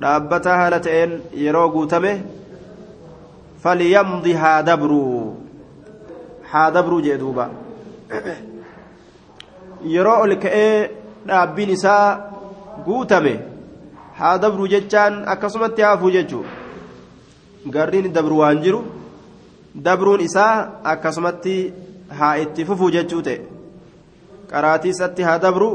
دابتها 0.00 0.66
هالتين 0.66 1.10
يرو 1.34 1.64
قوتمه 1.74 2.20
فليمضي 3.62 4.34
هادبرو 4.34 5.34
هادبرو 6.52 7.00
جدوبا 7.00 7.46
yeroo 9.94 10.18
ol 10.24 10.32
ka'ee 10.42 10.90
dhaabbiin 11.28 11.70
isaa 11.76 12.06
guutame 12.86 13.32
haa 14.18 14.34
dabru 14.42 14.68
jechaan 14.72 15.14
akkasumatti 15.32 15.86
haafuu 15.86 16.10
jechuu 16.16 16.44
garriin 17.76 18.12
dabruun 19.74 20.20
isaa 20.20 20.80
akkasumatti 20.84 21.72
haa 22.18 22.36
itti 22.36 22.64
fufuu 22.64 22.90
jechuu 22.90 23.22
ta'e. 23.22 23.40
Qaraatii 24.50 24.90
isatti 24.94 25.22
haa 25.22 25.38
dabru 25.38 25.68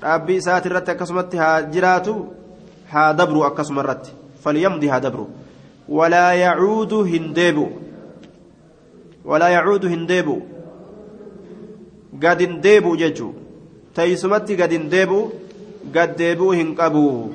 dhaabbii 0.00 0.36
isaati 0.42 0.68
irratti 0.68 0.90
akkasumatti 0.90 1.36
haa 1.36 1.62
jiraatu 1.74 2.14
haa 2.92 3.12
dabru 3.12 3.44
akkasuma 3.44 3.82
irratti. 3.84 4.12
Falyamdi 4.44 4.88
haa 4.88 5.00
dabru. 5.00 5.28
Walaa 5.88 6.32
yacuudu 6.34 7.04
hin 7.04 7.32
deebi'u. 7.34 7.68
Walaa 9.24 9.50
yacuudu 9.50 9.88
hin 9.88 10.06
deebi'u. 10.08 10.42
Gad 12.20 12.40
hin 12.40 12.60
deebi'u 12.62 12.96
jechuu. 12.96 13.34
Teeysumatti 13.94 14.56
gad 14.56 14.72
hin 14.72 14.90
deebi'u 14.90 15.32
gad 15.92 16.16
deebi'u 16.18 16.52
hin 16.52 16.74
qabu. 16.76 17.34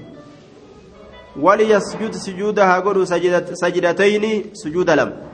Waliyasjud 1.42 2.14
sujuuda 2.14 2.66
haa 2.66 2.82
godhu 2.82 3.06
sajidatayni 3.06 4.32
sujuuda 4.64 4.96
lama. 4.96 5.31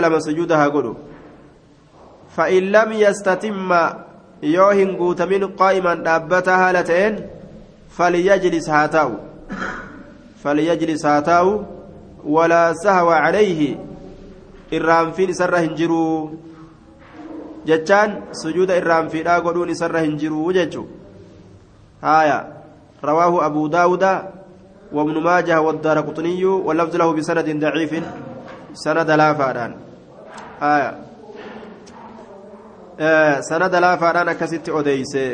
Lama 0.00 0.20
sujuuda 0.20 0.56
haa 0.56 0.70
godhu. 0.70 0.96
فإن 2.34 2.62
لم 2.74 2.92
يستتم 2.92 3.70
يوهن 4.42 4.96
قوتمين 4.96 5.44
قائما 5.54 5.94
دابتا 5.94 6.50
هالة 6.50 6.82
ta'een 6.82 7.14
فليجلس 7.94 8.70
هاتاو 8.70 9.10
فليجلس 10.42 11.06
هاتاو 11.06 11.62
ولا 12.26 12.74
سهو 12.74 13.10
عليه 13.10 13.76
hin 14.74 15.74
jiru. 15.78 16.30
Jechaan 17.64 18.34
sujuuda 18.34 18.76
irraanfiidhaa 18.76 19.40
godhuun 19.40 19.70
isarra 19.70 20.02
hin 20.02 20.18
jiru 20.18 20.52
jechu. 20.52 20.88
Haya 22.02 22.54
رواه 23.04 23.46
أبو 23.46 23.66
داود 23.66 24.04
وابن 24.92 25.22
ماجه 25.22 25.60
والدار 25.60 26.00
قطني 26.00 26.44
واللفظ 26.44 26.96
له 26.96 27.12
بسند 27.12 27.48
ضعيف 27.60 27.92
sanada 28.82 29.16
laafaadhaan 29.22 29.72
sanada 33.48 33.80
laafaadhaan 33.84 34.28
akkasitti 34.32 34.70
odeeyse 34.80 35.24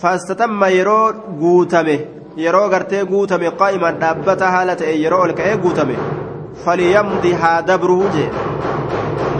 faastatamma 0.00 0.68
yeroo 0.78 1.12
guutame 1.42 1.96
yeroo 2.44 2.68
gartee 2.74 3.04
guutame 3.12 3.50
qaa'iman 3.62 4.00
dhaabbata 4.02 4.50
haala 4.54 4.76
ta'e 4.82 4.94
yeroo 5.04 5.20
ol 5.26 5.32
ka'ee 5.40 5.56
guutame 5.64 5.96
falyamdi 6.64 7.32
haa 7.42 7.58
dabruu 7.70 8.04
jee 8.16 8.30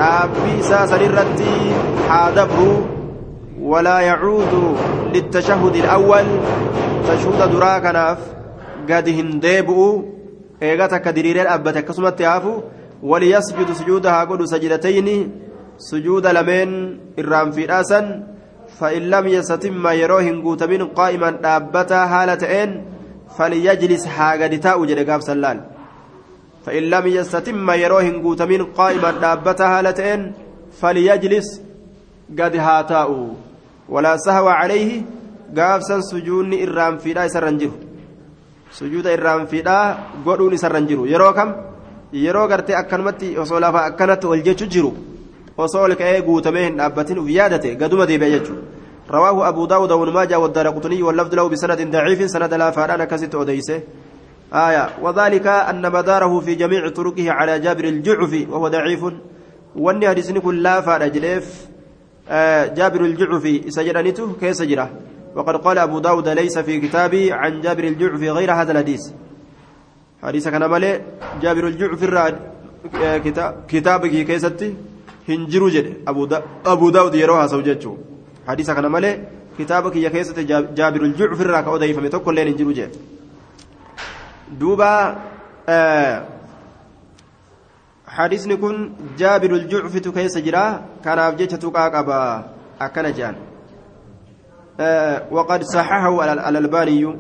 dhaabbii 0.00 0.59
isaa 0.64 0.84
sanirratti 0.92 1.50
haa 2.11 2.26
dabruu 2.40 2.76
walaa 3.72 4.02
yacuudu 4.11 4.62
littashahudi 5.14 5.82
alawwal 5.86 6.30
tashuuda 7.09 7.46
duraa 7.54 7.80
kanaaf 7.86 8.20
gadi 8.90 9.12
hin 9.18 9.34
deebi'u 9.46 9.88
eegaa 10.61 10.88
takka 10.94 11.12
diriiree 11.16 11.44
dhaabbate 11.48 11.78
akkasumatti 11.82 12.28
haafu 12.30 12.52
waliyasjudu 13.11 13.74
sujuuda 13.80 14.11
haa 14.14 14.26
godhu 14.30 14.46
sajidatayni 14.52 15.16
sujuuda 15.90 16.32
lameen 16.38 16.74
irraan 17.22 17.52
fiidhaasan 17.52 18.09
فإن 18.78 19.02
لم 19.11 19.26
يستتم 19.26 19.86
يروهن 19.86 20.42
قوتمين 20.42 20.82
قائما 20.98 21.30
دابتا 21.30 22.06
حالة 22.06 22.62
إن 22.62 22.70
فليجلس 23.38 24.06
حاجة 24.06 24.56
تاء 24.56 24.84
جل 24.84 25.11
قاب 25.11 25.20
سلال 25.20 25.59
فإن 26.64 26.82
لم 26.82 27.06
يستتم 27.06 27.70
يروهن 27.70 28.22
قوتمين 28.22 28.62
قائما 28.64 29.11
دابتها 29.11 29.82
لتين 29.82 30.32
فليجلس 30.80 31.48
قد 32.38 32.56
هاتاؤ 32.56 33.11
ولا 33.88 34.16
سهو 34.16 34.48
عليه 34.48 35.02
gaafsan 35.56 36.02
sujuudni 36.04 36.61
irraan 36.64 36.98
fiidhaa 37.02 37.24
isarra 37.30 37.50
hin 37.50 37.59
jiru 37.62 37.88
sujuuda 38.70 39.12
irraan 39.12 39.46
fiidhaa 39.46 39.84
godhuun 40.24 40.54
isarra 40.54 40.80
jiru 40.80 41.06
yeroo 41.06 41.32
kam 41.32 41.54
yeroo 42.12 42.48
gartee 42.48 42.76
akkanumatti 42.76 43.36
osoo 43.38 43.60
lafa 43.60 43.84
akkanatti 43.90 44.26
ol 44.26 44.42
jechu 44.42 44.66
jiru 44.74 44.90
osoo 45.56 45.84
ol 45.84 45.94
ka'ee 46.00 46.22
guutamee 46.22 46.64
hin 46.68 46.76
dhaabbatin 46.80 47.18
uf 47.18 47.30
yaadate 47.38 47.76
gaduma 47.76 48.06
deebi'a 48.06 48.34
jechuudha 48.36 48.78
رواه 49.10 49.48
أبو 49.48 49.66
داود 49.66 49.92
وابن 49.92 50.12
ماجه 50.12 50.38
والدارقطني 50.38 51.02
واللفظ 51.02 51.34
له 51.34 51.48
بسند 51.48 51.90
ضعيف 51.90 52.30
سند 52.30 52.54
لا 52.54 52.70
فاران 52.70 53.04
كست 53.04 53.34
أديسه 53.34 53.80
آية 54.52 54.88
وذلك 55.02 55.46
أن 55.46 55.92
مداره 55.92 56.40
في 56.40 56.54
جميع 56.54 56.88
طرقه 56.88 57.30
على 57.30 57.58
جابر 57.58 57.84
الجعفي 57.84 58.46
وهو 58.50 58.68
ضعيف 58.68 59.02
حديثني 60.04 60.40
كل 60.40 60.62
لا 60.62 60.80
فارجليف 60.80 61.66
آه 62.28 62.66
جابر 62.66 63.00
الجعفي 63.00 63.70
سجرانيته 63.70 64.36
كيس 64.40 64.62
جراه 64.62 64.90
وقد 65.39 65.57
قال 65.57 65.78
أبو 65.78 65.99
داود 65.99 66.28
ليس 66.28 66.59
في 66.59 66.80
كتابي 66.80 67.32
عن 67.32 67.61
جابر 67.61 67.84
الجعفي 67.84 68.30
غير 68.30 68.51
هذا 68.53 68.72
الحديث. 68.72 69.05
حديث 70.22 70.49
كان 70.49 70.64
مالي 70.64 71.01
جابر 71.43 71.64
الجعفي 71.66 72.05
الراد 72.05 72.36
كتابك 73.70 74.11
كيستي 74.11 74.74
هنجرو 75.28 75.68
جد. 75.68 75.86
أبو, 76.09 76.24
دا 76.24 76.43
أبو 76.66 76.91
داود 76.91 77.14
يروها 77.14 77.47
زوجته 77.47 77.99
حديث 78.49 78.70
كان 78.70 78.86
مالي 78.86 79.12
كتابك 79.59 79.97
يا 79.97 80.09
كيستي 80.09 80.43
جابر 80.78 81.03
الجعفي 81.03 81.43
الراك 81.43 81.64
أودي 81.64 81.95
فمتوكل 81.95 82.34
لين 82.34 82.49
هنجرو 82.49 82.72
جد. 82.72 82.97
دوبا 84.59 85.16
آه 85.68 86.24
حديثني 88.07 88.57
كن 88.57 88.93
جابر 89.18 89.51
الجعفي 89.51 90.01
كيس 90.01 90.39
جرا 90.39 90.84
كان 91.05 91.18
أبجيتش 91.18 91.59
تقاق 91.62 91.95
أبا 91.95 92.20
أكن 92.80 93.12
جان. 93.12 93.36
وقد 95.31 95.62
صححه 95.62 96.33
الألباني 96.33 97.16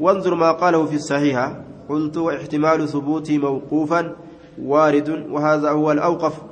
وانظر 0.00 0.34
ما 0.34 0.52
قاله 0.52 0.86
في 0.86 0.94
الصحيحة 0.94 1.56
قلت 1.88 2.16
واحتمال 2.16 2.88
ثبوتي 2.88 3.38
موقوفا 3.38 4.16
وارد 4.62 5.08
وهذا 5.30 5.70
هو 5.70 5.92
الأوقف 5.92 6.42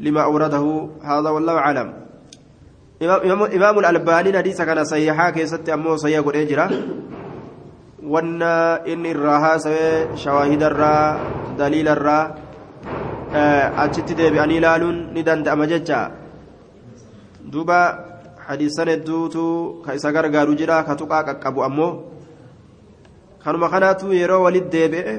لما 0.00 0.22
أورده. 0.22 0.88
هذا 1.02 1.30
والله 1.30 1.58
أعلم. 1.58 1.94
إمام 3.54 3.78
الألباني 3.78 4.38
حديث 4.38 4.62
كان 4.62 4.84
صحيحا 4.84 5.30
كيست 5.30 5.68
أمه 5.68 5.96
صحيح 5.96 6.20
قد 6.20 6.36
إجرا 6.36 6.70
وأن 8.02 8.42
إن 8.86 9.06
الراها 9.06 9.58
سوى 9.58 10.16
شواهد 10.16 10.62
الرا 10.62 11.20
دليل 11.58 11.88
الرا. 11.88 12.34
أجت 13.84 14.12
ديبئني 14.12 14.60
لالون 14.60 15.14
ندند 15.14 15.48
دوبا 17.50 18.11
hadiisan 18.48 18.88
hedduutu 18.88 19.82
ka 19.84 19.94
isa 19.94 20.12
gargaaru 20.12 20.54
jira 20.56 20.82
ka 20.84 20.94
tuqaa 20.96 21.22
qaqqabu 21.28 21.62
ammoo 21.64 21.92
kanuma 23.44 23.68
kanaatu 23.68 24.12
yeroo 24.14 24.42
walit 24.46 24.66
deebi'e 24.70 25.18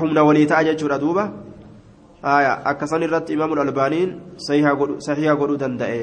humna 0.00 0.24
walii 0.24 0.46
ta'a 0.46 0.64
jechuudha 0.68 0.98
duuba 0.98 1.32
akkasan 2.22 3.02
irratti 3.02 3.32
imaamul 3.36 3.60
albaaniin 3.60 4.40
sahiha 4.40 5.34
godhuu 5.36 5.56
danda'e 5.56 6.02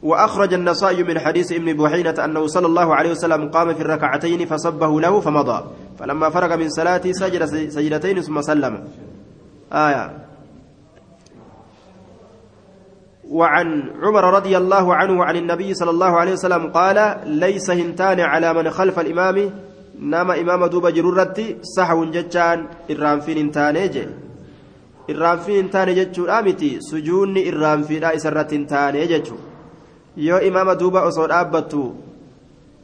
وأخرج 0.00 0.54
النسائي 0.54 1.02
من 1.04 1.18
حديث 1.20 1.52
ابن 1.52 1.76
بحينة 1.76 2.16
أنه 2.24 2.46
صلى 2.46 2.66
الله 2.66 2.88
عليه 2.94 3.10
وسلم 3.10 3.48
قام 3.52 3.74
في 3.74 3.82
الركعتين 3.84 4.46
فصبه 4.48 5.00
له 5.00 5.20
فمضى 5.20 5.58
فلما 5.98 6.28
فرغ 6.30 6.56
من 6.56 6.68
صلاته 6.68 7.12
سجد 7.12 7.44
سجدتين 7.68 8.20
ثم 8.20 8.40
سلم 8.40 8.74
آية 9.72 10.29
وعن 13.30 13.90
عمر 14.02 14.24
رضي 14.34 14.56
الله 14.56 14.94
عنه 14.94 15.24
عن 15.24 15.36
النبي 15.36 15.74
صلى 15.74 15.90
الله 15.90 16.12
عليه 16.20 16.32
وسلم 16.32 16.66
قال 16.66 17.16
ليس 17.26 17.70
هنتان 17.70 18.20
على 18.20 18.54
من 18.54 18.70
خلف 18.70 18.98
الإمام 18.98 19.50
نما 20.00 20.40
إمام 20.40 20.66
دوب 20.66 20.86
جرورتي 20.86 21.56
سحو 21.62 22.04
جتان 22.04 22.66
الرانفين 22.90 23.38
هنتان 23.38 23.90
جي 23.90 24.06
الرانفين 25.10 25.56
هنتان 25.64 25.94
جتشو 25.94 26.24
آمتي 26.26 26.80
سجوني 26.80 27.48
الرانفين 27.48 28.04
إسرت 28.04 28.54
هنتان 28.54 28.94
جتشو 29.12 29.36
yoo 30.16 30.40
imaama 30.48 30.74
duuba 30.74 31.00
osoo 31.08 31.26
dhaabbattu 31.32 31.80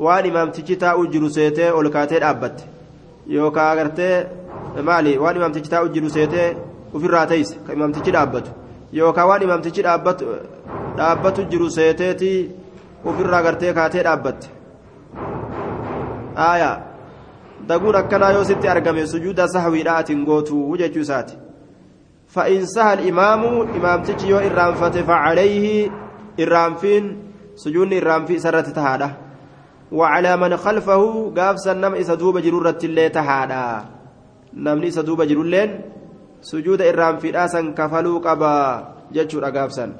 waan 0.04 0.26
imaamtichi 0.26 0.76
taa'u 0.82 1.06
jiru 1.12 1.28
seetee 1.36 1.70
ol 1.78 1.88
kaatee 1.96 2.20
dhaabbatte 2.24 2.64
yookaan 3.36 3.70
agartee 3.72 4.26
maali 4.88 5.18
waan 5.22 5.36
imaamtichi 5.40 5.72
taa'u 5.74 5.88
jiru 5.96 6.10
seetee 6.16 6.46
ofirraa 6.94 7.26
teeyse 7.32 7.56
kan 7.66 7.76
imaamtichi 7.78 8.14
dhaabbatu 8.16 8.50
yookaan 8.98 9.28
waan 9.30 9.46
imaamtichi 9.46 9.86
dhaabbatu 9.86 11.48
jiru 11.54 11.70
seeteeti 11.78 12.34
ofirraa 13.04 13.42
gartee 13.48 13.72
kaatee 13.80 14.04
dhaabbatte 14.08 14.48
aayaa 16.50 16.76
daguun 17.72 17.98
akkanaa 18.02 18.30
yoo 18.36 18.44
sitti 18.52 18.68
argame 18.76 19.06
sujuuda 19.16 19.48
sahwiidha 19.56 19.96
atiin 20.02 20.24
gootuu 20.30 20.76
jechuu 20.84 21.04
isaati 21.08 21.36
فإن 22.26 22.66
سهى 22.66 22.92
الإمام 22.94 23.42
إمام 23.76 24.02
تجيو 24.02 24.38
إرام 24.38 24.74
فعليه 24.74 25.90
إرامفين 26.40 27.04
سجون 27.54 27.92
إرامفي 27.92 28.38
سرت 28.38 28.68
تهادا 28.68 29.10
وعلى 29.92 30.36
من 30.36 30.56
خلفه 30.56 31.32
قاف 31.36 31.58
سنم 31.60 31.94
إسدوب 31.94 32.38
جرورة 32.38 32.78
اللي 32.84 33.08
تهادا 33.08 33.84
نمني 34.54 34.88
إسدوب 34.88 35.22
جرولين 35.22 35.70
sujuuda 36.40 36.86
irraan 36.86 37.18
fidhaasan 37.18 37.74
kafaluu 37.74 38.20
qabaa 38.20 39.08
jechuudha 39.12 39.50
gaafsan 39.50 39.92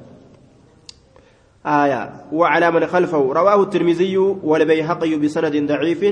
آية 1.66 2.30
وعلى 2.32 2.70
من 2.70 2.87
خلفه 2.87 3.18
رواه 3.18 3.62
الترمذي 3.62 4.16
والبيهقي 4.18 5.18
بسند 5.18 5.66
ضعيف 5.66 6.03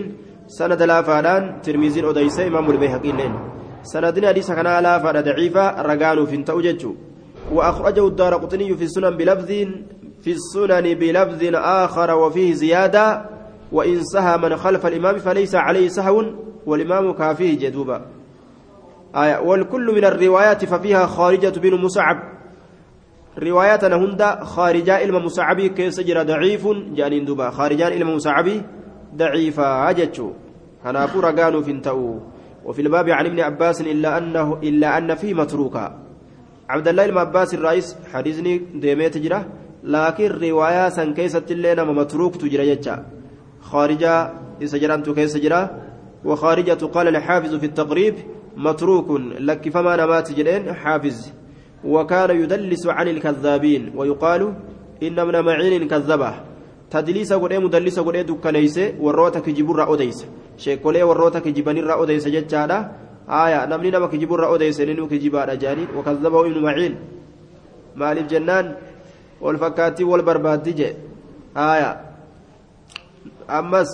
سند 0.46 0.82
لا 0.82 1.02
فادان 1.02 1.62
ترمذي 1.62 2.10
أديس 2.10 2.40
إمام 2.40 2.70
البيهقي 2.70 3.12
لين 3.12 3.34
سندنا 3.82 4.28
حديث 4.28 4.50
كان 4.50 4.82
لا 4.82 4.98
فاد 4.98 5.24
ضعيفة 5.24 5.82
رجال 5.82 6.26
في 6.26 6.36
توجج 6.42 6.86
وأخرجه 7.52 8.06
الدار 8.06 8.34
قطني 8.34 8.76
في 8.76 8.84
السنن 8.84 9.16
بلفظ 9.16 9.50
في 10.22 10.32
السنن 10.38 10.94
بلفظ 10.94 11.42
آخر 11.54 12.14
وفيه 12.14 12.54
زيادة 12.54 13.06
وإن 13.72 14.04
سهى 14.04 14.38
من 14.38 14.56
خلف 14.56 14.86
الإمام 14.86 15.18
فليس 15.18 15.54
عليه 15.54 15.88
سهو 15.88 16.24
والإمام 16.66 17.12
كافيه 17.12 17.58
جدوبا 17.58 18.13
آية 19.14 19.38
والكل 19.40 19.94
من 19.94 20.04
الروايات 20.04 20.64
ففيها 20.64 21.06
خارجة 21.06 21.58
بن 21.60 21.74
مصعب. 21.74 22.16
رواياتنا 23.38 23.96
هند 23.96 24.22
خارجة 24.42 25.04
إلما 25.04 25.18
مصعبي 25.18 25.68
كيس 25.68 26.00
جرى 26.00 26.24
ضعيف 26.24 26.68
جانين 26.94 27.24
دوبا. 27.24 27.50
خارجان 27.50 27.92
إلما 27.92 28.14
مصعبي 28.14 28.62
ضعيفة 29.16 29.90
أجتشو 29.90 30.30
هنافو 30.84 31.20
رقانو 31.20 31.62
فينتو 31.62 32.18
وفي 32.64 32.82
الباب 32.82 33.10
عن 33.10 33.26
ابن 33.26 33.40
عباس 33.40 33.80
إلا 33.80 34.18
أنه 34.18 34.58
إلا 34.62 34.98
أن 34.98 35.14
فيه 35.14 35.34
متروكا. 35.34 35.98
عبد 36.68 36.88
الله 36.88 37.06
بن 37.06 37.18
عباس 37.18 37.54
الرئيس 37.54 37.96
حديثني 38.12 38.58
ديميت 38.74 39.18
جرى. 39.18 39.44
لكن 39.84 40.30
رواية 40.42 40.88
سن 40.88 41.14
كيست 41.14 41.50
اللينا 41.50 41.84
متروك 41.84 42.36
تجرى 42.36 42.74
جتشا 42.74 43.06
خارجة 43.60 44.32
إذا 44.62 44.78
جرى 44.78 45.14
كيس 45.14 45.36
جرى. 45.36 45.70
وخارجة 46.24 46.84
قال 46.84 47.08
الحافظ 47.08 47.54
في 47.54 47.66
التقريب 47.66 48.14
متروك 48.56 49.10
لك 49.40 49.68
فما 49.68 49.96
نمات 49.96 50.32
جلين 50.32 50.72
حافظ. 50.72 51.32
وكان 51.84 52.30
يدلس 52.30 52.86
عن 52.86 53.08
الكذابين 53.08 53.92
ويقال 53.94 54.54
إن 55.02 55.26
من 55.26 55.40
معين 55.44 55.88
كذبه. 55.88 56.34
تدليس 56.90 57.32
قد 57.32 57.52
مدلس 57.52 58.00
قد 58.00 58.16
دكانيس 58.16 58.80
وروتا 59.00 59.40
كجبر 59.40 59.82
أوديس. 59.86 60.26
شيكولي 60.56 61.02
وروتا 61.02 61.38
كجبن 61.38 61.90
أوديس 61.90 62.28
جتشادا. 62.28 62.78
آية 63.28 63.66
نمني 63.66 63.90
نما 63.90 64.06
كجبر 64.06 64.46
أوديس 64.46 64.80
لنو 64.80 65.08
كجبار 65.08 65.54
جانين. 65.54 65.88
وكذبه 65.96 66.40
ابن 66.46 66.62
معين. 66.62 66.94
مالف 67.96 68.26
جنان 68.30 68.74
والفكاتي 69.40 70.04
والبرباد 70.04 70.68
جي. 70.68 70.94
آية. 71.56 72.00
أمس 73.50 73.90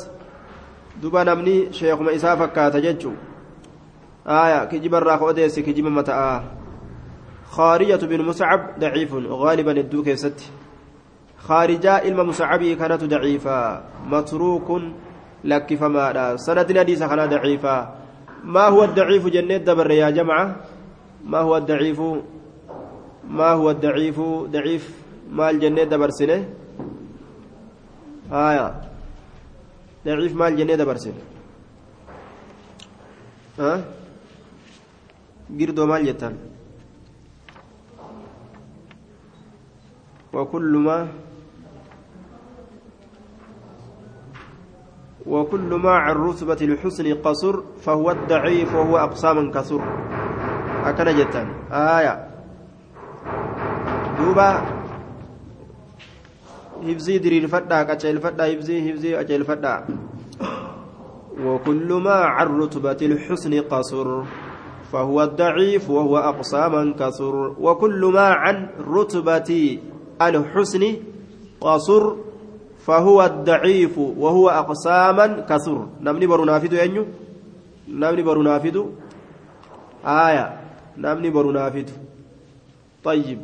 دوبا 1.02 1.24
نمني 1.24 1.72
شيخ 1.72 2.00
ما 2.00 2.14
إسا 2.14 2.36
فكاتا 2.36 2.78
جتشو. 2.78 3.10
آية 4.26 4.64
كجب 4.64 4.94
الراخ 4.94 5.22
أديس 5.22 5.58
كجب 5.60 5.84
متى 5.84 6.40
خارجة 7.50 8.06
بن 8.06 8.20
مصعب 8.24 8.78
ضعيف 8.78 9.14
غالبا 9.14 9.72
الدوك 9.72 10.10
ست 10.10 10.40
خارجة 11.38 11.92
إلما 12.06 12.22
مصعبي 12.22 12.74
كانت 12.74 13.04
ضعيفة. 13.04 13.82
متروك 14.06 14.82
لك 15.44 15.74
فما 15.74 16.36
سند 16.36 16.78
حديث 16.78 17.02
كان 17.02 17.28
ضعيفة. 17.28 17.88
ما 18.44 18.64
هو 18.68 18.84
الضعيف 18.84 19.26
جنة 19.26 19.56
دبر 19.56 19.90
يا 19.90 20.10
جماعة؟ 20.10 20.56
ما 21.24 21.38
هو 21.38 21.56
الضعيف؟ 21.56 22.00
ما 23.28 23.50
هو 23.50 23.70
الضعيف؟ 23.70 24.20
ضعيف 24.54 24.84
مال 25.32 25.60
جنة 25.60 25.84
دبر 25.84 26.10
سنة. 26.10 26.48
آية. 28.32 28.80
ضعيف 30.06 30.32
مال 30.36 30.56
جنة 30.56 30.74
دبر 30.74 30.96
سنة. 30.96 31.22
ها 33.58 33.84
قردو 35.58 35.86
مال 35.86 36.06
جتان. 36.06 36.34
وكل 40.32 40.72
ما 40.76 41.08
وكل 45.26 45.70
ما 45.74 45.90
عن 45.90 46.14
رتبة 46.14 46.60
الحسن 46.62 47.14
قصر 47.14 47.54
فهو 47.82 48.10
الضعيف 48.10 48.74
وهو 48.74 48.96
أقسام 48.98 49.50
كثر. 49.50 49.80
أكن 50.84 51.08
جتان. 51.18 51.48
آية. 51.72 52.14
دوبا. 54.18 54.50
هفزي 56.82 57.18
درير 57.18 57.46
فدا 57.46 57.82
كأجل 57.82 58.18
فدا 58.20 58.44
هفزي 58.54 58.76
هفزي 58.92 59.20
أجل 59.20 59.44
فدا. 59.44 59.74
وكل 61.44 61.88
ما 61.92 62.18
عن 62.36 62.46
رتبة 62.46 63.00
الحسن 63.02 63.60
قصر. 63.60 64.06
فهو 64.92 65.22
الضعيف 65.22 65.90
وهو 65.90 66.18
أقساما 66.18 66.94
كثر. 66.98 67.54
وكل 67.60 68.10
ما 68.14 68.28
عن 68.34 68.66
رتبة 68.88 69.78
الحسن 70.22 70.96
قصر 71.60 72.02
فهو 72.86 73.24
الضعيف 73.24 73.98
وهو 73.98 74.48
أقساما 74.48 75.26
كثر. 75.46 75.88
نمني 76.00 76.26
برنافد 76.26 76.72
ينو 76.72 77.04
نمني 77.88 78.22
برنافد 78.22 78.76
آية. 80.06 80.46
نمني 80.98 81.30
برنافد 81.30 81.90
طيب. 83.04 83.40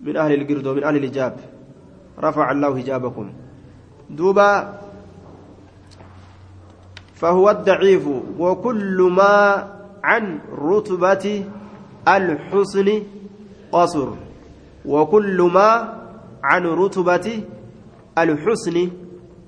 من 0.00 0.16
أهل 0.16 0.32
القرد 0.32 0.66
ومن 0.66 0.84
أهل 0.84 0.96
الإجاب. 0.96 1.36
رفع 2.18 2.50
الله 2.50 2.70
حجابكم. 2.78 3.26
دوبا. 4.10 4.80
فهو 7.20 7.50
الضعيف 7.50 8.04
وكل 8.38 8.98
ما 9.12 9.68
عن 10.04 10.38
رتبة 10.58 11.44
الحسن 12.08 13.02
قصر 13.72 14.08
وكل 14.86 15.50
ما 15.54 15.70
عن 16.42 16.66
رتبة 16.66 17.42
الحسن 18.18 18.90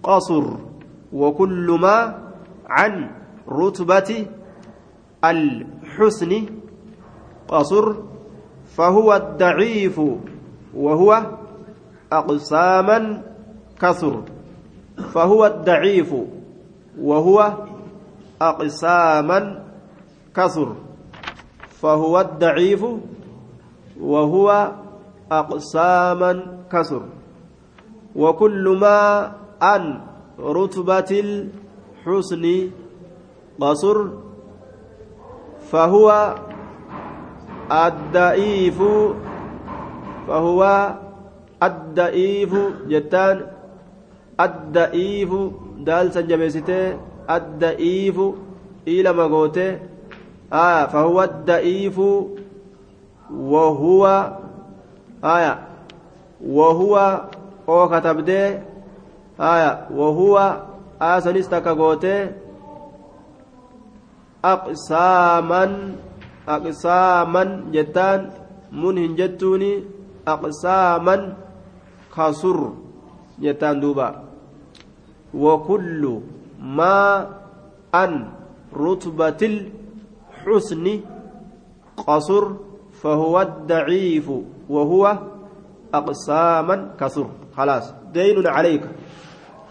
قصر 0.03 0.44
وكل 1.12 1.78
ما 1.80 2.18
عن 2.68 3.11
رتبة 3.48 4.26
الحسن 5.24 6.46
قصر 7.48 7.94
فهو 8.76 9.14
الضعيف 9.16 10.00
وهو 10.74 11.22
أقساما 12.12 13.22
كثر 13.80 14.22
فهو 15.14 15.46
الضعيف 15.46 16.14
وهو 17.00 17.53
أقساما 18.42 19.62
كثر 20.37 20.68
فهو 21.80 22.20
الضعيف 22.20 22.83
وهو 24.01 24.72
أقساما 25.33 26.33
كثر. 26.72 27.03
وكل 28.16 28.78
ما 28.80 29.33
عن 29.62 30.01
رتبة 30.41 31.11
الحسن 31.11 32.70
قصر 33.61 33.97
فهو 35.70 36.35
الضعيف 37.72 38.78
فهو 40.28 40.61
الضعيف 41.62 42.53
جتان 42.89 43.47
الضعيف 44.41 45.30
دال 45.78 46.12
سنجبسته 46.12 46.97
الضعيف 47.30 48.16
إلى 48.89 49.12
مغوته 49.12 49.91
آه 50.53 50.86
فهو 50.86 51.22
الضعيف 51.22 51.98
وهو 53.30 54.32
آية 55.24 55.59
وهو 56.46 57.20
haya 59.38 59.88
wahuwa 59.96 60.66
aasanis 61.00 61.48
takka 61.48 61.74
gootee 61.74 62.28
aqsaaman 64.42 65.72
aqsaaman 66.46 67.50
jettaan 67.74 68.20
mun 68.82 68.96
hin 69.03 69.16
jettuuni 69.20 69.72
aqsaaman 70.34 71.22
kasur 72.14 72.61
jettaan 73.40 73.80
duuba 73.80 74.09
وكل 75.32 76.05
ما 76.61 77.24
أن 77.94 78.12
رتبة 78.76 79.42
الحسن 80.47 81.01
قصر 81.97 82.45
فهو 83.03 83.40
الضعيف 83.40 84.30
وهو 84.68 85.18
أقساما 85.95 86.95
كثر. 87.01 87.26
خلاص. 87.57 87.93
دين 88.12 88.47
عليك. 88.47 88.82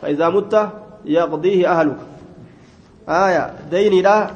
فإذا 0.01 0.29
مت 0.29 0.69
يقضيه 1.05 1.71
أهلك. 1.71 1.97
آية. 3.09 3.53
دين 3.71 4.03
لا 4.03 4.27